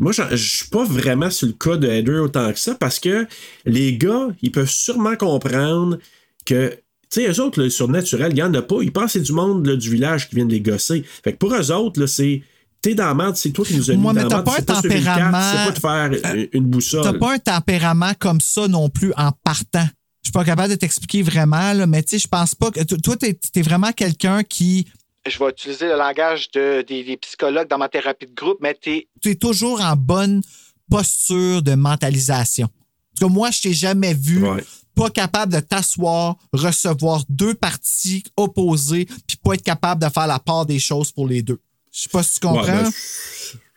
[0.00, 3.26] Moi, je suis pas vraiment sur le cas de Heather autant que ça parce que
[3.66, 5.98] les gars, ils peuvent sûrement comprendre
[6.46, 6.78] que.
[7.10, 8.76] Tu sais, eux autres, le surnaturel, il n'y en a pas.
[8.82, 11.04] Ils pensent que c'est du monde là, du village qui vient de les gosser.
[11.24, 12.42] Fait que pour eux autres, là, c'est.
[12.80, 14.50] T'es dans la merde, c'est toi qui nous as mis Moi, mais dans la t'as
[14.52, 14.64] merde.
[14.66, 15.70] pas C'est un tempérament- C'est pas
[16.10, 17.02] de faire une, une boussole.
[17.02, 19.86] T'as pas un tempérament comme ça non plus en partant.
[20.22, 22.82] Je suis pas capable de t'expliquer vraiment, là, mais tu sais, je pense pas que.
[22.82, 24.86] Toi, t'es es vraiment quelqu'un qui.
[25.28, 28.74] Je vais utiliser le langage de- des, des psychologues dans ma thérapie de groupe, mais
[28.74, 30.42] t'es Tu es toujours en bonne
[30.90, 32.68] posture de mentalisation.
[33.14, 34.64] Parce que moi, je t'ai jamais vu Ouais.
[34.94, 40.38] pas capable de t'asseoir, recevoir deux parties opposées, puis pas être capable de faire la
[40.38, 41.60] part des choses pour les deux.
[41.92, 42.64] Je sais pas si tu comprends.
[42.64, 42.90] Ben,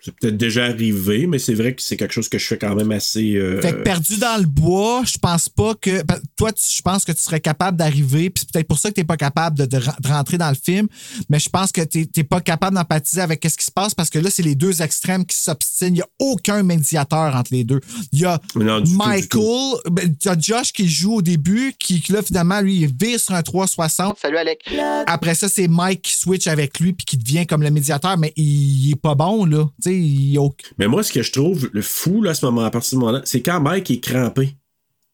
[0.03, 2.73] C'est peut-être déjà arrivé, mais c'est vrai que c'est quelque chose que je fais quand
[2.75, 3.35] même assez.
[3.35, 6.01] euh, Fait que perdu dans le bois, je pense pas que.
[6.35, 8.95] Toi, tu- je pense que tu serais capable d'arriver, puis c'est peut-être pour ça que
[8.95, 10.87] tu n'es pas capable de, de ren- de rentrer dans le film,
[11.29, 14.09] mais je pense que tu n'es pas capable d'empathiser avec ce qui se passe parce
[14.09, 15.89] que là, c'est les deux extrêmes qui s'obstinent.
[15.89, 17.79] Il n'y a aucun médiateur entre les deux.
[18.11, 21.21] Il y a Non, du tout, Michael, ben, il y a Josh qui joue au
[21.21, 24.17] début, qui là, finalement, lui, il vire sur un 360.
[24.19, 24.61] Salut, Alec.
[25.07, 28.33] Après ça, c'est Mike qui switch avec lui, puis qui devient comme le médiateur, mais
[28.35, 29.65] il, il est pas bon, là.
[29.83, 32.31] Tu sais, il y a aucun- Mais moi, ce que je trouve le fou là,
[32.31, 34.55] à ce moment, à partir de ce moment-là, c'est quand Mike est crampé.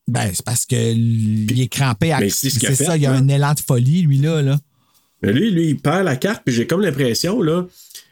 [0.08, 2.20] Ben, c'est parce qu'il est crampé à.
[2.20, 3.18] Mais c'est ce fait, ça, il y a là.
[3.18, 4.42] un élan de folie, lui, là.
[4.42, 4.58] là.
[5.22, 7.66] Mais lui, lui, il perd la carte, puis j'ai comme l'impression, là.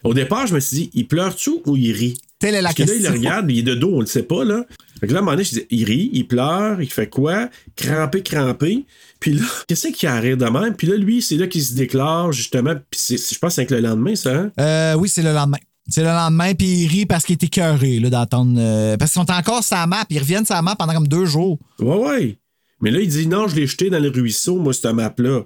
[0.03, 2.17] Au départ, je me suis dit, il pleure-tu ou il rit?
[2.37, 3.11] Telle est la Parce que là, il question.
[3.13, 4.65] le regarde, il est de dos, on le sait pas, là.
[4.99, 7.07] Fait que là, à un moment donné, je dis, il rit, il pleure, il fait
[7.07, 7.49] quoi?
[7.75, 8.85] Crampé, crampé.
[9.19, 10.75] Puis là, qu'est-ce qu'il a à rire de même?
[10.75, 12.75] Puis là, lui, c'est là qu'il se déclare, justement.
[12.91, 14.51] Puis c'est- je pense que c'est le lendemain, ça, hein?
[14.59, 15.57] Euh, oui, c'est le lendemain.
[15.87, 18.55] C'est le lendemain, puis il rit parce qu'il est écœuré là, d'entendre.
[18.57, 21.07] euh, parce qu'ils sont encore sur la map, ils reviennent sur la map pendant comme
[21.07, 21.59] deux jours.
[21.79, 22.39] Ouais, ouais.
[22.81, 25.43] Mais là, il dit, non, je l'ai jeté dans le ruisseau, moi, cette map-là.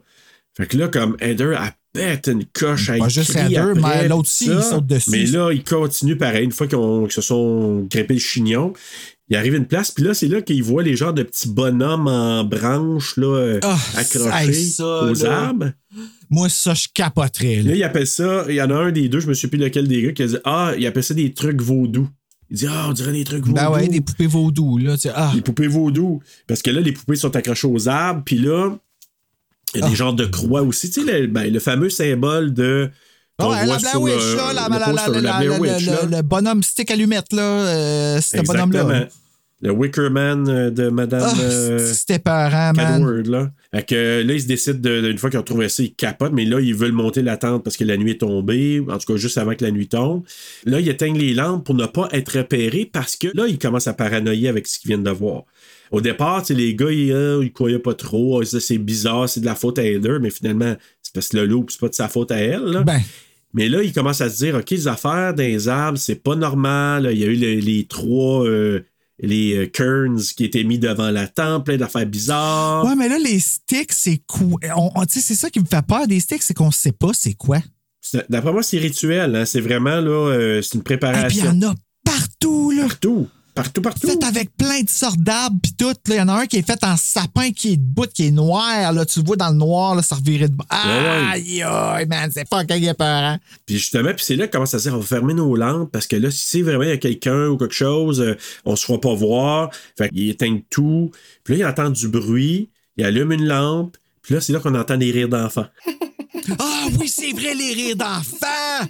[0.58, 4.22] Fait que là, comme Heather, elle pète une coche, elle Pas juste Heather, mais l'autre
[4.30, 5.10] aussi, il saute dessus.
[5.12, 6.46] Mais là, il continue pareil.
[6.46, 8.74] Une fois qu'ils se sont grimpés le chignon,
[9.30, 11.50] il arrive à une place, puis là, c'est là qu'il voit les genres de petits
[11.50, 15.40] bonhommes en branches, là, euh, Ah, accrochés ça, aux là.
[15.48, 15.72] arbres.
[16.30, 17.58] Moi, ça, je capoterais.
[17.58, 17.70] là.
[17.72, 19.60] Là, il appelle ça, il y en a un des deux, je me souviens plus
[19.60, 22.08] lequel des gars, qui a dit Ah, il appelle ça des trucs vaudous.
[22.52, 23.54] Il dit Ah, on dirait des trucs vaudous.
[23.56, 24.94] Ben ouais, des poupées vaudou, là.
[24.96, 26.22] tu sais, Ah, Les poupées vaudou.
[26.48, 28.76] Parce que là, les poupées sont accrochées aux arbres, puis là,
[29.76, 29.90] il y a Ah.
[29.90, 30.90] des genres de croix aussi.
[30.90, 32.90] Tu sais, le, ben, le fameux symbole de.
[35.24, 37.42] La Blair Witch, le bonhomme stick allumette, là.
[37.44, 38.82] euh, ce bonhomme-là.
[38.82, 39.08] Exactement.
[39.62, 43.22] Le Wickerman euh, de Madame euh, C'était peurant, man.
[43.24, 43.50] Là.
[43.82, 46.32] Que là, ils se décident, de, de- une fois qu'ils ont trouvé ça, ils capotent,
[46.32, 49.12] mais là, ils veulent monter la tente parce que la nuit est tombée, en tout
[49.14, 50.24] cas, juste avant que la nuit tombe.
[50.64, 53.88] Là, ils éteignent les lampes pour ne pas être repérés parce que là, ils commencent
[53.90, 55.44] à paranoïer avec ce qu'ils viennent de voir.
[55.92, 59.46] Au départ, les gars, ils, euh, ils croyaient pas trop, Ah, c'est bizarre, c'est de
[59.46, 62.08] la faute à Heather, mais finalement, c'est parce que le loup, c'est pas de sa
[62.08, 62.64] faute à elle.
[62.64, 62.84] là.
[62.84, 63.02] Ben,
[63.54, 66.36] Mais là, ils commencent à se dire, OK, les affaires dans les arbres, c'est pas
[66.36, 67.10] normal.
[67.12, 68.82] Il y a eu les, les trois, euh,
[69.22, 72.86] les euh, Kearns qui étaient mis devant la tente, plein d'affaires bizarres.
[72.86, 74.60] ouais, mais là, les sticks, c'est quoi?
[75.08, 77.58] C'est ça qui me fait peur des sticks, c'est qu'on sait pas c'est quoi.
[78.30, 79.36] D'après moi, c'est rituel.
[79.36, 79.46] hein.
[79.46, 81.46] C'est vraiment, là, euh, c'est une Et puis, il y préparation.
[81.50, 82.84] en a partout, là.
[82.84, 83.28] Partout.
[83.64, 84.08] Partout, partout.
[84.08, 85.94] Fait avec plein de sortes d'arbres pis tout.
[86.08, 88.32] Il y en a un qui est fait en sapin qui est debout, qui est
[88.32, 88.94] noir.
[88.94, 89.06] Là.
[89.06, 90.68] Tu le vois dans le noir, là, ça revirait de bord.
[90.72, 91.34] ouais.
[91.34, 93.38] Aïe, aïe, man, c'est fucking épeurant.
[93.66, 95.92] Puis justement, puis c'est là qu'on commence à se dire, on va fermer nos lampes
[95.92, 98.76] parce que là, si c'est vraiment il y a quelqu'un ou quelque chose, euh, on
[98.76, 99.72] se fera pas voir.
[99.98, 101.12] Fait qu'ils éteignent tout.
[101.44, 103.98] Puis là, il entend du bruit, il allume une lampe.
[104.22, 105.68] Puis là, c'est là qu'on entend des rires d'enfants.
[106.58, 108.88] Ah oui, c'est vrai, les rires d'enfants!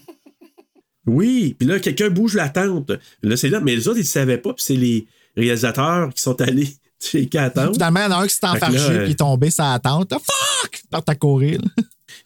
[1.07, 2.91] Oui, puis là, quelqu'un bouge la tente.
[3.23, 6.21] Là, c'est là, mais les autres, ils ne savaient pas, puis c'est les réalisateurs qui
[6.21, 6.67] sont allés
[7.01, 7.73] checker la tente.
[7.73, 9.79] Finalement, il y en a un qui s'est euh, puis il est tombé sur la
[9.79, 10.11] tente.
[10.13, 10.81] Ah, fuck!
[10.83, 11.59] Il part à courir.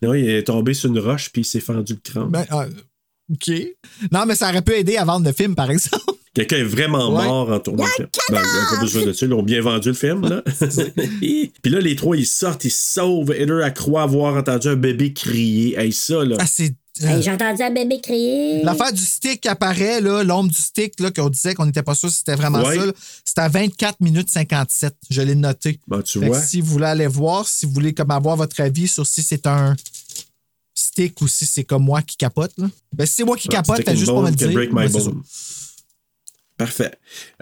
[0.02, 2.30] Non, il est tombé sur une roche, puis il s'est fendu le crâne.
[2.30, 2.66] Ben, ah,
[3.32, 3.52] OK.
[4.12, 6.04] Non, mais ça aurait pu aider à vendre le film, par exemple.
[6.34, 7.26] Quelqu'un est vraiment Ouais.
[7.26, 8.08] mort en tournant le film.
[8.32, 9.26] Ben, il n'y a pas besoin de ça.
[9.28, 10.28] Ils ont bien vendu le film.
[10.28, 10.42] Là.
[11.22, 13.32] Puis là, les trois, ils sortent, ils sauvent.
[13.32, 15.78] Elle croit avoir entendu un bébé crier.
[15.80, 16.38] Hey, ça, là.
[16.40, 16.74] Ah, c'est.
[17.02, 18.62] Hey, J'ai entendu un bébé crier.
[18.64, 21.96] L'affaire du stick qui apparaît, là, l'ombre du stick, là, qu'on disait qu'on n'était pas
[21.96, 22.78] sûr si c'était vraiment Ouais.
[22.78, 22.86] ça,
[23.26, 24.96] c'est à 24 minutes 57.
[25.10, 25.80] Je l'ai noté.
[25.88, 26.42] Ben, tu Fait que vois.
[26.42, 29.48] si vous voulez aller voir, si vous voulez comme avoir votre avis sur si c'est
[29.48, 29.76] un
[30.76, 32.68] stick ou si c'est comme moi qui capote, là.
[32.96, 34.52] Ben, si c'est moi qui capote, and juste pour me dire.
[34.52, 34.86] break my.
[36.58, 36.92] Parfait.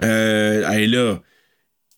[0.02, 1.20] Euh, hey, là,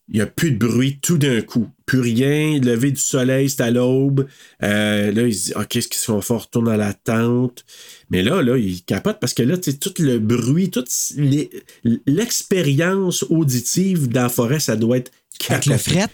[0.08, 1.68] il n'y a plus de bruit tout d'un coup.
[1.86, 2.58] Plus rien.
[2.60, 4.26] Lever du soleil, c'est à l'aube.
[4.62, 7.64] Euh, là, il se dit, OK, qu'est-ce qu'ils sont forts, retourne à la tente.
[8.10, 10.90] Mais là, là, il capote parce que là, tu sais, tout le bruit, toute
[12.06, 15.12] l'expérience auditive dans la forêt, ça doit être
[15.48, 15.90] Avec le capoté.
[15.90, 16.08] fret,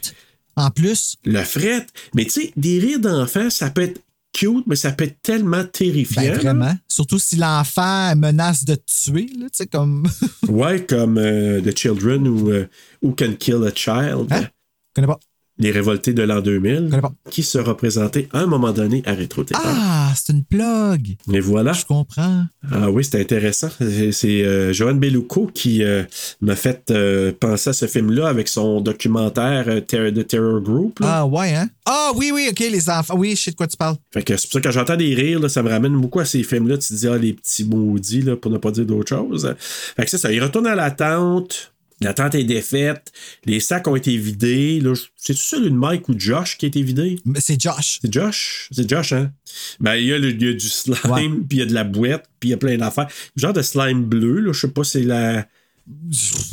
[0.57, 1.17] en plus.
[1.25, 1.87] Le fret.
[2.15, 4.01] Mais tu sais, des rires d'enfants, ça peut être
[4.33, 6.23] cute, mais ça peut être tellement terrifiant.
[6.23, 6.75] Ben, vraiment.
[6.89, 10.07] Surtout si l'enfant menace de tuer, tu sais, comme.
[10.49, 12.69] Ouais, comme euh, The Children ou euh,
[13.03, 14.33] Who Can Kill a Child.
[14.33, 14.43] Hein?
[14.43, 14.47] Je
[14.95, 15.21] connais pas.
[15.61, 16.89] Les révoltés de l'an 2000.
[16.91, 17.13] connais pas.
[17.31, 21.17] Qui sera présenté à un moment donné à rétro Ah, c'est une plug.
[21.33, 21.73] Et voilà.
[21.75, 22.45] Je comprends.
[22.73, 23.69] Ah oui, c'est intéressant.
[24.11, 26.03] C'est euh, Joanne Bellucco qui euh,
[26.41, 30.99] m'a fait euh, penser à ce film-là avec son documentaire euh, The Terror Group.
[31.01, 31.19] là.
[31.21, 31.69] Ah, ouais, hein?
[31.85, 33.17] Ah, oui, oui, OK, les enfants.
[33.19, 33.97] Oui, je sais de quoi tu parles.
[34.13, 36.21] Fait que c'est pour ça que quand j'entends des rires, là, ça me ramène beaucoup
[36.21, 36.79] à ces films-là.
[36.79, 39.55] Tu te dis, ah, les petits maudits, là, pour ne pas dire d'autre chose.
[39.97, 40.33] Fait que c'est ça.
[40.33, 41.73] Il retourne à la tente.
[42.01, 43.13] La tente est défaite.
[43.45, 44.83] Les sacs ont été vidés.
[45.17, 47.19] C'est tout ça, une Mike ou Josh qui a été vidé?
[47.27, 47.99] Mais C'est Josh.
[48.01, 48.69] C'est Josh?
[48.73, 49.33] C'est Josh, hein?
[49.81, 51.75] Ben, il y, a le- il y a du slime, puis il y a de
[51.75, 53.09] la boîte, puis il y a plein d'affaires.
[53.37, 54.53] Genre de slime bleu, là.
[54.53, 55.47] Je sais pas, c'est la.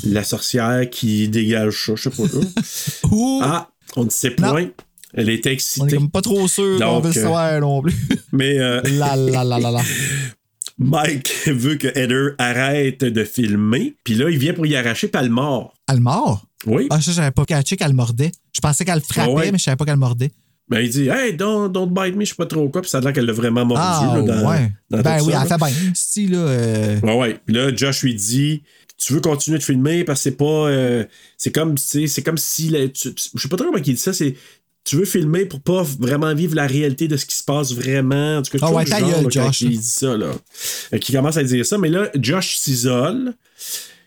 [0.03, 2.23] La sorcière qui dégage ça, je sais pas.
[2.23, 2.41] là.
[3.43, 4.69] Ah, on ne sait point.
[5.13, 5.95] Elle était on est excitée.
[5.95, 7.93] comme pas trop sûr qu'on Donc, veut le euh, savoir non plus.
[8.33, 9.81] Mais euh, la la la la la.
[10.79, 15.21] Mike veut que Heather arrête de filmer, puis là, il vient pour y arracher pas
[15.23, 15.73] le mort.
[15.89, 16.45] Elle mord?
[16.65, 16.87] Oui.
[16.89, 18.31] Ah, ça, j'avais pas catché qu'elle mordait.
[18.53, 19.51] Je pensais qu'elle frappait, Ah ouais.
[19.51, 20.31] mais je savais pas qu'elle mordait.
[20.69, 22.97] Ben, il dit, hey, don't, don't bite me, je sais pas trop quoi, puis ça
[22.97, 23.81] a l'air qu'elle l'a vraiment mordu.
[23.83, 24.71] Ah, là, dans, ouais.
[24.89, 25.57] dans ben oui, ça, elle là.
[25.57, 25.91] fait bien.
[25.95, 26.37] Si, là.
[26.39, 27.39] euh, Ouais, ouais.
[27.45, 28.63] Puis là, Josh lui dit
[28.97, 30.43] Tu veux continuer de filmer parce que c'est pas.
[30.67, 31.05] euh,
[31.37, 31.75] c'est comme,
[32.25, 32.69] comme si.
[32.69, 34.35] la- tu- tu- je sais pas trop comment il dit ça, c'est.
[34.87, 38.37] Tu veux filmer pour pas vraiment vivre la réalité de ce qui se passe vraiment?
[38.37, 39.61] En tout cas, Ah tu vois ouais, le genre, gueule, Josh.
[39.61, 40.31] Il dit ça, là.
[40.53, 43.33] Fait qu'il commence à dire ça, mais là, Josh s'isole.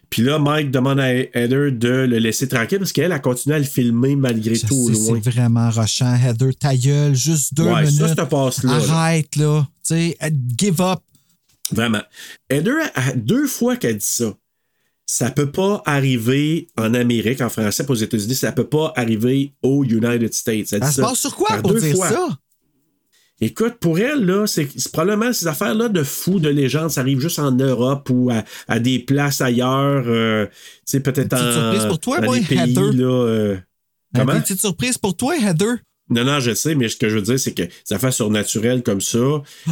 [0.09, 3.59] Puis là, Mike demande à Heather de le laisser tranquille parce qu'elle a continué à
[3.59, 5.21] le filmer malgré je tout au loin.
[5.23, 6.17] C'est vraiment rochant.
[6.17, 8.09] Heather, ta gueule, juste deux Ouais, ça, minutes.
[8.19, 8.93] cette passe-là, là.
[8.95, 9.69] Arrête, là.
[9.87, 11.01] Tu sais, euh, give up.
[11.73, 12.03] Vraiment.
[12.49, 14.33] Heather, a- deux fois qu'elle dit ça.
[15.13, 19.53] Ça peut pas arriver en Amérique, en français, pas aux États-Unis, ça peut pas arriver
[19.61, 20.67] aux United States.
[20.67, 22.11] Dit Elle se ça passe sur quoi pour deux dire fois.
[22.11, 22.29] ça?
[23.41, 27.41] Écoute, pour elle, là, c'est probablement ces affaires-là de fous, de légendes, ça arrive juste
[27.41, 30.53] en Europe ou à, à des places ailleurs, euh, tu
[30.85, 32.93] sais, peut-être en surprise pour toi, moi, pays, Heather.
[32.93, 33.05] là.
[33.27, 33.59] euh,
[34.15, 34.35] comment?
[34.35, 35.79] Une petite surprise pour toi, Heather.
[36.09, 38.85] Non, non, je sais, mais ce que je veux dire, c'est que des affaires surnaturelles
[38.85, 39.19] comme ça,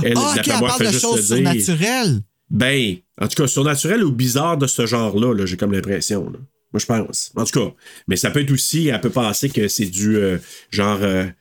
[0.02, 2.22] elle, ah, ok, d'après elle parle fait de juste choses surnaturelles.
[2.50, 6.32] Ben, en tout cas, surnaturel ou bizarre de ce genre-là, là, j'ai comme l'impression.
[6.72, 7.32] Moi, je pense.
[7.36, 7.74] En tout cas,
[8.06, 10.38] mais ça peut être aussi, elle peut penser que c'est du euh,
[10.70, 11.32] genre, euh, tu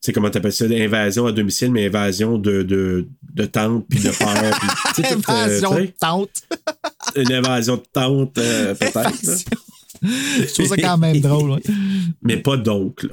[0.00, 4.10] sais, comment t'appelles ça, invasion à domicile, mais invasion de, de, de tante puis de
[4.10, 6.42] puis, euh, Invasion de tante.
[7.16, 9.40] une invasion de tante, euh, peut-être.
[10.02, 11.52] Je trouve ça quand même drôle.
[11.52, 11.62] ouais.
[12.20, 13.08] mais pas d'oncle.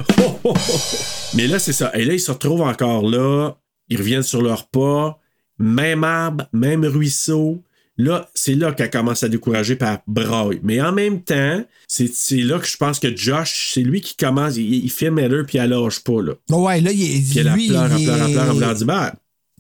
[1.33, 1.91] mais là, c'est ça.
[1.95, 3.55] Et là, ils se retrouvent encore là.
[3.87, 5.17] Ils reviennent sur leur pas.
[5.57, 7.63] Même arbre, même ruisseau.
[7.97, 10.59] Là, c'est là qu'elle commence à décourager par braille.
[10.63, 12.07] Mais en même temps, c'est
[12.37, 14.57] là que je pense que Josh, c'est lui qui commence.
[14.57, 16.21] Il, il filme elle, puis elle lâche pas.
[16.21, 16.33] Là.
[16.49, 17.29] Ouais, là, il est.
[17.29, 18.75] Puis elle lui, pleure, elle il pleure, elle pleure, elle pleure.
[18.75, 19.11] Dit, ben,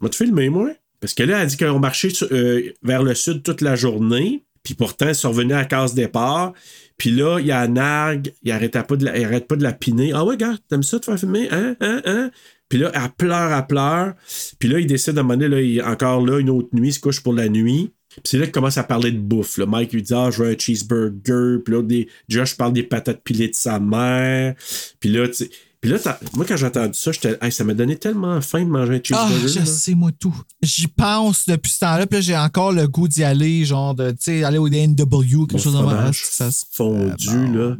[0.01, 0.71] va te filmer, moi?
[0.99, 4.43] Parce que là, elle dit qu'ils ont marché euh, vers le sud toute la journée.
[4.63, 6.53] Puis pourtant, ils sont revenus à la case départ.
[6.97, 9.63] Puis là, il y a Narg, il arrête pas de la, il arrête pas de
[9.63, 10.11] la piner.
[10.13, 11.47] Ah ouais, gars, t'aimes ça te faire filmer?
[11.51, 11.75] Hein?
[11.79, 12.01] Hein?
[12.05, 12.31] Hein?
[12.69, 14.13] Puis là, elle pleure, elle pleure.
[14.59, 16.99] Puis là, il décide de demander, là, il, encore là, une autre nuit, il se
[16.99, 17.91] couche pour la nuit.
[18.15, 19.57] Puis c'est là qu'il commence à parler de bouffe.
[19.57, 19.65] Là.
[19.65, 21.59] Mike lui dit Ah, je veux un cheeseburger.
[21.63, 24.55] Puis là, des, Josh parle des patates pilées de sa mère.
[24.99, 25.49] Puis là, tu.
[25.79, 25.97] Puis là,
[26.33, 29.15] moi, quand j'ai entendu ça, j'étais, Hey, ça m'a donné tellement faim de manger un
[29.15, 29.47] Ah, cheeseburger.
[29.47, 29.65] je là.
[29.65, 30.35] sais, moi, tout.
[30.61, 34.11] J'y pense depuis ce temps-là, puis là, j'ai encore le goût d'y aller, genre, de,
[34.11, 37.77] tu sais, aller au DNW, quelque chose fromage Ça fondu, là.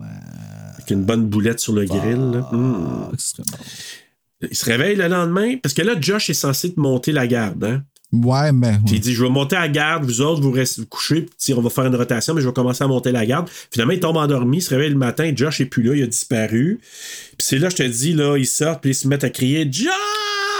[0.74, 2.32] Avec une bonne boulette sur le grill.
[2.32, 2.50] Là.
[2.52, 3.12] Mm.
[4.50, 7.64] Il se réveille le lendemain, parce que là, Josh est censé te monter la garde.
[7.64, 7.84] Hein?
[8.14, 8.78] Ouais, mais.
[8.86, 11.22] Puis il dit Je vais monter à la garde, vous autres, vous restez vous couchez,
[11.22, 13.50] puis on va faire une rotation, mais je vais commencer à monter la garde.
[13.72, 16.08] Finalement, il tombe endormi, il se réveille le matin, Josh est plus là, il a
[16.08, 16.80] disparu.
[17.38, 19.68] Puis c'est là, je te dis, là, ils sortent, puis ils se mettent à crier
[19.72, 19.88] Josh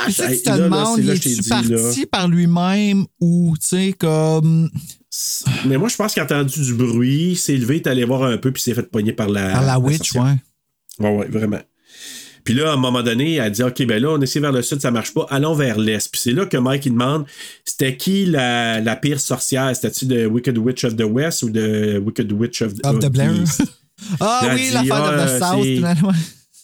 [0.10, 1.78] ça, Hey, tu te là, demandes, là, dit, là.
[1.78, 4.70] parti par lui-même ou, tu sais, comme.
[5.68, 8.04] Mais moi, je pense qu'il a entendu du bruit, il s'est levé, il est allé
[8.06, 9.52] voir un peu, puis il s'est fait pogner par la.
[9.52, 10.24] Par la witch, sorcière.
[10.24, 11.08] ouais.
[11.08, 11.60] Ouais, ouais, vraiment.
[12.44, 14.62] Puis là, à un moment donné, elle dit OK, ben là, on essaie vers le
[14.62, 16.12] sud, ça marche pas, allons vers l'est.
[16.12, 17.26] Puis c'est là que Mike il demande
[17.66, 19.76] c'était qui la, la pire sorcière?
[19.76, 23.32] C'était-tu de Wicked Witch of the West ou de Wicked Witch of, Of the Blair.
[24.20, 26.14] Ah oui, l'affaire ah, de The South.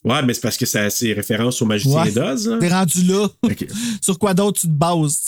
[0.03, 2.11] Ouais, mais c'est parce que ça c'est référence au magicien Ouais.
[2.11, 2.47] d'Oz.
[2.47, 2.57] là.
[2.59, 3.27] T'es rendu là.
[4.01, 5.25] Sur quoi d'autre tu te bases?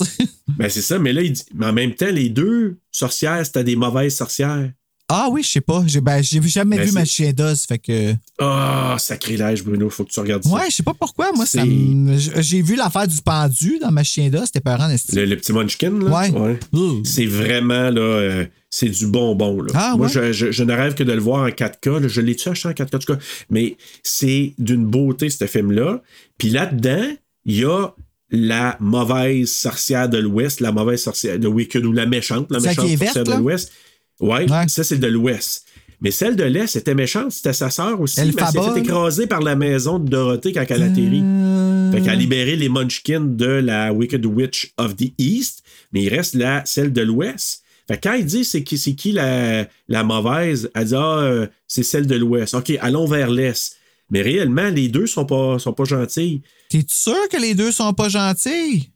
[0.47, 3.63] Ben c'est ça, mais là, il dit, mais en même temps, les deux sorcières, c'était
[3.63, 4.71] des mauvaises sorcières.
[5.11, 5.83] Ah oui, je sais pas.
[5.87, 8.13] J'ai ben, j'ai jamais Ben, vu c'est- ma chien d'os, fait que.
[8.37, 10.49] Ah, sacrilège, Bruno, faut que tu regardes ça.
[10.51, 11.31] Ouais, je sais pas pourquoi.
[11.33, 14.45] Moi, ça j'ai vu l'affaire du pendu dans ma chien d'os.
[14.53, 14.61] C'était
[14.93, 15.15] esti.
[15.15, 16.29] Le, le petit munchkin, là?
[16.31, 16.59] Ouais.
[17.03, 19.71] C'est vraiment, là, euh, c'est du bonbon, là.
[19.73, 20.13] Ah, Moi, ouais?
[20.13, 21.99] je, je- je ne rêve que de le voir en 4K.
[21.99, 22.07] là.
[22.07, 23.19] Je l'ai-tu acheté en 4K, en tout cas?
[23.49, 26.03] Mais c'est d'une beauté, ce film-là.
[26.37, 27.03] Puis là-dedans,
[27.45, 27.87] il y a
[28.31, 32.75] la mauvaise sorcière de l'Ouest, la mauvaise sorcière de Wicked, ou la méchante, la méchante
[32.87, 33.71] sorcière verte, de l'Ouest.
[34.19, 35.65] Ouais, ça, c'est de l'Ouest.
[36.01, 38.19] Mais celle de l'Est était méchante, c'était sa sœur aussi.
[38.21, 38.77] Elle s'est fait là?
[38.77, 41.21] écraser par la maison de Dorothée quand elle atterrit.
[41.23, 46.03] Euh, Fait qu'elle a libéré les Munchkins de la Wicked Witch of the East, mais
[46.03, 47.63] il reste la, celle de l'Ouest.
[47.87, 51.19] Fait que quand il dit c'est qui, c'est qui la, la mauvaise, elle dit Ah,
[51.19, 52.53] euh, c'est celle de l'Ouest.
[52.53, 53.75] OK, allons vers l'Est.
[54.09, 56.41] Mais réellement, les deux sont pas, sont pas gentils.
[56.69, 58.89] T'es sûr que les deux sont pas gentils?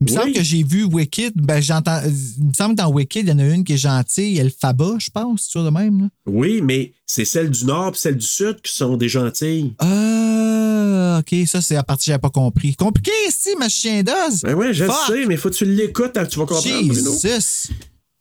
[0.00, 0.32] Il me semble Oui.
[0.34, 1.32] que j'ai vu Wicked.
[1.34, 2.00] Ben, j'entends.
[2.38, 4.94] Il me semble que dans Wicked, il y en a une qui est gentille, Elphaba,
[4.98, 6.02] je pense, c'est sûr de même.
[6.02, 6.08] Là.
[6.26, 9.74] Oui, mais c'est celle du Nord et celle du Sud qui sont des gentilles.
[9.80, 12.76] Ah, ok, ça, c'est la partie que j'avais pas compris.
[12.76, 14.42] Compliqué ici, ma chien d'os.
[14.42, 14.94] Ben ouais, je Fuck.
[15.08, 16.86] sais, mais faut que tu l'écoutes, hein, tu vas comprendre.
[16.88, 17.10] Bruno.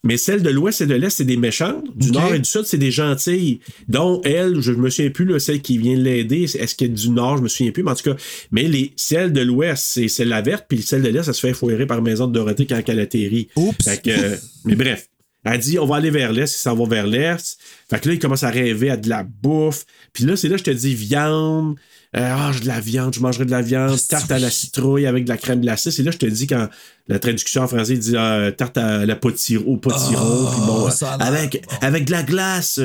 [0.03, 1.84] Mais celle de l'Ouest et de l'Est, c'est des méchantes.
[1.95, 2.11] Du.
[2.11, 3.60] Nord et du Sud, c'est des gentilles.
[3.88, 7.10] Dont elle, je me souviens plus, là, celle qui vient l'aider, est-ce qu'elle est du
[7.10, 8.15] Nord, je me souviens plus, mais en tout cas,
[8.52, 11.40] mais les, celle de l'Ouest, c'est celle la verte, puis celle de l'Est, elle se
[11.40, 13.49] fait foirer par Maison de Dorothée quand elle atterrit.
[13.56, 13.84] Oups.
[13.84, 15.10] Fait que, euh, mais bref.
[15.44, 17.57] Elle dit, on va aller vers l'Est, il s'en va vers l'Est.
[17.90, 19.86] Fait que là, il commence à rêver à de la bouffe.
[20.11, 21.78] Puis là, c'est là, je te dis, viande.
[22.16, 23.98] Euh, Ah, j'ai de la viande, je mangerai de la viande.
[24.08, 25.92] Tarte à la citrouille avec de la crème glacée.
[25.92, 26.68] C'est là, je te dis, quand
[27.08, 30.50] la traduction en français dit euh, tarte à la potiron, au potiron.
[30.52, 30.90] puis bon,
[31.20, 32.80] avec, avec de la glace.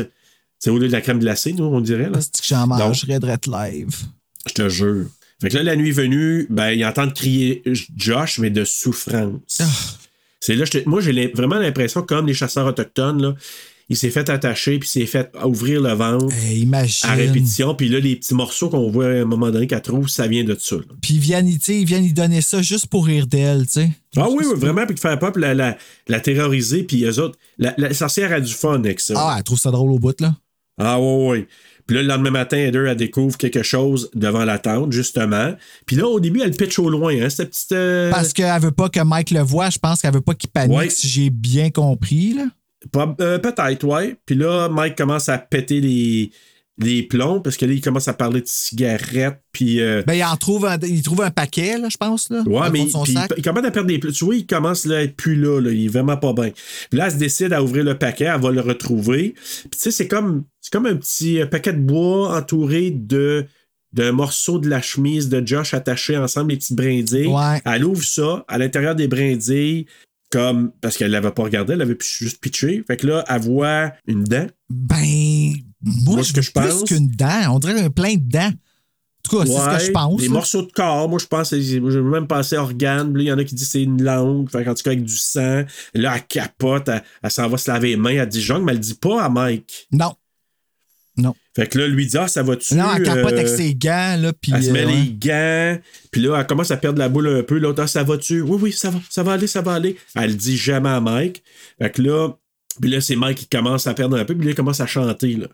[0.59, 2.09] C'est au lieu de la crème glacée, nous, on dirait.
[2.11, 2.21] Là.
[2.21, 3.97] C'est que j'en mangerais de live?
[4.47, 5.07] je te jure.
[5.41, 7.63] Fait que là, la nuit venue, ben, ils entendent crier
[7.97, 9.41] Josh, mais de souffrance.
[9.61, 9.65] Ah.
[10.39, 13.35] C'est là, je te- moi, j'ai vraiment l'impression, comme les chasseurs autochtones, là,
[13.93, 17.09] il s'est fait attacher, puis il s'est fait ouvrir le ventre Hey, imagine.
[17.09, 17.75] à répétition.
[17.75, 20.45] Puis là, les petits morceaux qu'on voit à un moment donné qu'elle trouve, ça vient
[20.45, 20.77] de ça.
[21.01, 23.91] Puis ils viennent, ils viennent lui donner ça juste pour rire d'elle, tu sais.
[24.17, 25.77] Ah oui, oui, vraiment, puis de faire peur, puis la, la,
[26.09, 27.39] la terroriser, puis eux autres.
[27.59, 29.15] La, la sorcière a du fun avec ça.
[29.17, 30.35] Ah, elle trouve ça drôle au bout, là.
[30.79, 31.47] Ah oui, oui.
[31.87, 35.53] Puis là, le lendemain matin, Heather, elle découvre quelque chose devant la tente, justement.
[35.85, 37.73] Puis là, au début, elle pitch au loin, hein, cette petite...
[37.73, 40.49] euh, Parce qu'elle veut pas que Mike le voie, je pense qu'elle veut pas qu'il
[40.49, 40.89] panique, Ouais.
[40.91, 42.45] si j'ai bien compris, là.
[43.21, 44.17] Euh, Peut-être, ouais.
[44.27, 46.31] Puis là, Mike commence à péter les,
[46.79, 49.41] les plombs parce que là, il commence à parler de cigarettes.
[49.53, 49.81] Puis.
[49.81, 52.43] euh, Ben, il en trouve un, il trouve un paquet, là, je pense, là.
[52.47, 54.13] Ouais, mais son puis il, il commence à perdre des plombs.
[54.13, 55.71] Tu vois, il commence là, à être plus là, là.
[55.71, 56.51] Il est vraiment pas bien.
[56.91, 58.25] Puis là, elle se décide à ouvrir le paquet.
[58.25, 59.35] Elle va le retrouver.
[59.37, 63.47] Puis tu sais, c'est comme, comme un petit paquet de bois entouré de
[63.93, 67.27] d'un morceau de la chemise de Josh attaché ensemble, les petites brindilles.
[67.27, 67.61] Ouais.
[67.67, 68.43] Elle ouvre ça.
[68.49, 69.85] À l'intérieur des brindilles,
[70.33, 72.83] comme parce qu'elle l'avait pas regardé, elle avait pu- juste pitché.
[72.87, 74.47] Fait que là, elle voit une dent.
[74.71, 75.53] Ben,
[75.85, 77.55] moi, Moi, je ce que je plus pense- qu'une dent.
[77.55, 78.51] On dirait un plein de dents.
[79.25, 80.21] En tout cas, c'est ce que je pense.
[80.21, 80.33] Des là.
[80.33, 81.09] morceaux de corps.
[81.09, 83.13] Moi, je pense, c'est- j'ai même pensé organe.
[83.13, 84.51] Puis là, Il y en a qui disent que c'est une langue.
[84.51, 85.63] Fait en tout cas, avec du sang.
[85.95, 86.89] Là, elle capote.
[86.89, 88.11] Elle, elle s'en va se laver les mains.
[88.11, 89.87] Elle dit Jong, mais elle dit pas à Mike.
[89.93, 90.13] Non.
[91.17, 91.35] Non.
[91.55, 94.17] Fait que là, lui dit Ah, ça va-tu Non, elle capote euh, avec ses gants,
[94.19, 94.53] là, puis...
[94.55, 95.79] Elle se met euh, les gants.
[96.11, 97.59] Puis là, elle commence à perdre la boule un peu.
[97.59, 98.41] L'autre, Ah, ça va-tu?
[98.41, 98.99] Oui, oui, ça va.
[99.11, 99.97] Ça va aller, ça va aller.
[100.15, 101.43] Elle dit jamais à Mike.
[101.79, 102.31] Fait que là,
[102.81, 104.35] puis là, c'est Mike qui commence à perdre un peu.
[104.35, 105.35] Puis là, il commence à chanter.
[105.35, 105.49] Là.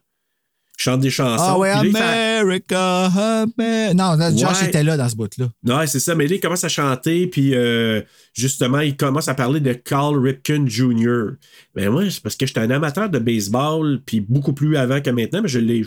[0.81, 1.43] Chante des chansons.
[1.45, 4.69] Ah ouais, America, Amer- Non, Josh Ouais.
[4.69, 5.49] était là dans ce bout-là.
[5.65, 8.01] Non, c'est ça, mais là, il commence à chanter, puis euh,
[8.33, 11.33] justement, il commence à parler de Carl Ripken Jr.
[11.75, 15.11] Ben moi, c'est parce que j'étais un amateur de baseball, puis beaucoup plus avant que
[15.11, 15.85] maintenant, mais je l'ai.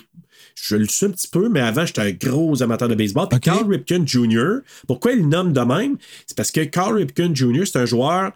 [0.55, 3.27] Je le suis un petit peu, mais avant, j'étais un gros amateur de baseball.
[3.29, 5.97] Puis Carl Ripken Jr., pourquoi il le nomme de même?
[6.27, 8.33] C'est parce que Carl Ripken Jr., c'est un joueur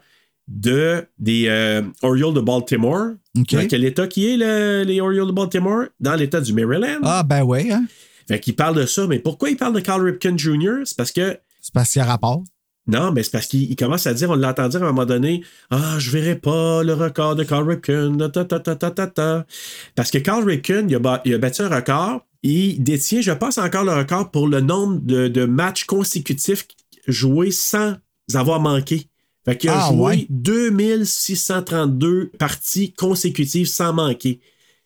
[0.48, 3.08] de, des euh, Orioles de Baltimore.
[3.34, 5.84] Dans quel état qui est, le- les Orioles de Baltimore?
[6.00, 7.00] Dans l'état du Maryland.
[7.02, 7.84] Ah, ben ouais, hein?
[8.28, 10.80] Fait qu'il parle de ça, mais pourquoi il parle de Carl Ripken Jr.?
[10.84, 12.42] C'est parce que C'est parce qu'il y a rapport.
[12.88, 15.04] non, mais c'est parce qu'il il commence à dire, on l'entend dire à un moment
[15.06, 18.16] donné, Ah, je verrai pas le record de Carl Ripken.
[18.32, 19.46] ta, ta, ta, ta, ta, ta.
[19.94, 22.22] Parce que Carl Ripken, il a, ba- il a battu un record.
[22.42, 26.66] Il détient, je pense, encore le record pour le nombre de, de matchs consécutifs
[27.08, 27.94] joués sans
[28.34, 29.06] avoir manqué.
[29.46, 30.26] Fait qu'il a Ah, joué ouais.
[30.28, 34.40] 2632 parties consécutives sans manquer.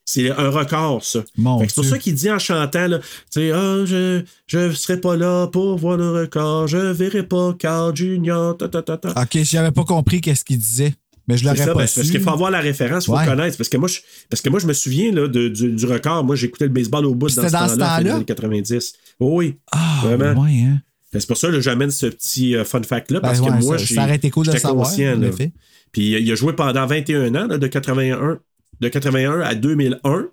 [0.05, 1.20] C'est un record, ça.
[1.37, 5.78] C'est pour ça qu'il dit en chantant, là, ah, je, je serai pas là pour
[5.78, 9.11] voir le record, je verrai pas Carl Junior, ta, ta, ta, ta.
[9.11, 10.95] OK, j'avais pas compris qu'est-ce qu'il disait.
[11.28, 12.01] Mais je l'aurais pas ben, su.
[12.01, 13.24] parce qu'il faut avoir la référence, il faut Ouais.
[13.24, 13.57] connaître.
[13.57, 16.24] Parce que, moi, je, parce que moi, je me souviens là, de- du, du record.
[16.24, 18.95] Moi, j'écoutais le baseball au bout dans ce dans temps-là, années 90.
[19.20, 20.43] Oh oui, Ah, vraiment.
[20.43, 20.82] ouais, hein?
[21.12, 23.78] C'est pour ça que j'amène ce petit euh, fun fact-là, Ben parce ouais, que moi,
[23.78, 25.16] ça- j'ai- ça été cool de savoir, conscient.
[25.16, 25.53] en effet.
[25.93, 28.39] Puis il a joué pendant 21 ans, là, de 81
[28.81, 30.28] de 81 à 2001.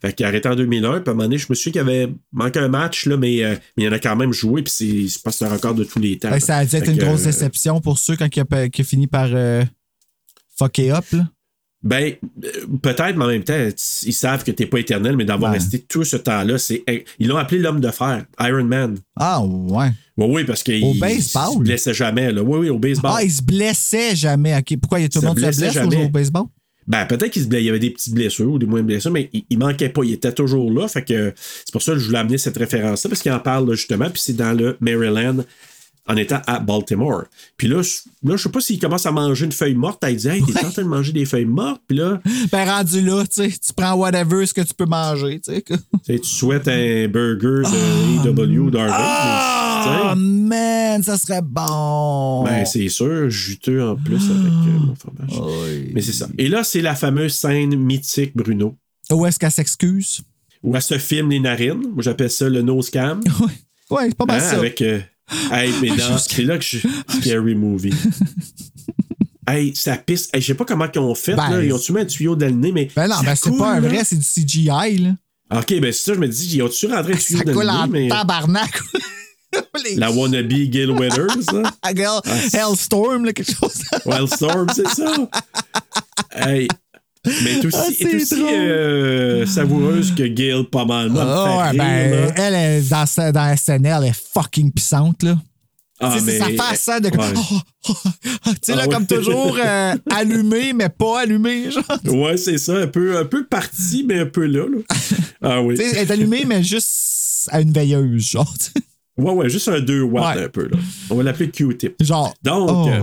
[0.00, 1.00] Fait qu'il a arrêté en 2001.
[1.00, 3.16] Puis à un moment donné, je me suis dit qu'il avait manqué un match, là,
[3.16, 4.62] mais, euh, mais il en a quand même joué.
[4.62, 6.30] Puis c'est- pas un record de tous les temps.
[6.30, 8.84] Fait ça a dû être Fait une grosse euh, déception pour ceux quand il a,
[8.84, 9.62] fini par euh,
[10.58, 11.04] fucker up.
[11.12, 11.28] Là.
[11.84, 12.14] Ben,
[12.44, 12.48] euh,
[12.80, 13.58] peut-être, mais en même temps,
[14.04, 15.58] ils savent que t'es pas éternel, mais d'avoir Ouais.
[15.58, 16.84] resté tout ce temps-là, c'est.
[17.18, 18.98] Ils l'ont appelé l'homme de fer, Iron Man.
[19.16, 19.88] Ah, ouais.
[20.16, 21.54] Oui, oui, parce qu'il Au il baseball?
[21.54, 22.30] se blessait jamais.
[22.30, 22.42] Là.
[22.42, 23.12] Oui, oui, au baseball.
[23.16, 24.56] Ah, il se blessait jamais.
[24.80, 26.44] Pourquoi il y a tout le monde se blessait blesse au baseball?
[26.86, 27.62] Ben, peut-être qu'il se blessait.
[27.64, 30.02] Il y avait des petites blessures ou des moins blessures, mais il, il manquait pas.
[30.04, 30.86] Il était toujours là.
[30.88, 33.68] Fait que c'est pour ça que je voulais amener cette référence-là, parce qu'il en parle
[33.68, 35.44] là, justement, puis c'est dans le Maryland
[36.08, 37.24] en étant à Baltimore.
[37.56, 37.90] Puis là, je,
[38.28, 40.02] là, je sais pas s'il commence à manger une feuille morte.
[40.04, 41.80] Elle dit, hey, t'es en train de manger des feuilles mortes?
[41.86, 42.20] Puis là,
[42.52, 45.62] Ben, rendu là, tu sais, tu prends whatever ce que tu peux manger, tu sais.
[46.06, 50.12] tu souhaites un burger de AW d'Harvard.
[50.12, 52.44] Oh man, ça serait bon.
[52.44, 55.90] Ben, c'est sûr, juteux en plus avec euh, mon fromage.
[55.94, 56.28] Mais c'est ça.
[56.38, 58.76] Et là, c'est la fameuse scène mythique, Bruno,
[59.12, 60.20] Où est-ce qu'elle s'excuse?
[60.64, 61.82] où elle se filme les narines.
[61.92, 63.20] Moi, j'appelle ça le nose cam.
[63.90, 64.56] Ouais, c'est pas mal Hein, ça.
[64.56, 64.80] Avec.
[64.80, 65.00] euh,
[65.52, 66.78] hey, mais Ah, c'est là que je.
[67.20, 67.94] Scary movie.
[69.48, 70.28] hey, ça pisse.
[70.32, 71.34] Hey, je sais pas comment ils ont fait.
[71.34, 71.64] Ben, là.
[71.64, 72.88] Ils ont-tu mis un tuyau dans le nez, mais.
[72.94, 73.88] Ben non, ça ben c'est pas un là.
[73.88, 75.10] vrai, c'est du CGI, là.
[75.58, 77.64] Ok, ben c'est ça, je me dis, ils ont-tu rentré un tuyau Ça dans coule
[77.64, 78.08] le en nez, mais.
[78.08, 78.80] tabarnak.
[79.84, 81.26] Les- La wannabe Gil Weathers,
[81.94, 82.20] girl,
[82.54, 83.82] Hellstorm, là, quelque chose.
[84.06, 85.14] Wildstorm, c'est ça.
[86.34, 86.68] Hey.
[87.24, 91.10] Mais est aussi, Ah, est aussi euh, savoureuse que Gail, pas mal.
[91.12, 92.32] Ouais, rire, ben, là.
[92.36, 95.36] elle, est dans, dans SNL, elle est fucking puissante, là.
[96.04, 97.32] Ah, sa face, hein, de ouais.
[97.36, 97.56] Oh,
[97.90, 97.94] oh, oh.
[98.46, 98.92] Tu sais, Ah, là, ouais.
[98.92, 101.84] comme toujours, euh, allumé, mais pas allumé, genre.
[102.06, 102.74] Ouais, c'est ça.
[102.76, 104.66] Un peu, un peu parti, mais un peu là.
[104.66, 104.78] là.
[105.44, 105.76] Ah oui.
[105.78, 108.52] Elle est allumée, mais juste à une veilleuse, genre.
[109.16, 110.44] Ouais, ouais, juste un 2 watts Ouais.
[110.44, 110.62] un peu.
[110.64, 110.78] là.
[111.10, 111.94] On va l'appeler Q-tip.
[112.02, 112.34] Genre.
[112.42, 112.88] Donc, oh.
[112.88, 113.02] euh,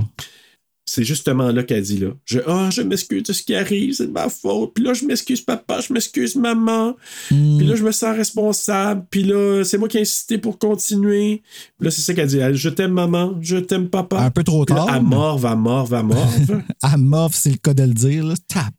[0.92, 2.08] c'est justement là qu'elle dit là.
[2.26, 4.74] Je, ah, je m'excuse de ce qui arrive, c'est de ma faute.
[4.74, 6.96] Puis là, je m'excuse papa, je m'excuse maman.
[7.30, 7.58] Hmm.
[7.60, 9.06] Puis là, je me sens responsable.
[9.12, 11.44] Puis là, c'est moi qui ai insisté pour continuer.
[11.78, 12.40] Puis là, c'est ça qu'elle dit.
[12.40, 14.20] Elle, je t'aime maman, je t'aime papa.
[14.20, 16.62] Un peu trop là, tard, mais- morve, elle morve, elle morve.
[16.82, 18.34] À mauve, c'est le cas de le dire, là.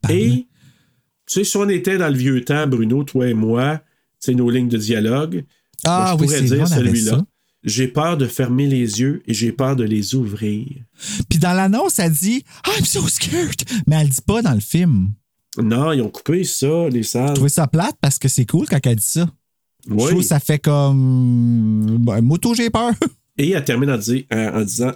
[0.08, 0.44] Et, tu
[1.28, 3.82] sais, si on était dans le vieux temps, Bruno, toi et moi,
[4.18, 5.44] c'est nos lignes de dialogue.
[5.84, 7.22] Ah moi, je oui, pourrais c'est dire celui-là.
[7.62, 10.66] J'ai peur de fermer les yeux et j'ai peur de les ouvrir.
[11.28, 13.62] Puis dans l'annonce, elle dit I'm so scared.
[13.86, 15.10] Mais elle dit pas dans le film.
[15.58, 17.28] Non, ils ont coupé ça, les salles.
[17.30, 19.28] Je trouvais ça plate parce que c'est cool quand elle dit ça.
[19.86, 20.06] Je Oui.
[20.08, 21.98] trouve que ça fait comme.
[22.00, 22.92] Ben, moto, j'ai peur.
[23.38, 24.92] Et elle termine en, dis- en- en disant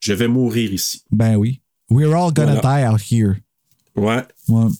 [0.00, 1.02] Je vais mourir ici.
[1.10, 1.60] ben oui.
[1.90, 2.88] We're all gonna Voilà.
[2.88, 3.34] die out here.
[3.96, 4.70] Ouais, Ouais.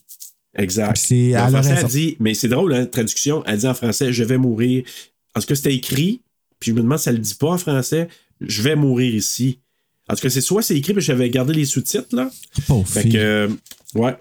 [0.54, 0.90] exact.
[1.36, 4.38] En français, elle dit, mais c'est drôle, hein, traduction, elle dit en français Je vais
[4.38, 4.84] mourir.
[5.34, 6.22] En tout cas, c'était écrit,
[6.62, 8.08] puis je me demande si elle le dit pas en français
[8.40, 9.58] Je vais mourir ici.
[10.08, 12.28] En tout cas, c'est soit c'est écrit, puis j'avais gardé les sous-titres, là.
[12.66, 13.12] Pauvre Fait fille.
[13.12, 13.48] que, euh,
[13.94, 14.14] ouais.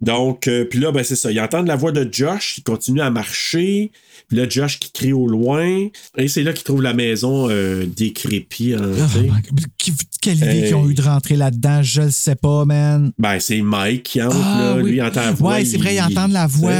[0.00, 1.30] Donc, euh, puis là, ben, c'est ça.
[1.30, 3.92] Ils entendent la voix de Josh, il continue à marcher.
[4.26, 5.88] Puis là, Josh qui crie au loin.
[6.18, 8.74] Et c'est là qu'il trouve la maison euh, décrépie.
[8.74, 9.60] hein, Oh God.
[9.78, 10.64] Qui- Quelle idée Hey.
[10.66, 13.12] qu'ils ont eu de rentrer là-dedans, je le sais pas, man.
[13.18, 14.82] Ben, c'est Mike qui entre, Ah, là.
[14.82, 14.90] oui.
[14.90, 15.52] Lui, il entend la voix.
[15.54, 16.72] Ouais, c'est vrai, il entend la voix.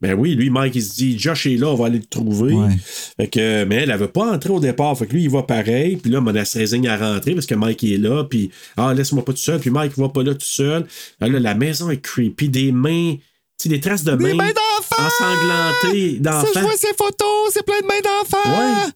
[0.00, 2.54] Ben oui, lui, Mike, il se dit, Josh est là, on va aller le trouver.
[2.54, 2.76] Ouais.
[3.16, 4.96] Fait que, mais elle, veut pas entrer au départ.
[4.96, 5.96] Fait que lui, il va pareil.
[5.96, 8.22] Puis là, Mona se résigne à rentrer parce que Mike est là.
[8.22, 9.58] Puis, ah, laisse-moi pas tout seul.
[9.58, 10.86] Puis Mike va pas là tout seul.
[11.20, 12.48] Là, là, la maison est creepy.
[12.48, 13.16] Des mains,
[13.60, 14.34] tu des traces de Des mains.
[14.44, 15.04] mains d'enfants!
[15.04, 18.50] Ensanglantées Ça, je vois ces photos, c'est plein de mains d'enfants!
[18.84, 18.90] Ouais.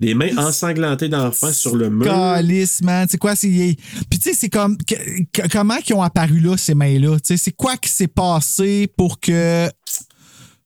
[0.00, 2.04] Des mains ensanglantées d'enfants sur le mur.
[2.06, 3.06] Calice, man.
[3.10, 3.34] C'est quoi?
[3.36, 3.48] C'est...
[3.48, 4.76] Puis, tu sais, c'est comme.
[4.76, 7.16] que- comment ils ont apparu là, ces mains-là?
[7.18, 9.68] Tu sais, c'est quoi qui s'est passé pour que.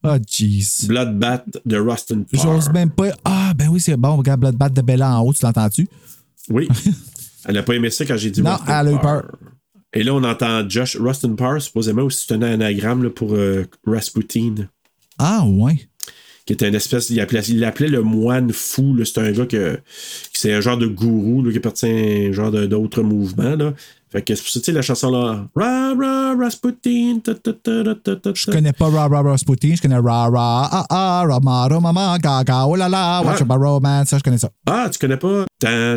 [0.05, 0.87] Oh, jeez.
[0.89, 2.43] Bloodbath de Rustin Parr.
[2.43, 3.11] J'ose même pas.
[3.24, 4.16] Ah, ben oui, c'est bon.
[4.16, 5.89] Regarde Bloodbath de Bella en haut, tu l'entends-tu?
[6.51, 6.69] Oui.
[7.45, 9.31] Elle n'a pas aimé ça quand j'ai dit Non, Rustin elle a eu peur.
[9.95, 13.65] Et là, on entend Josh Rustin Parr, supposément aussi c'est un anagramme là, pour euh,
[13.87, 14.55] Rasputin,
[15.19, 15.89] Ah, ouais.
[16.47, 17.11] qui était une espèce.
[17.11, 18.97] Il appelait, il l'appelait le moine fou.
[19.05, 19.74] C'est un gars que,
[20.33, 23.57] qui c'est un genre de gourou là, qui appartient à un genre d'autres mouvements.
[23.57, 23.74] Là.
[24.12, 25.48] Fait que c'est pour ça, tu sais, la chanson là.
[25.56, 27.20] Ra, ra, Rasputin.
[27.24, 29.72] Ta, ta, ta, je connais pas Ra, ra, Rasputin.
[29.74, 33.44] Je connais Ra, ra, ah, ah, Rama, Roma, Gaga, oh là là, Watch ah.
[33.48, 34.10] my romance.
[34.10, 34.51] Ça, je connais ça.
[34.66, 35.47] Ah, tu connais pas?
[35.62, 35.97] Ça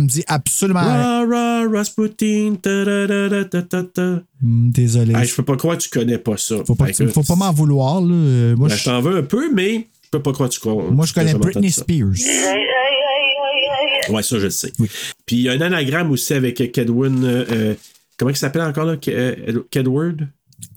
[0.00, 2.54] me dit absolument ra, ra, Rasputin.
[4.42, 5.14] Hum, désolé.
[5.26, 6.56] Je peux pas croire que tu connais pas ça.
[6.66, 8.00] Faut pas, faut pas m'en vouloir.
[8.00, 8.54] Là.
[8.56, 10.82] Moi, ben, je t'en veux un peu, mais je peux pas croire que tu crois.
[10.90, 12.14] Moi, je connais Britney Spears.
[14.08, 14.72] Ouais, ça, je le sais.
[15.26, 17.24] Puis il y a un anagramme aussi avec euh, Kedwin.
[17.24, 17.74] euh, euh,
[18.16, 18.96] comment il s'appelle encore, là?
[18.96, 20.28] Ke- Kedward?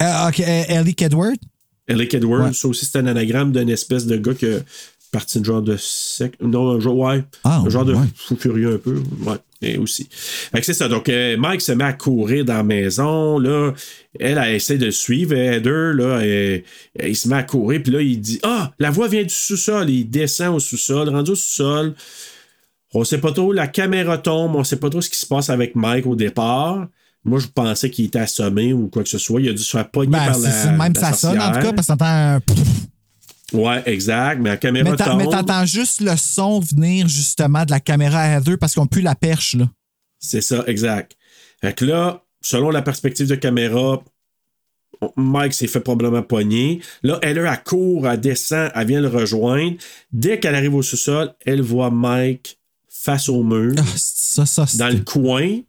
[0.01, 1.38] Euh, euh, Ellie Kedward?
[1.88, 2.47] Ellie Kedward.
[2.47, 2.53] Ouais.
[2.53, 4.45] Ça aussi, c'est un anagramme d'une espèce de gars qui
[5.11, 6.34] parti de genre de sec.
[6.39, 7.23] Non, un genre, ouais.
[7.43, 8.06] Ah, un genre de ouais.
[8.15, 9.01] fou furieux un peu.
[9.26, 9.38] Ouais.
[9.61, 10.07] Et aussi.
[10.11, 10.88] Fait que c'est ça.
[10.88, 13.39] Donc, euh, Mike se met à courir dans la maison.
[13.39, 13.73] Là,
[14.19, 15.34] elle, elle essaie de suivre.
[15.34, 16.64] Heather, là, elle-
[16.95, 17.81] elle- il se met à courir.
[17.84, 19.89] Puis là, il dit Ah, la voix vient du sous-sol.
[19.89, 21.95] Il descend au sous-sol, rendu au sous-sol.
[22.93, 25.49] On sait pas trop, la caméra tombe, on sait pas trop ce qui se passe
[25.49, 26.87] avec Mike au départ.
[27.23, 29.41] Moi, je pensais qu'il était assommé ou quoi que ce soit.
[29.41, 30.71] Il a dû se faire pogner Ben, par la.
[30.71, 32.39] même la ça sonne en tout cas, parce que t'entends un.
[33.53, 34.39] Ouais, exact.
[34.41, 35.17] Mais la caméra Mais tombe.
[35.17, 39.01] mais t'entends juste le son venir justement de la caméra à Heather parce qu'on pue
[39.01, 39.67] la perche, là.
[40.19, 41.15] C'est ça, exact.
[41.61, 44.01] Fait que là, selon la perspective de caméra,
[45.15, 46.81] Mike s'est fait probablement pogner.
[47.03, 49.77] Là, elle, elle court, elle descend, elle vient le rejoindre.
[50.11, 52.59] Dès qu'elle arrive au sous-sol, elle voit Mike
[53.01, 55.59] face au mur, Ah, c'est ça, ça, dans le coin.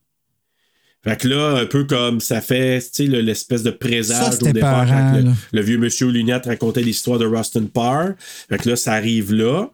[1.03, 4.53] Fait que là, un peu comme ça fait, tu sais, le- l'espèce de présage au
[4.53, 8.11] départ quand le, le vieux monsieur aux lunettes racontait l'histoire de Rustin Parr.
[8.51, 9.71] Fait que là, ça arrive là.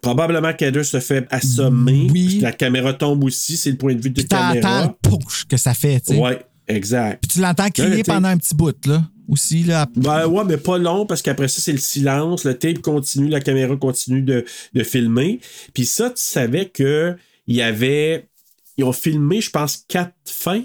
[0.00, 2.08] Probablement qu'Heather se fait assommer.
[2.10, 2.40] Oui.
[2.40, 4.94] La caméra tombe aussi, c'est le point de vue de t'entends caméra.
[5.04, 6.18] le push que ça fait, tu sais.
[6.20, 7.20] Ouais, exact.
[7.22, 9.04] Puis tu l'entends crier pendant un petit bout, là.
[9.32, 9.86] Aussi, là.
[9.96, 12.44] Ben ouais, mais pas long parce qu'après ça, c'est le silence.
[12.44, 14.44] Le tape continue, la caméra continue de,
[14.74, 15.40] de filmer.
[15.72, 18.28] Puis ça, tu savais que il y avait.
[18.76, 20.64] Ils ont filmé, je pense, quatre fins.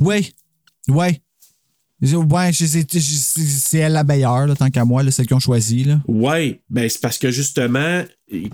[0.00, 0.24] Ouais.
[0.88, 1.20] Ouais.
[2.00, 5.84] Ouais, c'est c'est elle la meilleure, là, tant qu'à moi, là, celle qu'ils ont choisie,
[5.84, 6.00] là.
[6.08, 8.04] Ouais, ben c'est parce que justement,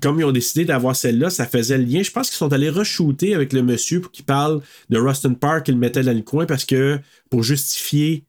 [0.00, 2.02] comme ils ont décidé d'avoir celle-là, ça faisait le lien.
[2.02, 5.66] Je pense qu'ils sont allés re-shooter avec le monsieur pour qu'il parle de Rustin Park
[5.66, 6.98] qu'il mettait dans le coin parce que
[7.30, 8.24] pour justifier.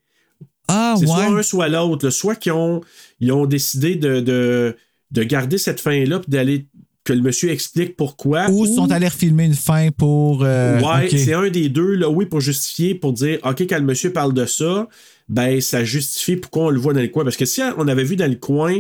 [0.68, 1.12] Ah, c'est ouais.
[1.12, 2.10] soit un, soit l'autre.
[2.10, 2.82] Soit qu'ils ont,
[3.20, 4.76] ils ont décidé de, de,
[5.12, 6.68] de garder cette fin-là puis d'aller
[7.04, 8.50] que le monsieur explique pourquoi.
[8.50, 10.44] Ou sont allés refilmer une fin pour.
[10.44, 13.84] euh, ouais, c'est un des deux, là, oui, pour justifier, pour dire, OK, quand le
[13.84, 14.88] monsieur parle de ça,
[15.28, 17.24] ben, ça justifie pourquoi on le voit dans le coin.
[17.26, 18.74] Parce que si on avait vu dans le coin,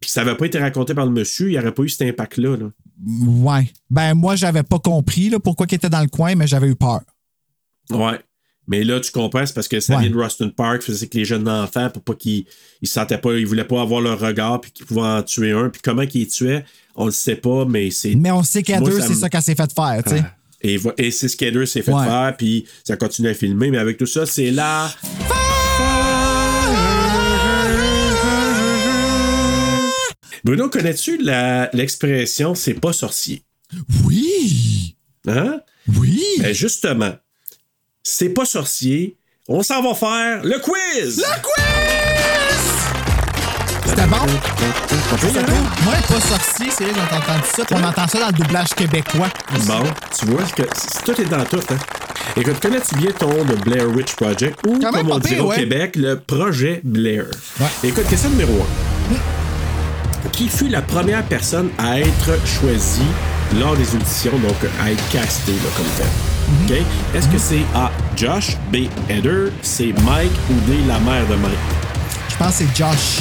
[0.00, 1.88] puis que ça n'avait pas été raconté par le monsieur, il n'y aurait pas eu
[1.88, 2.56] cet impact-là.
[2.56, 2.66] là.
[3.06, 3.70] Ouais.
[3.90, 6.76] Ben, moi, j'avais pas compris, là, pourquoi il était dans le coin, mais j'avais eu
[6.76, 7.00] peur.
[7.90, 8.18] Ouais.
[8.68, 10.02] Mais là, tu comprends, c'est parce que ça Ouais.
[10.02, 12.44] vient de Rustin Park, faisait que les jeunes enfants, pour pas qu'ils
[12.82, 15.70] ils sentaient pas, ils voulaient pas avoir leur regard, puis qu'ils pouvaient en tuer un.
[15.70, 16.64] Puis comment qu'ils tuaient,
[16.94, 18.14] on le sait pas, mais c'est.
[18.14, 20.22] Mais on sait qu'à deux, c'est ça qu'elle s'est fait faire, tu sais.
[20.24, 20.34] Ah.
[20.60, 22.04] Et, et c'est ce qu'Heather s'est fait Ouais.
[22.04, 24.90] faire, puis ça continue à filmer, mais avec tout ça, c'est là.
[30.44, 33.42] Bruno, connais-tu la- l'expression c'est pas sorcier?
[34.04, 34.96] Oui!
[35.26, 35.60] Hein?
[35.98, 36.22] Oui!
[36.40, 37.12] Ben justement,
[38.10, 39.16] c'est pas sorcier.
[39.48, 41.18] On s'en va faire le quiz!
[41.18, 42.58] Le quiz!
[43.86, 44.16] C'était bon?
[44.16, 45.30] Cool.
[45.84, 47.64] Moi, pas sorcier, c'est vrai, j'ai entendu ça.
[47.64, 49.28] puis on entend ça dans le doublage québécois.
[49.66, 49.82] Bon,
[50.18, 50.62] tu vois que
[51.04, 51.60] tout est dans tout.
[51.70, 51.76] Hein?
[52.36, 54.58] Écoute, connais-tu bien ton le Blair Witch Project?
[54.66, 55.56] Ou, Quand comme on pire, au ouais.
[55.56, 57.26] Québec, le projet Blair?
[57.60, 57.66] Ouais.
[57.84, 58.66] Écoute, question numéro
[60.24, 60.28] 1.
[60.30, 63.02] Qui fut la première personne à être choisie
[63.58, 66.37] lors des auditions, donc à être castée là, comme tel?
[67.14, 67.90] Est-ce que c'est A.
[68.16, 68.86] Josh, B.
[69.10, 69.92] Heather, C.
[70.04, 70.76] Mike ou D.
[70.86, 71.52] la mère de Mike?
[72.30, 73.20] Je pense que c'est Josh.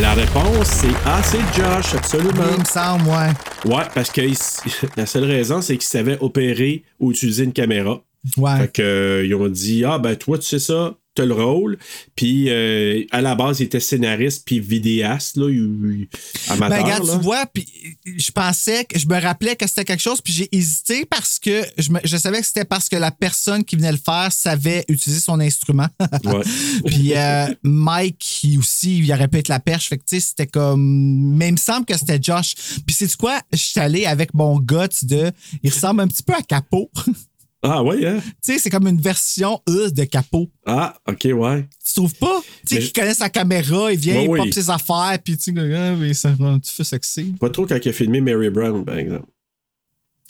[0.00, 1.22] La réponse, c'est A.
[1.22, 2.44] C'est Josh, absolument.
[2.54, 3.74] Il me semble, ouais.
[3.76, 4.36] Ouais, parce que il-
[4.96, 8.00] la seule raison, c'est qu'ils savaient opérer ou utiliser une caméra.
[8.36, 8.56] Ouais.
[8.58, 10.92] Fait que, euh, ils ont dit Ah, ben toi, tu sais ça,
[11.26, 11.78] le rôle.
[12.16, 16.08] Puis euh, à la base, il était scénariste puis vidéaste, là, il- il-
[16.52, 16.78] amateur.
[16.78, 17.16] Ben, regarde, là.
[17.16, 17.66] tu vois, puis
[18.06, 21.62] je pensais que je me rappelais que c'était quelque chose, puis j'ai hésité parce que
[21.78, 24.84] je, me- je savais que c'était parce que la personne qui venait le faire savait
[24.88, 25.88] utiliser son instrument.
[26.24, 26.42] Ouais.
[26.86, 29.88] puis euh, Mike, qui aussi, il aurait pu être la perche.
[29.88, 31.34] Fait que, tu sais, c'était comme.
[31.36, 32.54] Mais il me semble que c'était Josh.
[32.86, 33.40] Puis, c'est quoi?
[33.52, 35.30] Je suis allé avec mon guts de.
[35.62, 36.90] Il ressemble un petit peu à Capot.
[37.62, 38.20] Ah, ouais, hein?
[38.42, 40.50] tu sais, c'est comme une version E de Capot.
[40.64, 41.68] Ah, ok, ouais.
[41.84, 42.40] Tu trouves pas?
[42.66, 44.38] Tu sais, Mais qui connaît sa caméra, il vient, Ouais, il oui.
[44.38, 47.34] pop ses affaires, puis tu sais, ah, mais ça rend tu fais sexy.
[47.38, 49.26] Pas trop quand il a filmé Mary Brown, par exemple.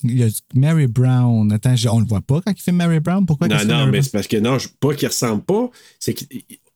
[0.02, 1.52] Il y a Mary Brown.
[1.52, 3.24] Attends, on le voit pas quand il fait Mary Brown?
[3.27, 6.15] Pourquoi non, qu'il non, mais c'est parce que non, pas qu'il ressemble pas, c'est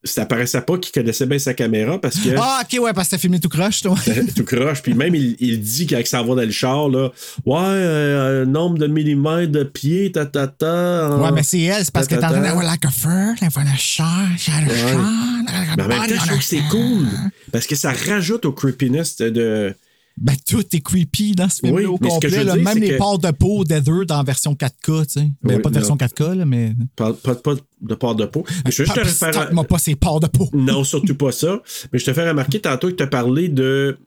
[0.05, 2.29] ça paraissait pas qu'il connaissait bien sa caméra parce que.
[2.37, 3.97] Ah, ok, ouais, parce que t'as filmé tout croche, toi.
[4.37, 4.83] tout croche.
[4.83, 7.11] Puis même, il, il dit il s'en va dans le char, là,
[7.47, 11.17] ouais, euh, un nombre de millimètres de pied, ta, ta, ta.
[11.17, 13.51] Ouais, mais c'est elle, c'est parce que t'es en train d'avoir like a fur, like
[13.57, 14.79] a shark, she had a Ouais.
[14.93, 17.07] shark, like a Mais en même body temps, je trouve que c'est cool.
[17.53, 19.75] Parce que ça rajoute au creepiness de.
[20.17, 22.39] Ben, tout est creepy dans ce film-là Oui, au mais ce que je complet.
[22.39, 22.55] veux là.
[22.55, 25.31] dire, Même les que- parts de peau d'Heather dans version 4K, tu sais.
[25.43, 25.81] Ben, Oui, pas de non.
[25.81, 26.73] version 4K, là, mais.
[26.95, 28.45] Pas, pas, pas de part de peau.
[28.65, 29.31] Mais je veux juste te Pas- faire.
[29.33, 30.49] Tape-moi pas ces parts de peau.
[30.53, 31.61] Non, surtout pas ça.
[31.93, 33.99] Mais je te fais remarquer tantôt que tu as parlé de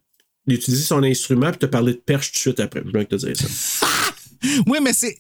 [0.48, 2.82] d'utiliser son instrument puis tu as parlé de perche tout de suite après.
[2.86, 3.86] Je viens de te dire ça.
[4.68, 5.18] Oui, mais c'est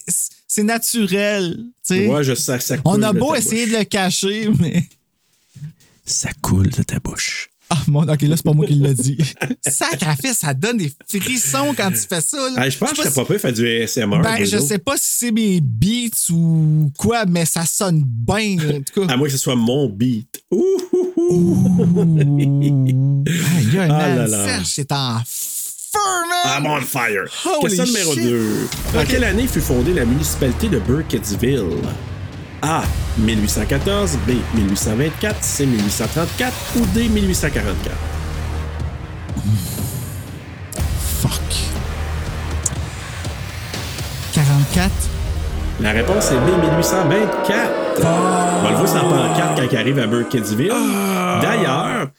[0.48, 2.08] c'est naturel, tu sais.
[2.08, 3.74] Ouais, je sais, ça On coule a de beau ta essayer bouche.
[3.74, 4.88] de le cacher, mais.
[6.06, 7.50] Ça coule de ta bouche.
[7.70, 9.18] Ah, mon, ok, là, c'est pas moi qui l'a dit.
[9.68, 12.38] Sacrifice, ça donne des frissons quand tu fais ça.
[12.38, 12.54] là.
[12.58, 14.22] Ah, je pense que je pas pire faire du ASMR.
[14.22, 18.82] Ben, je sais pas si c'est mes beats ou quoi, mais ça sonne bien, en
[18.82, 19.14] tout cas.
[19.14, 20.42] À moins que ce soit mon beat.
[20.52, 20.64] Ouh,
[20.94, 23.24] ouh, ouh.
[23.28, 24.46] Aïe, Ah là man, là.
[24.46, 26.00] Serge, c'est en feu,
[26.30, 26.64] man!
[26.64, 27.26] I'm on fire.
[27.46, 28.24] Holy Question numéro shit.
[28.24, 28.68] 2.
[28.98, 31.64] En quelle année fut fondée la municipalité de Burkittsville?
[32.62, 32.84] A.
[33.20, 34.32] 1814, B.
[34.56, 35.66] 1824, C.
[35.66, 37.08] 1834 ou D.
[37.10, 37.96] 1844?
[41.22, 41.32] Fuck.
[44.34, 44.92] 44.
[45.80, 46.62] La réponse est B.
[46.62, 47.72] 1824.
[48.00, 50.70] On va le voir sans pancarte quand il arrive à Burkittsville.
[51.42, 52.10] D'ailleurs,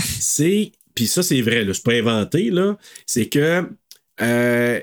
[0.00, 0.72] c'est.
[0.94, 2.76] Puis ça, c'est vrai, là, c'est pas inventé, là.
[3.06, 3.68] C'est que.
[4.22, 4.80] euh,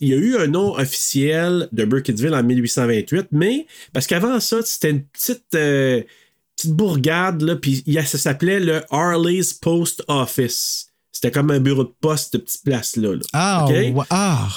[0.00, 4.62] il y a eu un nom officiel de Burkittsville en 1828, mais parce qu'avant ça,
[4.62, 6.02] c'était une petite, euh,
[6.56, 10.88] petite bourgade, là, puis ça s'appelait le Harley's Post Office.
[11.12, 13.14] C'était comme un bureau de poste de petite place-là.
[13.14, 13.22] là.
[13.32, 13.72] Ah, OK?
[13.72, 14.48] ouais, ah.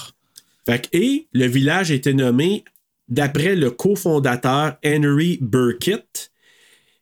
[0.65, 2.63] Fait que, et le village a été nommé
[3.09, 6.31] d'après le cofondateur Henry Burkitt.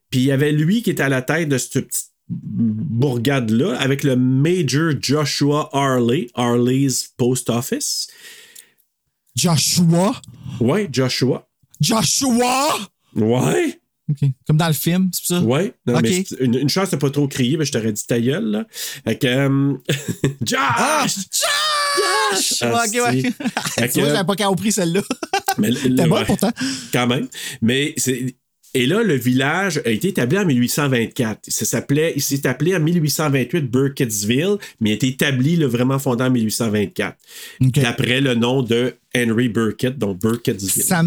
[0.09, 4.03] Puis il y avait lui qui était à la tête de cette petite bourgade-là avec
[4.03, 8.07] le Major Joshua Harley, Harley's Post Office.
[9.35, 10.13] Joshua?
[10.59, 11.47] Ouais, Joshua.
[11.79, 12.77] Joshua?
[13.15, 13.77] Ouais.
[14.45, 15.41] Comme dans le film, c'est ça?
[15.41, 15.73] Ouais.
[15.87, 16.01] Non, OK.
[16.03, 18.43] mais c'est- une, une chance de pas trop crier, mais je t'aurais dit ta gueule,
[18.45, 18.65] là.
[18.69, 19.27] Fait que.
[19.27, 19.73] euh,
[20.45, 20.59] Josh!
[20.59, 21.05] Ah!
[22.33, 22.53] Josh!
[22.61, 23.21] Ah, ok, ouais.
[23.93, 25.01] tu vois, j'avais pas compris celle-là.
[25.57, 26.51] Mais le- C'était le- bon ouais, pourtant.
[26.91, 27.27] Quand même.
[27.61, 28.35] Mais c'est.
[28.73, 31.39] Et là, le village a été établi en 1824.
[31.49, 35.99] Ça s'appelait, il s'est appelé en 1828 Burkittsville, mais il a été établi, le vraiment
[35.99, 37.17] fondé en 1824.
[37.59, 40.83] D'après le nom de Henry Burkitt, donc Burkittsville.
[40.83, 41.01] Ça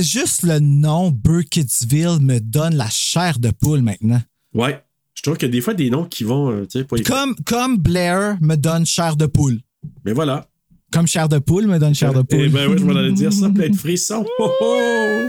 [0.00, 4.22] Juste le nom Burkittsville me donne la chair de poule maintenant.
[4.54, 4.80] Ouais.
[5.14, 6.66] Je trouve que des fois, des noms qui vont, euh,
[7.04, 9.60] Comme, comme Blair me donne chair de poule.
[10.04, 10.48] Mais voilà.
[10.90, 12.44] Comme chair de poule me donne chair de poule.
[12.46, 14.24] Eh ben oui, je m'en allais dire ça, plein de frissons.
[14.38, 15.28] Oh, oh.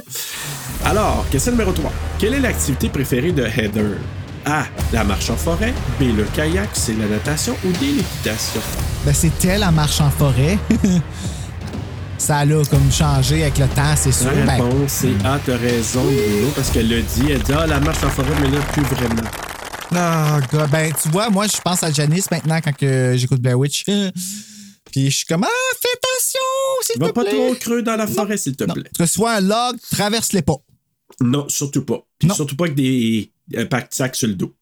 [0.85, 1.91] Alors, question numéro 3.
[2.19, 3.97] Quelle est l'activité préférée de Heather?
[4.45, 4.65] A.
[4.91, 5.73] La marche en forêt.
[5.99, 6.03] B.
[6.15, 6.69] Le kayak.
[6.73, 6.95] C.
[6.99, 7.55] La natation.
[7.65, 7.85] Ou D.
[7.97, 8.61] L'équitation.
[9.05, 10.57] Ben, c'était la marche en forêt.
[12.17, 14.31] Ça a comme changé avec le temps, c'est sûr.
[14.31, 15.39] La Ben, réponse, c'est A.
[15.45, 17.31] T'as raison, Bruno, parce qu'elle l'a dit.
[17.31, 19.29] Elle dit, ah, la marche en forêt, mais là, plus vraiment.
[19.93, 23.59] Ah, gars, ben, tu vois, moi, je pense à Janice maintenant quand que j'écoute Blair
[23.59, 23.83] Witch.
[24.91, 26.39] Puis je suis comme, ah, fais attention,
[26.83, 27.31] s'il te Va pas plaît.
[27.31, 28.83] trop creux dans la forêt, s'il te plaît.
[28.97, 30.57] Que ce soit un log, traverse-les pas.
[31.21, 32.05] Non, surtout pas.
[32.19, 34.53] Puis surtout pas avec des un pack de sacs sur le dos.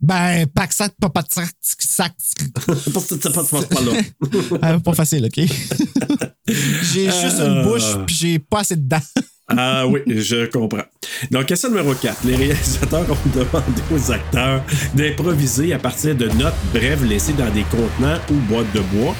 [0.00, 2.12] Ben, pack sac, pas pas de sac, sac.
[2.18, 3.92] Ça passe pas là.
[4.62, 5.36] Ah, pas facile, OK?
[6.46, 9.00] j'ai juste une bouche, puis j'ai pas assez de dents.
[9.48, 10.82] Ah oui, je comprends.
[11.30, 12.24] Donc, question numéro 4.
[12.24, 14.62] Les réalisateurs ont demandé aux acteurs
[14.94, 19.14] d'improviser à partir de notes brèves laissées dans des contenants ou boîtes de bois.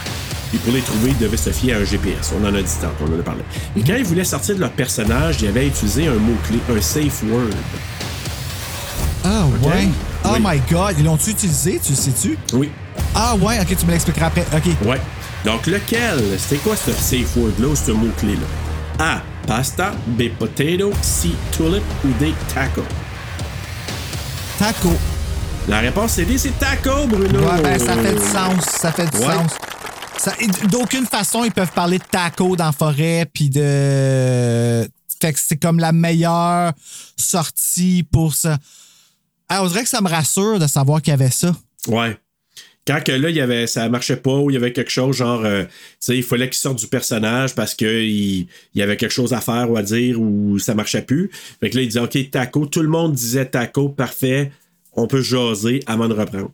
[0.54, 2.32] Et pour les trouver, ils devaient se fier à un GPS.
[2.40, 3.42] On en a dit tant, on en a parlé.
[3.76, 7.22] Et quand ils voulaient sortir de leur personnage, ils avaient utilisé un mot-clé, un safe
[7.30, 7.50] word.
[9.24, 9.88] Ah, ouais.
[10.24, 10.38] Oh Oui.
[10.42, 12.38] my God, ils l'ont-tu utilisé, tu le sais-tu?
[12.52, 12.70] Oui.
[13.14, 14.44] Ah, ouais, OK, tu me l'expliqueras après.
[14.54, 14.86] OK.
[14.86, 15.00] Ouais.
[15.44, 18.46] Donc, lequel, c'était quoi ce safe word-là ou ce mot-clé-là?
[19.04, 19.20] A.
[19.46, 19.92] Pasta.
[20.06, 20.24] B.
[20.38, 20.92] Potato.
[21.02, 21.30] C.
[21.52, 21.82] Tulip.
[22.04, 22.32] Ou D.
[22.54, 22.82] Taco?
[24.58, 24.92] Taco.
[25.68, 26.38] La réponse c'est D.
[26.38, 27.40] C'est taco, Bruno.
[27.40, 28.64] Ouais, ben, ça fait du sens.
[28.80, 29.34] Ça fait du Ouais.
[29.34, 29.52] sens.
[30.70, 34.88] D'aucune façon, ils peuvent parler de taco dans la forêt, puis de.
[35.20, 36.72] Fait que c'est comme la meilleure
[37.16, 38.58] sortie pour ça.
[39.48, 41.54] Ah, on dirait que ça me rassure de savoir qu'il y avait ça.
[41.88, 42.16] Ouais.
[42.86, 45.16] Quand que là, il y avait, ça marchait pas ou il y avait quelque chose
[45.16, 45.70] genre, euh, tu
[46.00, 49.40] sais, il fallait qu'il sorte du personnage parce qu'il il y avait quelque chose à
[49.40, 51.30] faire ou à dire ou ça marchait plus.
[51.60, 52.66] Fait que là, il disait, OK, taco.
[52.66, 54.52] Tout le monde disait taco, parfait.
[54.92, 56.52] On peut jaser avant de reprendre.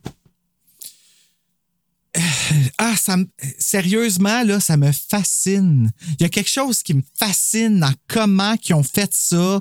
[2.79, 3.27] Ah, ça me-
[3.59, 5.91] sérieusement, là, ça me fascine.
[6.19, 9.61] Il y a quelque chose qui me fascine dans comment ils ont fait ça.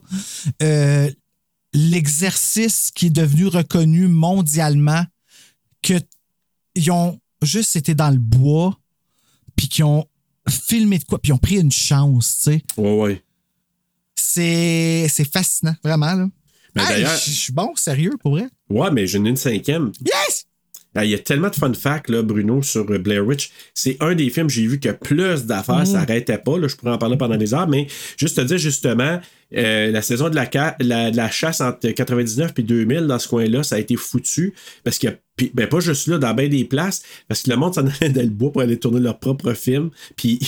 [0.62, 1.10] Euh,
[1.74, 5.06] L'exercice qui est devenu reconnu mondialement,
[5.82, 5.94] que
[6.76, 8.78] ils ont juste été dans le bois,
[9.56, 10.06] puis qu'ils ont
[10.50, 12.64] filmé de quoi, puis ils ont pris une chance, tu sais.
[12.76, 13.24] Ouais, ouais.
[14.16, 16.28] C'est c'est fascinant, vraiment, là.
[16.76, 18.48] Hey, d'ailleurs- je suis bon, sérieux, pour vrai.
[18.70, 19.92] Ouais, mais j'en ai une cinquième.
[20.06, 20.46] Yes!
[20.96, 23.52] Ah, Il y a tellement de fun facts, là, Bruno, sur Blair Witch.
[23.74, 25.86] C'est un des films, j'ai vu que plus d'affaires, Mm.
[25.86, 26.58] ça n'arrêtait pas.
[26.58, 27.88] Là, je pourrais en parler pendant des heures, mais
[28.18, 29.22] juste te dire, justement,
[29.56, 33.20] euh, la saison de la, ca- la, de la chasse entre 99 et 2000, dans
[33.20, 34.54] ce coin-là, ça a été foutu.
[34.84, 37.50] Parce qu'il y a, puis, ben, pas juste là, dans bien des places, parce que
[37.50, 40.40] le monde s'en allait dans le bois pour aller tourner leur propre film, puis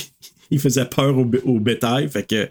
[0.50, 2.08] ils faisaient peur au, bé- au bétail.
[2.08, 2.48] Fait que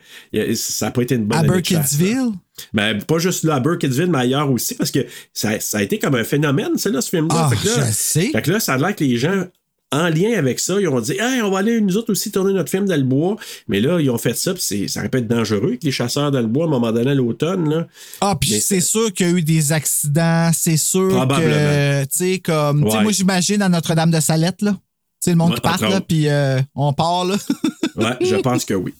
[0.55, 1.43] ça n'a pas été une bonne À.
[1.43, 2.31] Burkittsville?
[2.73, 5.97] Ben, pas juste là à Burkittsville, mais ailleurs aussi, parce que ça, ça a été
[5.99, 7.47] comme un phénomène, là, ce film-là.
[7.47, 8.29] Ah, Fait que là- je sais.
[8.31, 9.45] Fait que là, ça a l'air que les gens,
[9.91, 12.53] en lien avec ça, ils ont dit, hey, on va aller nous autres aussi tourner
[12.53, 13.35] notre film dans le bois.
[13.67, 16.31] Mais là, ils ont fait ça, puis ça aurait pu être dangereux avec les chasseurs
[16.31, 17.85] dans le bois à un moment donné à l'automne.
[18.21, 21.49] Ah, puis c'est sûr qu'il y a eu des accidents, c'est sûr Probablement.
[21.53, 24.75] que, tu sais, comme, moi j'imagine à Notre-Dame de Salette, là.
[25.23, 27.35] Sais, le monde Ouais, qui part, là, puis euh, on part, là.
[27.95, 28.93] Ouais, je pense que oui.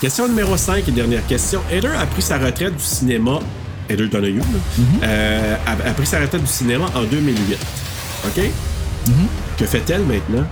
[0.00, 1.60] Question numéro 5 et dernière question.
[1.70, 3.38] Heather a pris sa retraite du cinéma.
[3.88, 4.44] Heather Donahue, là,
[5.04, 7.56] euh, a, a pris sa retraite du cinéma en 2008.
[8.26, 8.44] OK?
[9.58, 10.44] Que fait-elle maintenant?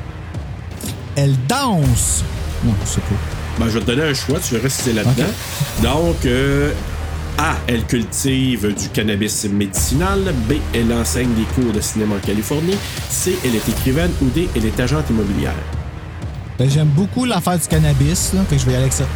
[1.16, 2.22] Elle danse.
[2.64, 3.16] Non, je sais pas.
[3.58, 5.24] Ben, je vais te donner un choix, tu verras si c'est là-dedans.
[5.82, 6.72] Donc, euh,
[7.38, 10.34] A, elle cultive du cannabis médicinal.
[10.48, 12.74] B, elle enseigne des cours de cinéma en Californie.
[13.08, 14.10] C, elle est écrivaine.
[14.20, 15.54] Ou D, elle est agente immobilière.
[16.58, 19.06] Ben, j'aime beaucoup l'affaire du cannabis, que je vais y aller avec ça.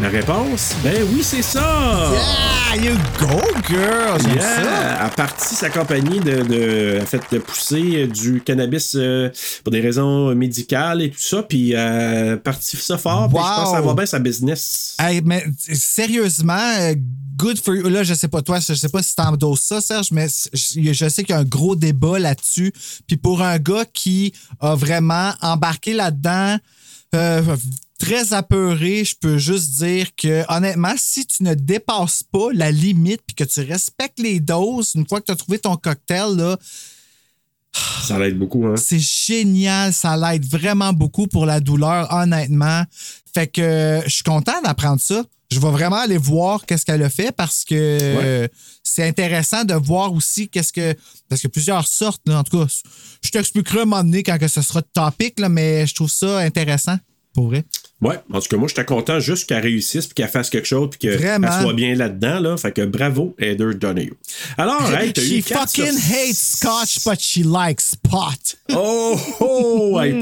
[0.00, 0.74] La réponse?
[0.82, 2.10] Ben oui, c'est ça!
[2.74, 4.18] Yeah, you go, girl!
[4.22, 4.64] J'aime Yeah!
[4.64, 5.04] ça.
[5.04, 9.28] A parti sa compagnie de, de, a fait de pousser du cannabis euh,
[9.62, 13.64] pour des raisons médicales et tout ça, puis euh, parti ça fort, puis je pense
[13.70, 13.88] que ça Wow.
[13.88, 14.96] va bien sa business.
[14.98, 16.94] Hey, mais sérieusement, euh,
[17.36, 17.88] good for you.
[17.88, 21.22] Là, je sais pas toi, je sais pas si t'endosses ça, Serge, mais je sais
[21.22, 22.72] qu'il y a un gros débat là-dessus.
[23.06, 26.56] Puis pour un gars qui a vraiment embarqué là-dedans,
[27.14, 27.42] euh,
[28.02, 33.20] très apeuré, je peux juste dire que honnêtement, si tu ne dépasses pas la limite
[33.24, 36.56] puis que tu respectes les doses, une fois que tu as trouvé ton cocktail, là,
[38.02, 38.74] Ça l'aide beaucoup, hein?
[38.76, 42.82] c'est génial, ça l'aide vraiment beaucoup pour la douleur, honnêtement.
[43.32, 45.22] Fait que euh, je suis content d'apprendre ça.
[45.52, 48.48] Je vais vraiment aller voir qu'est-ce qu'elle a fait parce que euh,
[48.82, 50.94] c'est intéressant de voir aussi qu'est-ce que.
[51.28, 52.66] Parce qu'il y a plusieurs sortes, là, en tout cas.
[53.22, 56.38] Je t'expliquerai un moment donné quand que ce sera topic, là, mais je trouve ça
[56.38, 56.96] intéressant,
[57.32, 57.64] pour vrai.
[58.02, 60.88] Ouais, en tout cas, moi, j'étais content juste qu'elle réussisse, puis qu'elle fasse quelque chose,
[60.90, 62.56] puis qu'elle soit bien là-dedans, là.
[62.56, 64.14] Fait que bravo, Heather Donahue.
[64.58, 68.56] Alors, hey, t'as eu She quatre fucking sur- hates scotch, but she likes pot.
[68.74, 70.00] Oh, oh!
[70.00, 70.12] hey,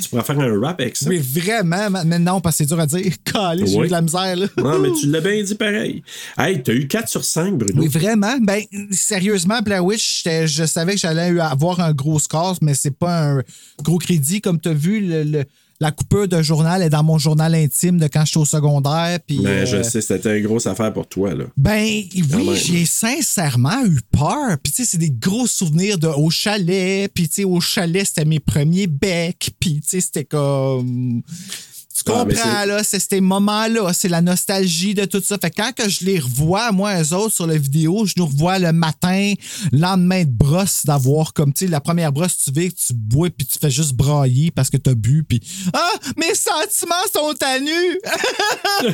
[0.00, 1.08] tu pourrais faire un rap avec ça.
[1.08, 3.12] Mais vraiment, ma- mais non, parce que c'est dur à dire.
[3.24, 3.84] Calé, j'ai Oui.
[3.84, 4.46] eu de la misère, là.
[4.56, 6.02] Non, mais tu l'as bien dit pareil.
[6.36, 7.82] Hey, t'as eu 4 sur 5, Bruno.
[7.82, 8.36] Oui, vraiment.
[8.40, 12.90] Ben, sérieusement, Blair Witch, je savais que j'allais eu- avoir un gros score, mais c'est
[12.96, 13.42] pas un
[13.82, 14.40] gros crédit.
[14.40, 15.44] Comme tu as vu, le- le-
[15.80, 19.20] la coupure de journal est dans mon journal intime de quand j'étais au secondaire.
[19.24, 21.44] Puis, Ben, euh, je sais, c'était une grosse affaire pour toi, là.
[21.56, 24.56] Ben oui, j'ai sincèrement eu peur.
[24.62, 27.10] Puis tu sais, c'est des gros souvenirs de au chalet.
[27.12, 29.50] Puis tu sais, au chalet, c'était mes premiers becs.
[29.60, 31.22] Puis tu sais, c'était comme...
[32.04, 35.36] Tu comprends, là, c'est ces moments-là, c'est la nostalgie de tout ça.
[35.40, 38.26] Fait que quand que je les revois, moi, eux autres, sur la vidéo, je nous
[38.26, 39.34] revois le matin,
[39.72, 43.46] lendemain de brosse, d'avoir comme, tu sais, la première brosse, tu vais, tu bois, puis
[43.46, 45.40] tu fais juste brailler parce que t'as bu, puis
[45.72, 48.00] Ah, mes sentiments sont à nu!
[48.80, 48.92] puis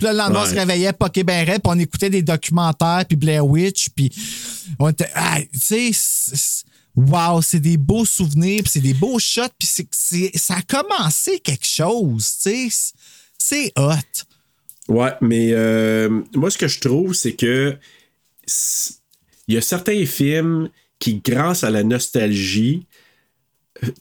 [0.00, 3.16] là, le lendemain, on se réveillait, poké ben raide, puis on écoutait des documentaires, puis
[3.16, 4.10] Blair Witch, puis
[4.78, 6.64] on était, ah, tu sais,
[6.98, 11.38] wow, c'est des beaux souvenirs, puis c'est des beaux shots, puis c'est, ça a commencé
[11.38, 12.92] quelque chose, tu sais,
[13.38, 14.24] c'est hot.
[14.88, 17.76] Ouais, mais euh, moi, ce que je trouve, c'est que
[19.46, 22.86] il y a certains films qui, grâce à la nostalgie,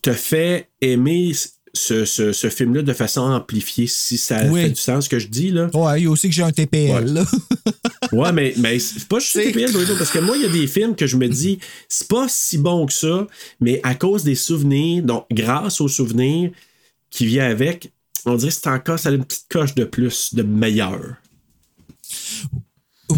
[0.01, 1.33] te fait aimer
[1.77, 4.63] ce, ce- ce film-là de façon amplifiée, si ça Oui.
[4.63, 5.69] fait du sens ce que je dis, là.
[5.73, 7.05] Ouais, il y a aussi que j'ai un TPL, Ouais.
[7.13, 7.25] là.
[8.13, 10.65] Ouais, mais, mais c'est pas juste TPL, Bruno, parce que moi, il y a des
[10.67, 11.59] films que je me dis,
[11.89, 13.27] c'est pas si bon que ça,
[13.59, 16.51] mais à cause des souvenirs, donc grâce aux souvenirs
[17.09, 17.91] qui vient avec,
[18.25, 21.15] on dirait que c'est encore, ça a une petite coche de plus, de meilleur.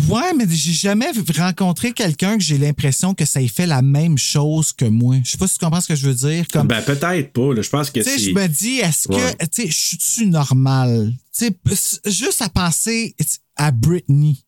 [0.08, 1.08] Ouais, mais j'ai jamais
[1.38, 5.16] rencontré quelqu'un que j'ai l'impression que ça y fait la même chose que moi.
[5.24, 6.46] Je sais pas si tu comprends ce que je veux dire.
[6.48, 7.62] Comme, Ben, peut-être pas, là.
[7.62, 8.24] Je pense que Tu sais, c'est.
[8.26, 11.12] je me dis, est-ce que, tu sais, je suis-tu normal?
[11.36, 13.16] Tu sais, p- juste à penser
[13.56, 14.44] à Britney.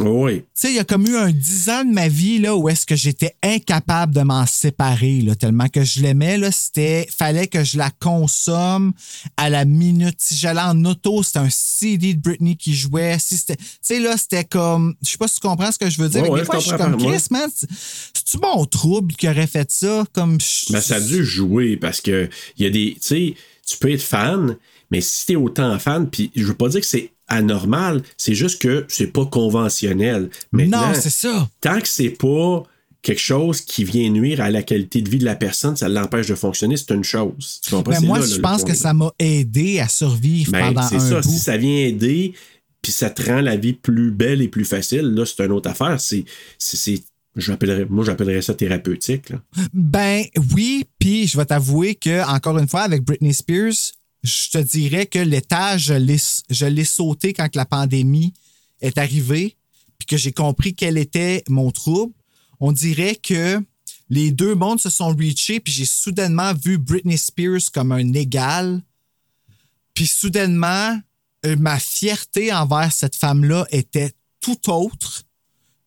[0.00, 0.40] Oui.
[0.40, 2.68] Tu sais, il y a comme eu un dix ans de ma vie là, où
[2.68, 6.38] est-ce que j'étais incapable de m'en séparer, là, tellement que je l'aimais.
[6.38, 8.92] Là, c'était, fallait que je la consomme
[9.36, 10.16] à la minute.
[10.18, 13.16] Si j'allais en auto, c'était un CD de Britney qui jouait.
[13.18, 15.88] Si c'était, tu sais, là, c'était comme, je sais pas si tu comprends ce que
[15.90, 16.22] je veux dire.
[16.22, 16.96] Mais ouais, des fois, je suis comme.
[17.12, 17.68] Chris, man, c'est-
[18.14, 20.04] c'est-tu mon trouble qui aurait fait ça?
[20.12, 22.28] Comme, je- Ben, ça a dû jouer parce que
[22.58, 22.94] il y a des.
[22.94, 23.34] Tu sais,
[23.66, 24.56] tu peux être fan,
[24.90, 28.60] mais si t'es autant fan, puis je veux pas dire que c'est anormal, c'est juste
[28.62, 30.30] que c'est pas conventionnel.
[30.52, 31.48] Maintenant, non, c'est ça.
[31.60, 32.62] tant que c'est pas
[33.02, 36.26] quelque chose qui vient nuire à la qualité de vie de la personne, ça l'empêche
[36.26, 37.60] de fonctionner, c'est une chose.
[37.62, 37.92] Tu comprends?
[37.92, 40.98] Ben, moi, là, je là, pense que ça m'a aidé à survivre Ben, pendant c'est
[40.98, 41.20] ça.
[41.20, 41.28] bout.
[41.28, 42.32] Si ça vient aider,
[42.82, 45.70] puis ça te rend la vie plus belle et plus facile, là, c'est une autre
[45.70, 46.00] affaire.
[46.00, 46.24] C'est.
[46.58, 47.02] c'est-
[47.90, 49.28] moi, j'appellerais ça thérapeutique.
[49.28, 49.42] Là.
[49.74, 50.24] Ben
[50.54, 53.74] oui, puis je vais t'avouer que, encore une fois, avec Britney Spears,
[54.22, 55.92] je te dirais que l'étage,
[56.50, 58.32] je l'ai- sauté quand la pandémie
[58.80, 59.56] est arrivée,
[59.98, 62.12] puis que j'ai compris quel était mon trouble.
[62.60, 63.60] On dirait que
[64.08, 68.82] les deux mondes se sont reachés, puis j'ai soudainement vu Britney Spears comme un égal.
[69.94, 70.98] Puis soudainement,
[71.44, 75.22] euh, ma fierté envers cette femme-là était tout autre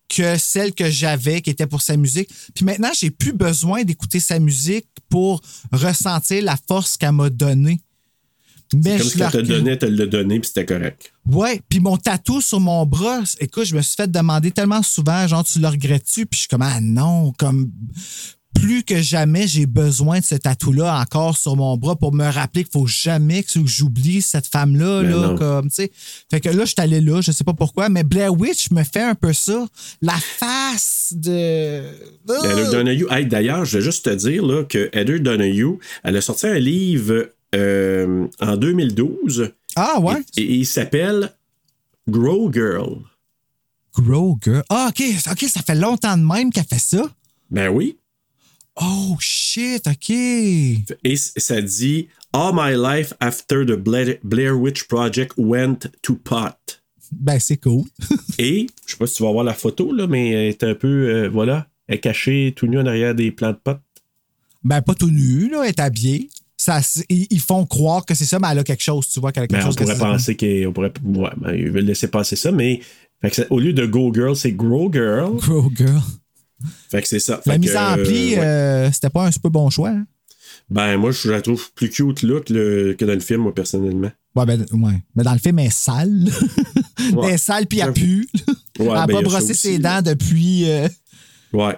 [0.10, 2.30] que celle que j'avais, qui était pour sa musique.
[2.56, 5.42] Puis maintenant, j'ai plus besoin d'écouter sa musique pour
[5.72, 7.80] ressentir la force qu'elle m'a donnée.
[8.76, 11.12] Mais Comme je ce qu'elle la te donnait, te le donné, puis c'était correct.
[11.32, 15.28] Ouais, puis mon tatou sur mon bras, écoute, je me suis fait demander tellement souvent,
[15.28, 16.26] genre, tu le regrettes-tu?
[16.26, 17.72] Puis je suis comme, ah non, comme.
[18.54, 22.64] plus que jamais, j'ai besoin de ce tatou-là encore sur mon bras pour me rappeler
[22.64, 25.02] qu'il faut jamais que j'oublie cette femme-là.
[25.02, 25.92] Ben Là, comme, tu sais.
[26.30, 28.84] fait que là, je suis allé là, je sais pas pourquoi, mais Blair Witch me
[28.84, 29.66] fait un peu ça.
[30.02, 31.84] La face de.
[32.28, 33.08] Heather Donahue.
[33.10, 36.60] Hey, D'ailleurs, je vais juste te dire là, que Heather Donahue, elle a sorti un
[36.60, 39.52] livre euh, en 2012.
[39.76, 40.22] Ah ouais?
[40.38, 41.34] Et, et il s'appelle
[42.08, 43.02] Grow Girl.
[43.96, 44.64] Grow Girl.
[44.70, 47.04] Ah, OK, OK, ça fait longtemps de même qu'elle fait ça.
[47.50, 47.98] Ben oui.
[48.76, 50.10] Oh shit, OK.
[50.10, 56.82] Et ça dit All my life after the Blair, Blair Witch Project went to pot.
[57.12, 57.86] Ben, c'est cool.
[58.38, 60.76] Et, je sais pas si tu vas voir la photo, là, mais elle est un
[60.76, 63.80] peu, euh, voilà, elle est cachée tout nu en arrière des plants de pot.
[64.64, 66.30] Ben, pas tout nu, là, elle est habillée.
[66.62, 69.44] Ça, ils font croire que c'est ça, mais elle a quelque chose, tu vois, qu'elle
[69.44, 69.76] a quelque Ben, on chose.
[69.78, 70.92] que pourrait penser qu'on pourrait.
[71.06, 72.82] Ouais, ben, ils veulent laisser passer ça, mais
[73.22, 75.38] fait que ça- au lieu de Go Girl, c'est Grow Girl.
[75.38, 76.02] Grow Girl.
[76.92, 77.42] Fait que c'est ça.
[77.46, 78.40] La Fait mise que, en pli, ouais.
[78.40, 79.92] euh, c'était pas un super bon choix.
[79.92, 80.06] hein?
[80.70, 83.56] Ben, moi, je la trouve plus cute là que, le- que dans le film, moi,
[83.56, 84.12] personnellement.
[84.36, 85.02] Ouais, ben, ouais.
[85.16, 86.30] Mais dans le film, elle est sale.
[87.00, 88.28] Elle est sale, puis elle pue.
[88.78, 90.70] Ouais, elle n'a ben, pas brossé ses dents depuis.
[90.70, 90.90] euh,
[91.54, 91.76] Ouais.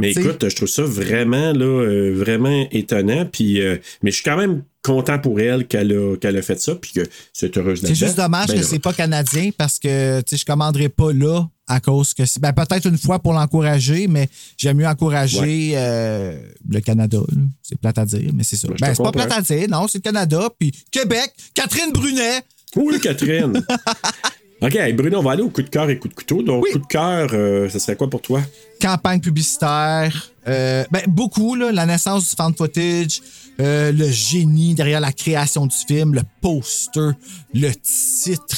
[0.00, 3.26] Mais T'sais- écoute, je trouve ça vraiment, là, euh, vraiment étonnant.
[3.26, 6.74] Puis, euh, mais je suis quand même content pour elle qu'elle a, a fait ça,
[6.74, 7.00] puis que
[7.32, 11.12] c'est heureuse C'est juste dommage Ben, que c'est pas canadien parce que je commanderai pas
[11.12, 12.40] là à cause que c'est.
[12.40, 17.18] Ben, peut-être une fois pour l'encourager, mais j'aime mieux encourager euh, le Canada.
[17.62, 18.68] C'est plate à dire, mais c'est ça.
[18.68, 20.48] Ben, Ben, c'est pas plate à dire, non, c'est le Canada.
[20.58, 22.40] Puis Québec, Catherine Brunet.
[22.76, 23.52] Oui, Catherine.
[24.62, 26.42] OK, Bruno, on va aller au coup de cœur et coup de couteau.
[26.42, 28.42] Donc, coup de cœur, euh, ça serait quoi pour toi?
[28.80, 33.20] campagne publicitaire, euh, ben, beaucoup, là, la naissance du fan footage,
[33.60, 37.10] euh, le génie derrière la création du film, le poster,
[37.52, 38.56] le titre,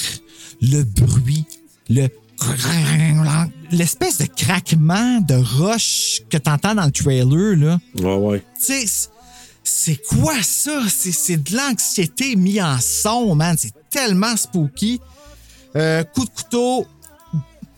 [0.61, 1.45] le bruit,
[1.91, 2.09] le
[3.71, 7.79] l'espèce de craquement de roche que t'entends dans le trailer, là.
[8.01, 8.45] Ouais, ouais.
[8.59, 9.09] Tu sais,
[9.63, 10.83] c'est- quoi ça?
[10.89, 13.55] C'est de l'anxiété mis en son, man.
[13.59, 15.01] C'est tellement spooky.
[15.77, 16.87] Euh, coup de couteau,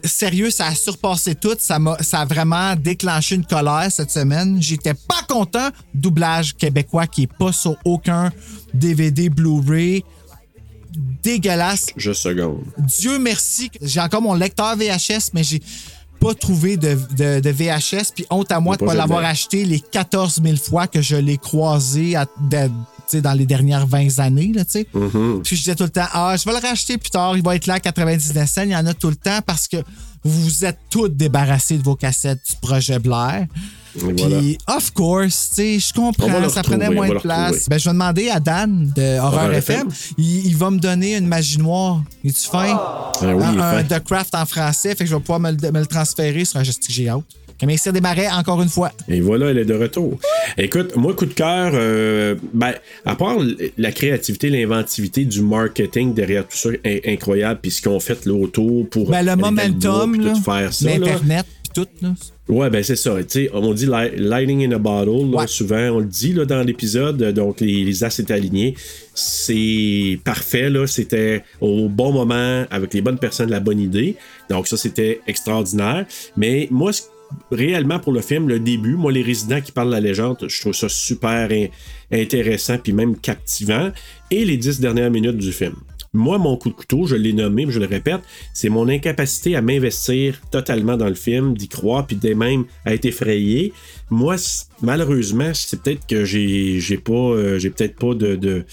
[0.02, 1.56] sérieux, ça a surpassé tout.
[1.58, 4.60] Ça, m'a, ça a vraiment déclenché une colère cette semaine.
[4.60, 5.68] J'étais pas content.
[5.94, 8.32] Doublage québécois qui est pas sur aucun
[8.72, 10.04] DVD Blu-ray.
[11.22, 11.86] Dégueulasse.
[11.96, 12.62] Je seconde.
[12.78, 13.70] Dieu merci.
[13.80, 15.60] J'ai encore mon lecteur VHS, mais j'ai
[16.20, 18.12] pas trouvé de, de- de VHS.
[18.14, 21.16] Puis honte à moi de pas pas l'avoir acheté les 14 000 fois que je
[21.16, 22.70] l'ai croisé à- de-
[23.12, 24.52] dans les dernières 20 années.
[24.54, 24.62] Là.
[24.62, 25.42] Mm-hmm.
[25.42, 27.56] Puis je disais tout le temps, ah, je vais le racheter plus tard, il va
[27.56, 28.62] être là à 99 cents.
[28.62, 29.76] Il y en a tout le temps parce que
[30.24, 33.46] vous vous êtes tous débarrassés de vos cassettes du projet Blair.
[33.96, 34.78] Et Puis, voilà.
[34.78, 37.68] of course, tu sais, je comprends, ça prenait moins de place.
[37.68, 39.88] Ben, je vais demander à Dan de Horror FM.
[39.88, 39.88] FM.
[40.18, 42.02] Il, il va me donner une magie noire.
[42.24, 42.76] Es-tu fin?
[42.76, 43.84] Ah oui, il est un, un.
[43.84, 46.58] The Craft en français, fait que je vais pouvoir me le, me le transférer sur
[46.58, 47.08] un gestique
[47.76, 48.92] Cyr Desmarais, encore une fois.
[49.08, 50.18] Et voilà, elle est de retour.
[50.58, 52.72] Écoute, moi, coup de cœur, euh, ben,
[53.04, 53.36] à part
[53.78, 58.34] la créativité, l'inventivité du marketing derrière tout ça, in- incroyable, puis ce qu'on fait là
[58.34, 59.10] autour pour.
[59.10, 60.88] Ben, le momentum, là, tout faire ça.
[60.90, 61.88] l'Internet, puis tout.
[62.02, 62.12] Là.
[62.46, 63.14] Ouais, ben c'est ça.
[63.22, 66.44] Tu sais, on dit li- lighting in a bottle, là, souvent, on le dit là,
[66.44, 68.74] dans l'épisode, donc les, les as étaient alignés.
[69.14, 70.86] C'est parfait, là.
[70.86, 74.16] C'était au bon moment, avec les bonnes personnes, la bonne idée.
[74.50, 76.04] Donc ça, c'était extraordinaire.
[76.36, 77.02] Mais moi, ce-
[77.50, 80.60] réellement pour le film, le début, moi, les résidents qui parlent de la légende, je
[80.60, 81.66] trouve ça super in-
[82.12, 83.90] intéressant, puis même captivant.
[84.30, 85.74] Et les dix dernières minutes du film.
[86.16, 88.20] Moi, mon coup de couteau, je l'ai nommé, mais je le répète,
[88.52, 92.94] c'est mon incapacité à m'investir totalement dans le film, d'y croire, puis de même à
[92.94, 93.72] être effrayé.
[94.10, 94.36] Moi,
[94.80, 98.64] malheureusement, c'est peut-être que j'ai j'ai pas, euh, j'ai peut-être pas de, de,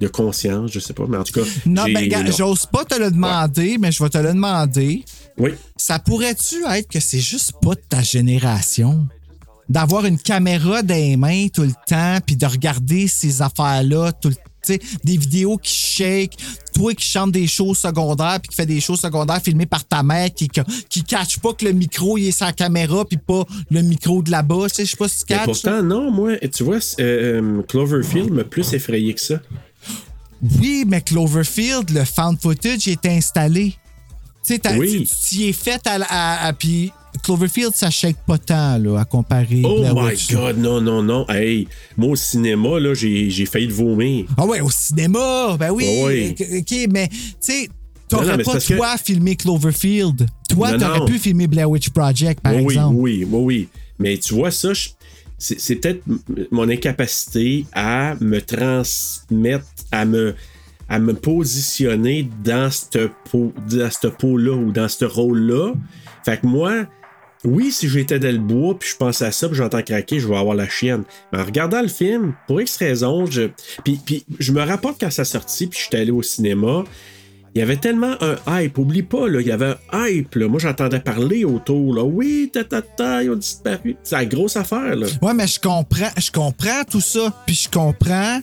[0.00, 1.46] de conscience, je sais pas, mais en tout cas.
[1.64, 5.02] Non, j'ai- ben, j'ose pas te le demander, mais je vais te le demander.
[5.40, 5.50] Oui.
[5.76, 9.08] Ça pourrait-tu être que c'est juste pas de ta génération?
[9.68, 14.28] D'avoir une caméra dans les mains tout le temps, puis de regarder ces affaires-là tout
[14.28, 16.36] le sais, des vidéos qui shake,
[16.74, 20.02] toi qui chantes des shows secondaires, puis qui fait des shows secondaires filmés par ta
[20.02, 20.48] mère, qui,
[20.88, 24.30] qui, catch pas que le micro il est la caméra, puis pas le micro de
[24.30, 24.66] là-bas.
[24.68, 25.44] Je sais pas si tu catches.
[25.44, 29.40] pourtant, non, moi, tu vois, euh, euh, Cloverfield m'a plus effrayé que ça.
[30.60, 33.74] Oui, mais Cloverfield, le found footage il est installé.
[34.44, 35.06] Tu sais, t'as- Oui.
[35.08, 36.92] tu tu y es fait à, à- à- puis
[37.22, 39.62] Cloverfield, ça shake pas tant là, à comparer.
[39.64, 41.26] Oh my god, non, non, non.
[41.28, 44.26] Hey, moi au cinéma, là, j'ai failli le vomir.
[44.36, 45.84] Ah ouais, au cinéma, ben oui.
[45.88, 46.34] Ah oui.
[46.58, 47.68] OK, mais tu sais,
[48.08, 50.26] t'aurais pas parce que- toi filmé Cloverfield.
[50.48, 52.96] Toi, t'aurais pu filmer Blair Witch Project, par oui, exemple.
[52.96, 53.68] Oui, oui, oui.
[53.98, 54.88] Mais tu vois, ça, je-
[55.38, 56.02] c'est peut-être
[56.50, 60.34] mon incapacité à me transmettre, à me,
[60.90, 62.98] à me positionner dans cette
[64.18, 65.72] peau-là ou dans ce rôle-là.
[66.24, 66.86] Fait que moi,
[67.44, 70.28] Oui, si j'étais dans le bois, puis je pensais à ça, puis j'entends craquer, je
[70.28, 71.04] vais avoir la chienne.
[71.32, 73.48] Mais en regardant le film, pour X raison, je...
[73.82, 76.84] Puis, je me rapporte quand ça sortit, puis j'étais allé au cinéma,
[77.54, 78.76] il y avait tellement un hype.
[78.78, 80.34] Oublie pas, il y avait un hype.
[80.34, 80.48] Là.
[80.48, 81.94] Moi, j'entendais parler autour.
[81.94, 82.04] Là.
[82.04, 83.96] Oui, ta, ils ont disparu.
[84.02, 84.94] C'est la grosse affaire.
[84.94, 85.06] Là.
[85.22, 87.34] Ouais, mais je comprends, je comprends tout ça.
[87.46, 88.40] Puis je comprends.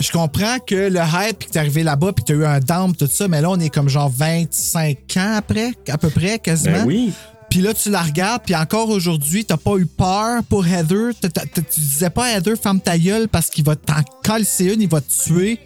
[0.00, 2.58] Je comprends que le hype, puis que t'es arrivé là-bas, puis que t'as eu un
[2.60, 6.38] down, tout ça, mais là, on est comme genre 25 ans après, à peu près,
[6.38, 6.78] quasiment.
[6.78, 7.12] Ben oui.
[7.50, 11.10] Puis là, tu la regardes, puis encore aujourd'hui, t'as pas eu peur pour Heather.
[11.20, 15.00] Tu disais pas Heather, ferme ta gueule, parce qu'il va t'en calcer une, il va
[15.00, 15.58] te tuer.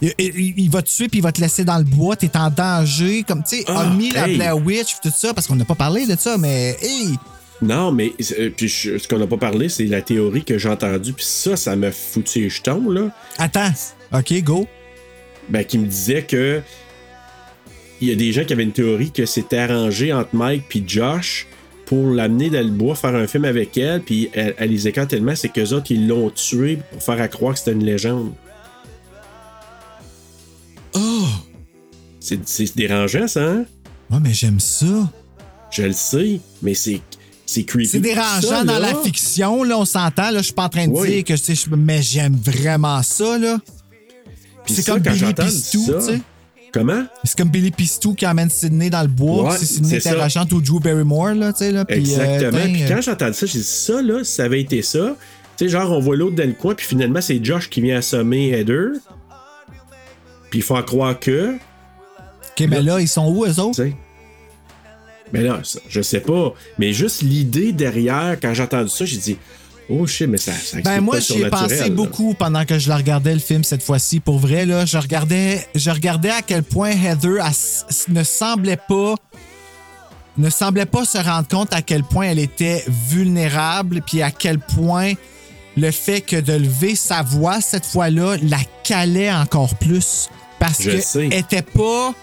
[0.00, 2.34] Il, il- il va te tuer, puis il va te laisser dans le bois, t'es
[2.36, 3.24] en danger.
[3.28, 4.24] Comme, tu sais, Ah, Omni, la.
[4.26, 7.16] Blair Witch, tout ça, parce qu'on n'a pas parlé de ça, mais hey!
[7.60, 10.68] Non, mais euh, puis je- ce qu'on n'a pas parlé, c'est la théorie que j'ai
[10.68, 11.12] entendue.
[11.12, 13.10] Puis ça, ça m'a foutu les jetons, là.
[13.38, 13.72] Attends,
[14.12, 14.66] OK, go.
[15.48, 16.60] Ben, qui me disait que.
[18.00, 20.84] Il y a des gens qui avaient une théorie que c'était arrangé entre Mike puis
[20.86, 21.48] Josh
[21.84, 25.08] pour l'amener dans le bois, faire un film avec elle, puis elle, elle les écarte
[25.10, 28.32] tellement, c'est qu'eux autres, ils l'ont tué pour faire à croire que c'était une légende.
[30.94, 31.26] Oh!
[32.20, 33.64] C'est c'est dérangeant, ça, hein?
[34.10, 35.10] Ouais, mais j'aime ça.
[35.70, 37.00] Je le sais, mais c'est
[37.50, 37.88] c'est creepy.
[37.88, 40.30] C'est dérangeant Ça, dans là, la fiction, là, on s'entend.
[40.30, 41.08] Là, je suis pas en train de Oui.
[41.08, 43.56] dire que je- Mais j'aime vraiment ça, là.
[44.66, 46.20] Puis C'est comme quand Billy j'entends Pistou, tu sais.
[46.74, 47.04] Comment?
[47.24, 49.52] C'est comme Billy Pistou qui emmène Sydney dans le bois.
[49.52, 51.72] Ouais, c'est interagente ou Drew Barrymore, là, tu sais.
[51.72, 52.50] Là, euh, Exactement.
[52.52, 54.82] ben, puis euh, quand j'ai entendu ça, j'ai dit ça, là, si ça avait été
[54.82, 55.16] ça.
[55.56, 57.96] Tu sais, genre, on voit l'autre dans le coin, puis finalement, c'est Josh qui vient
[57.96, 58.90] assommer Heather.
[60.50, 61.54] Puis ils font croire que.
[61.54, 63.82] OK, mais là, ils sont où, eux autres?
[65.32, 66.54] Mais là, ça, je sais pas.
[66.78, 69.36] Mais juste l'idée derrière, quand j'ai entendu ça, j'ai dit,
[69.88, 70.52] oh shit, mais ça.
[70.52, 73.82] ça Ben moi j'y ai pensé beaucoup pendant que je la regardais le film cette
[73.82, 74.20] fois-ci.
[74.20, 79.14] Pour vrai là, je regardais, je regardais à quel point Heather elle ne semblait pas,
[80.36, 84.58] ne semblait pas se rendre compte à quel point elle était vulnérable, puis à quel
[84.58, 85.12] point
[85.76, 90.28] le fait que de lever sa voix cette fois-là la calait encore plus
[90.58, 91.28] parce Je que sais.
[91.30, 92.14] elle était pas,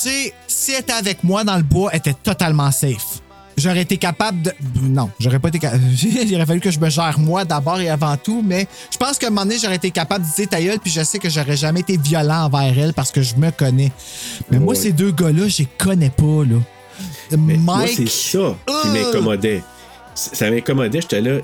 [0.00, 3.20] tu sais, si elle était avec moi dans le bois, elle était totalement safe.
[3.56, 4.52] J'aurais été capable de.
[4.80, 5.82] Non, j'aurais pas été capable.
[6.02, 9.18] Il aurait fallu que je me gère moi d'abord et avant tout, mais je pense
[9.18, 11.28] qu'à un moment donné, j'aurais été capable de dire ta gueule, puis je sais que
[11.28, 13.92] j'aurais jamais été violent envers elle parce que je me connais.
[14.50, 16.56] Mais moi, ces deux gars-là, je les connais pas, là.
[17.32, 17.60] Mais Mike.
[17.60, 18.92] Moi, c'est ça qui Euh.
[18.92, 19.62] m'incommodait.
[20.14, 21.38] Ça m'incommodait, j'étais là.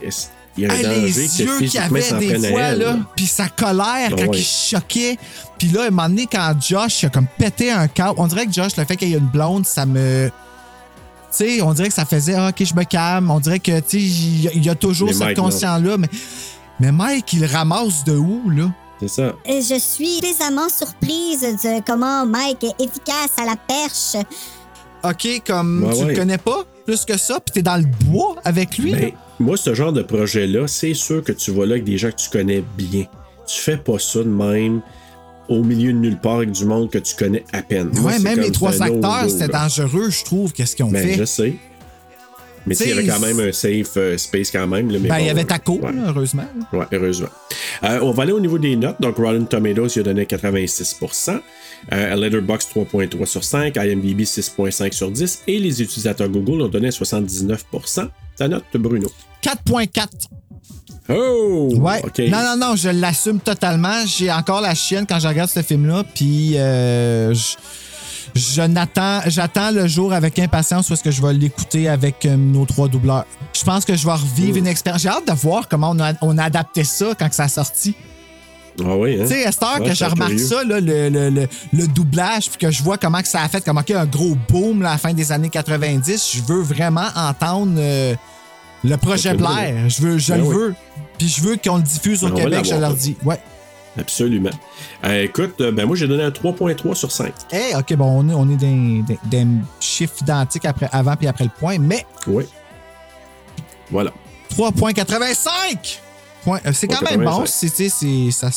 [0.58, 2.78] Il y a un Hey, danger les yeux qu'il physiquement avait des fois, elle.
[2.80, 4.38] là, puis sa colère Ah quand ouais.
[4.38, 5.16] il choquait.
[5.58, 8.46] Puis là, à un moment donné, quand Josh a comme pété un câble, on dirait
[8.46, 10.28] que Josh, le fait qu'il y ait une blonde, ça me...
[11.30, 13.30] Tu sais, on dirait que ça faisait ah, OK, je me calme.
[13.30, 15.96] On dirait que, tu sais, il y a- y a toujours Mais cette conscience-là.
[15.98, 16.08] Mais,
[16.80, 18.70] mais Mike, il ramasse de où, là?
[19.00, 19.32] C'est ça.
[19.44, 24.16] Et je suis plaisamment surprise de comment Mike est efficace à la perche.
[25.04, 26.12] OK, comme tu ouais.
[26.12, 28.92] le connais pas plus que ça, puis t'es dans le bois avec lui.
[28.92, 29.12] Ben.
[29.40, 32.16] Moi, ce genre de projet-là, c'est sûr que tu vas là avec des gens que
[32.16, 33.04] tu connais bien.
[33.46, 34.80] Tu fais pas ça de même
[35.48, 37.88] au milieu de nulle part avec du monde que tu connais à peine.
[37.94, 41.06] Moi, ouais, c'est même les trois acteurs, c'était dangereux, je trouve, qu'est-ce qu'ils ont Ben,
[41.06, 41.14] fait.
[41.14, 41.54] je sais.
[42.66, 44.90] Mais il y avait quand même un safe euh, space quand même.
[44.90, 45.90] là, mais Ben, il y avait Taco, ouais.
[45.92, 46.44] là, heureusement.
[46.74, 47.28] Ouais, heureusement.
[47.84, 49.00] Euh, on va aller au niveau des notes.
[49.00, 51.40] Donc, Rotten Tomatoes, il a donné 86%
[51.92, 56.90] euh, Letterboxd 3.3 sur 5, IMDb 6.5 sur 10 et les utilisateurs Google ont donné
[56.90, 59.08] 79% Ta note, Bruno?
[59.42, 60.06] 4.4.
[61.10, 61.70] Oh!
[61.76, 62.02] Ouais.
[62.28, 64.04] Non, non, non, je l'assume totalement.
[64.06, 66.04] J'ai encore la chienne quand je regarde ce film-là.
[66.14, 67.56] Puis, euh, je,
[68.38, 72.36] je n'attends, j'attends le jour avec impatience où est-ce que je vais l'écouter avec euh,
[72.36, 73.24] nos trois doubleurs.
[73.54, 75.00] Je pense que je vais revivre une expérience.
[75.02, 77.48] J'ai hâte de voir comment on a, on a adapté ça quand que ça a
[77.48, 77.94] sorti.
[78.80, 79.24] Ah oui, hein?
[79.26, 80.46] Tu sais, à cette heure Ouais, que je remarque curieux.
[80.46, 83.48] ça, là, le, le, le, le doublage, puis que je vois comment que ça a
[83.48, 86.32] fait, comment qu'il y a un gros boom là, à la fin des années 90,
[86.36, 88.14] je veux vraiment entendre euh,
[88.84, 89.88] le projet Blair.
[89.88, 90.54] Je veux, je Ben le oui.
[90.54, 90.74] veux.
[91.18, 93.16] Puis je veux qu'on le diffuse au On Québec, je leur dis.
[93.24, 93.38] Ouais.
[93.98, 94.50] Absolument.
[95.04, 97.32] Euh, écoute, euh, ben moi, j'ai donné un 3.3 sur 5.
[97.50, 101.16] Hey, OK, bon, on est, on est dans, dans- dans un chiffre identique après, avant
[101.16, 102.44] puis après le point, mais Oui.
[103.90, 104.12] Voilà.
[104.56, 106.00] 3.85!
[106.44, 107.42] Point- euh, C'est quand même bon.
[107.42, 107.46] 3.85.
[107.46, 108.50] C'est, c'est, c'est- ça,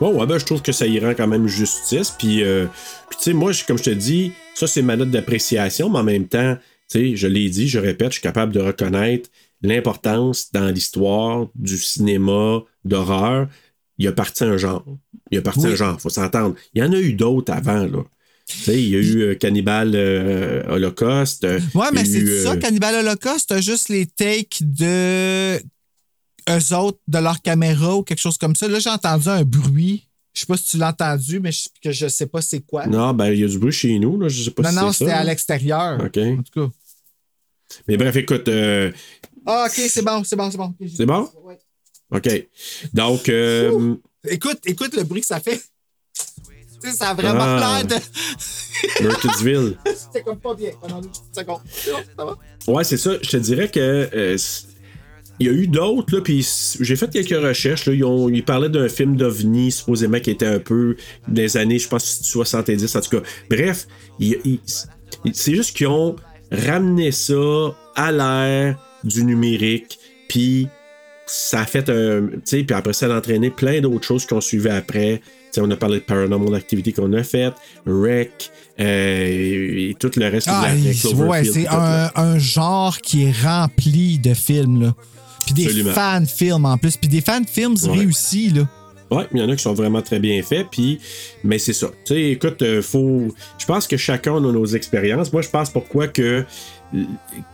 [0.00, 2.10] Bon, ouais, ben, je trouve que ça y rend quand même justice.
[2.18, 2.66] Puis, euh,
[3.08, 6.02] puis tu sais, moi, comme je te dis, ça, c'est ma note d'appréciation, mais en
[6.04, 6.56] même temps,
[6.90, 9.30] tu sais, je l'ai dit, je répète, je suis capable de reconnaître
[9.68, 13.48] l'importance dans l'histoire du cinéma d'horreur.
[13.98, 14.84] Il a parti un genre.
[15.30, 15.72] Il a parti Oui.
[15.72, 16.54] un genre, faut s'entendre.
[16.74, 18.04] Il y en a eu d'autres avant, là.
[18.46, 21.44] Tu sais, il y a eu euh, Cannibal euh, Holocaust.
[21.44, 25.56] euh, Ouais, il mais c'est eu, ça, euh, Cannibal Holocaust, juste les takes de
[26.50, 28.68] eux autres, de leur caméra ou quelque chose comme ça.
[28.68, 30.08] Là, j'ai entendu un bruit.
[30.34, 32.86] Je sais pas si tu l'as entendu, mais je, que je sais pas c'est quoi.
[32.86, 34.28] Non, ben, il y a du bruit chez nous, là.
[34.28, 35.98] Je sais pas non, si non, c'est c'était à l'extérieur.
[36.04, 36.18] OK.
[36.18, 36.72] En tout cas.
[37.88, 38.92] Mais bref, écoute, euh,
[39.46, 40.74] Ah, ok, c'est bon, c'est bon, c'est bon.
[40.96, 41.28] C'est bon?
[41.44, 41.58] Ouais.
[42.10, 42.48] OK.
[42.92, 43.94] Donc, euh,
[44.28, 45.60] Écoute, écoute le bruit que ça fait.
[46.82, 47.82] Tu sais, ça a vraiment Ah.
[47.82, 48.04] l'air de.
[49.94, 51.60] C'était comme pas bien pendant une petite seconde.
[51.70, 52.38] C'est bon, ça va?
[52.72, 53.12] Ouais, c'est ça.
[53.22, 53.80] Je te dirais que
[54.14, 54.36] euh,
[55.40, 56.46] il y a eu d'autres, là, puis
[56.80, 57.86] j'ai fait quelques recherches.
[57.86, 60.96] Là, ils, ont, ils parlaient d'un film d'OVNI, supposément, qui était un peu
[61.28, 63.22] des années, je pense, 70, en tout cas.
[63.50, 63.86] Bref,
[65.32, 66.16] c'est juste qu'ils ont
[66.50, 67.34] ramené ça
[67.96, 69.98] à l'ère du numérique,
[70.28, 70.68] puis
[71.26, 72.26] ça a fait un.
[72.28, 75.18] Tu sais, puis après ça, a entraîné plein d'autres choses qui ont suivi après.
[75.24, 77.52] Tu sais, on a parlé de Paranormal Activity qu'on a fait,
[77.86, 78.50] Rec,
[78.80, 80.66] euh, et, et tout le reste Ah,
[81.16, 84.94] ouais, c'est un, un genre qui est rempli de films, là.
[85.46, 85.92] Puis des Absolument.
[85.92, 86.96] fan-films en plus.
[86.96, 87.98] Puis des fan-films Ouais.
[87.98, 88.66] réussis, là.
[89.10, 90.98] Ouais, il y en a qui sont vraiment très bien faits, puis
[91.44, 91.88] mais c'est ça.
[92.04, 93.32] Tu sais, écoute, euh, faut.
[93.58, 95.32] Je pense que chacun a nos expériences.
[95.32, 96.44] Moi, je pense pourquoi que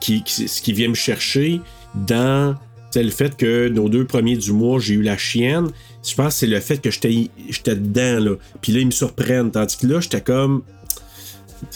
[0.00, 1.60] qui, qui- ce qui vient me chercher
[1.94, 2.54] dans
[2.94, 5.68] le fait que nos deux premiers du mois, j'ai eu la chienne.
[6.08, 8.36] Je pense que c'est le fait que j'étais dedans là.
[8.60, 9.50] Puis là, ils me surprennent.
[9.50, 10.62] Tandis que là, j'étais comme.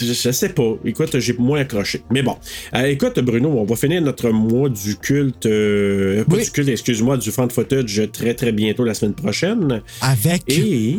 [0.01, 0.73] Je, je sais pas.
[0.85, 2.03] Écoute, j'ai moins accroché.
[2.11, 2.37] Mais bon.
[2.75, 5.45] Euh, écoute, Bruno, on va finir notre mois du culte.
[5.47, 9.83] euh, pas du culte, excuse-moi, du fan footage très très bientôt la semaine prochaine.
[10.01, 10.99] Avec Et.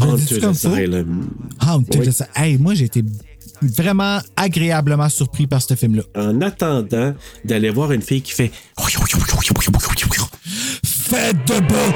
[0.00, 0.44] Haunted?
[0.44, 1.30] Asylum.
[1.60, 2.08] Haunted Oui.
[2.08, 2.30] Asylum.
[2.34, 3.04] Hey, moi, j'ai été
[3.62, 6.02] vraiment agréablement surpris par ce film-là.
[6.16, 7.14] En attendant
[7.44, 8.50] d'aller voir une fille qui fait.
[10.84, 11.90] Faites de beau!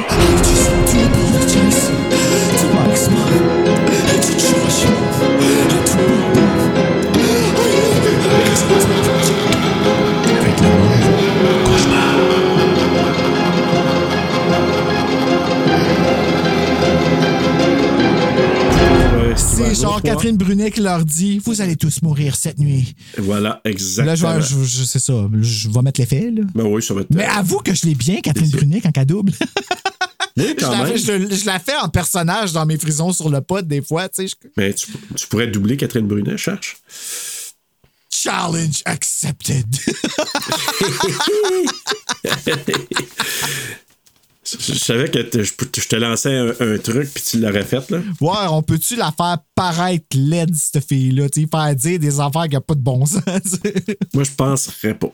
[19.57, 20.03] C'est genre.
[20.03, 22.95] Catherine Brunet qui leur dit Vous allez tous mourir cette nuit.
[23.19, 24.07] Voilà, exactement.
[24.35, 25.29] Là, je vais, je, c'est ça.
[25.41, 26.43] Je vais mettre l'effet, là.
[26.55, 27.11] Ben oui, ça va être.
[27.11, 29.33] Mais avoue que je l'ai bien, Catherine Brunet, quand elle double.
[30.37, 30.97] Oui, je, la, même.
[30.97, 34.27] je- je la fais en personnage dans mes frisons sur le pod, des fois, tu
[34.27, 34.35] sais.
[34.43, 36.79] je- Mais tu, tu pourrais doubler Catherine Brunet, cherche.
[38.11, 39.65] Challenge accepted.
[44.59, 47.99] Je, savais que je, je te lançais un, un truc puis tu l'aurais fait, là.
[48.21, 51.27] Ouais, on peut-tu la faire paraître laide, cette fille-là?
[51.51, 53.23] Faire dire des affaires qui n'ont pas de bon sens?
[54.15, 55.13] Moi, je penserais pas.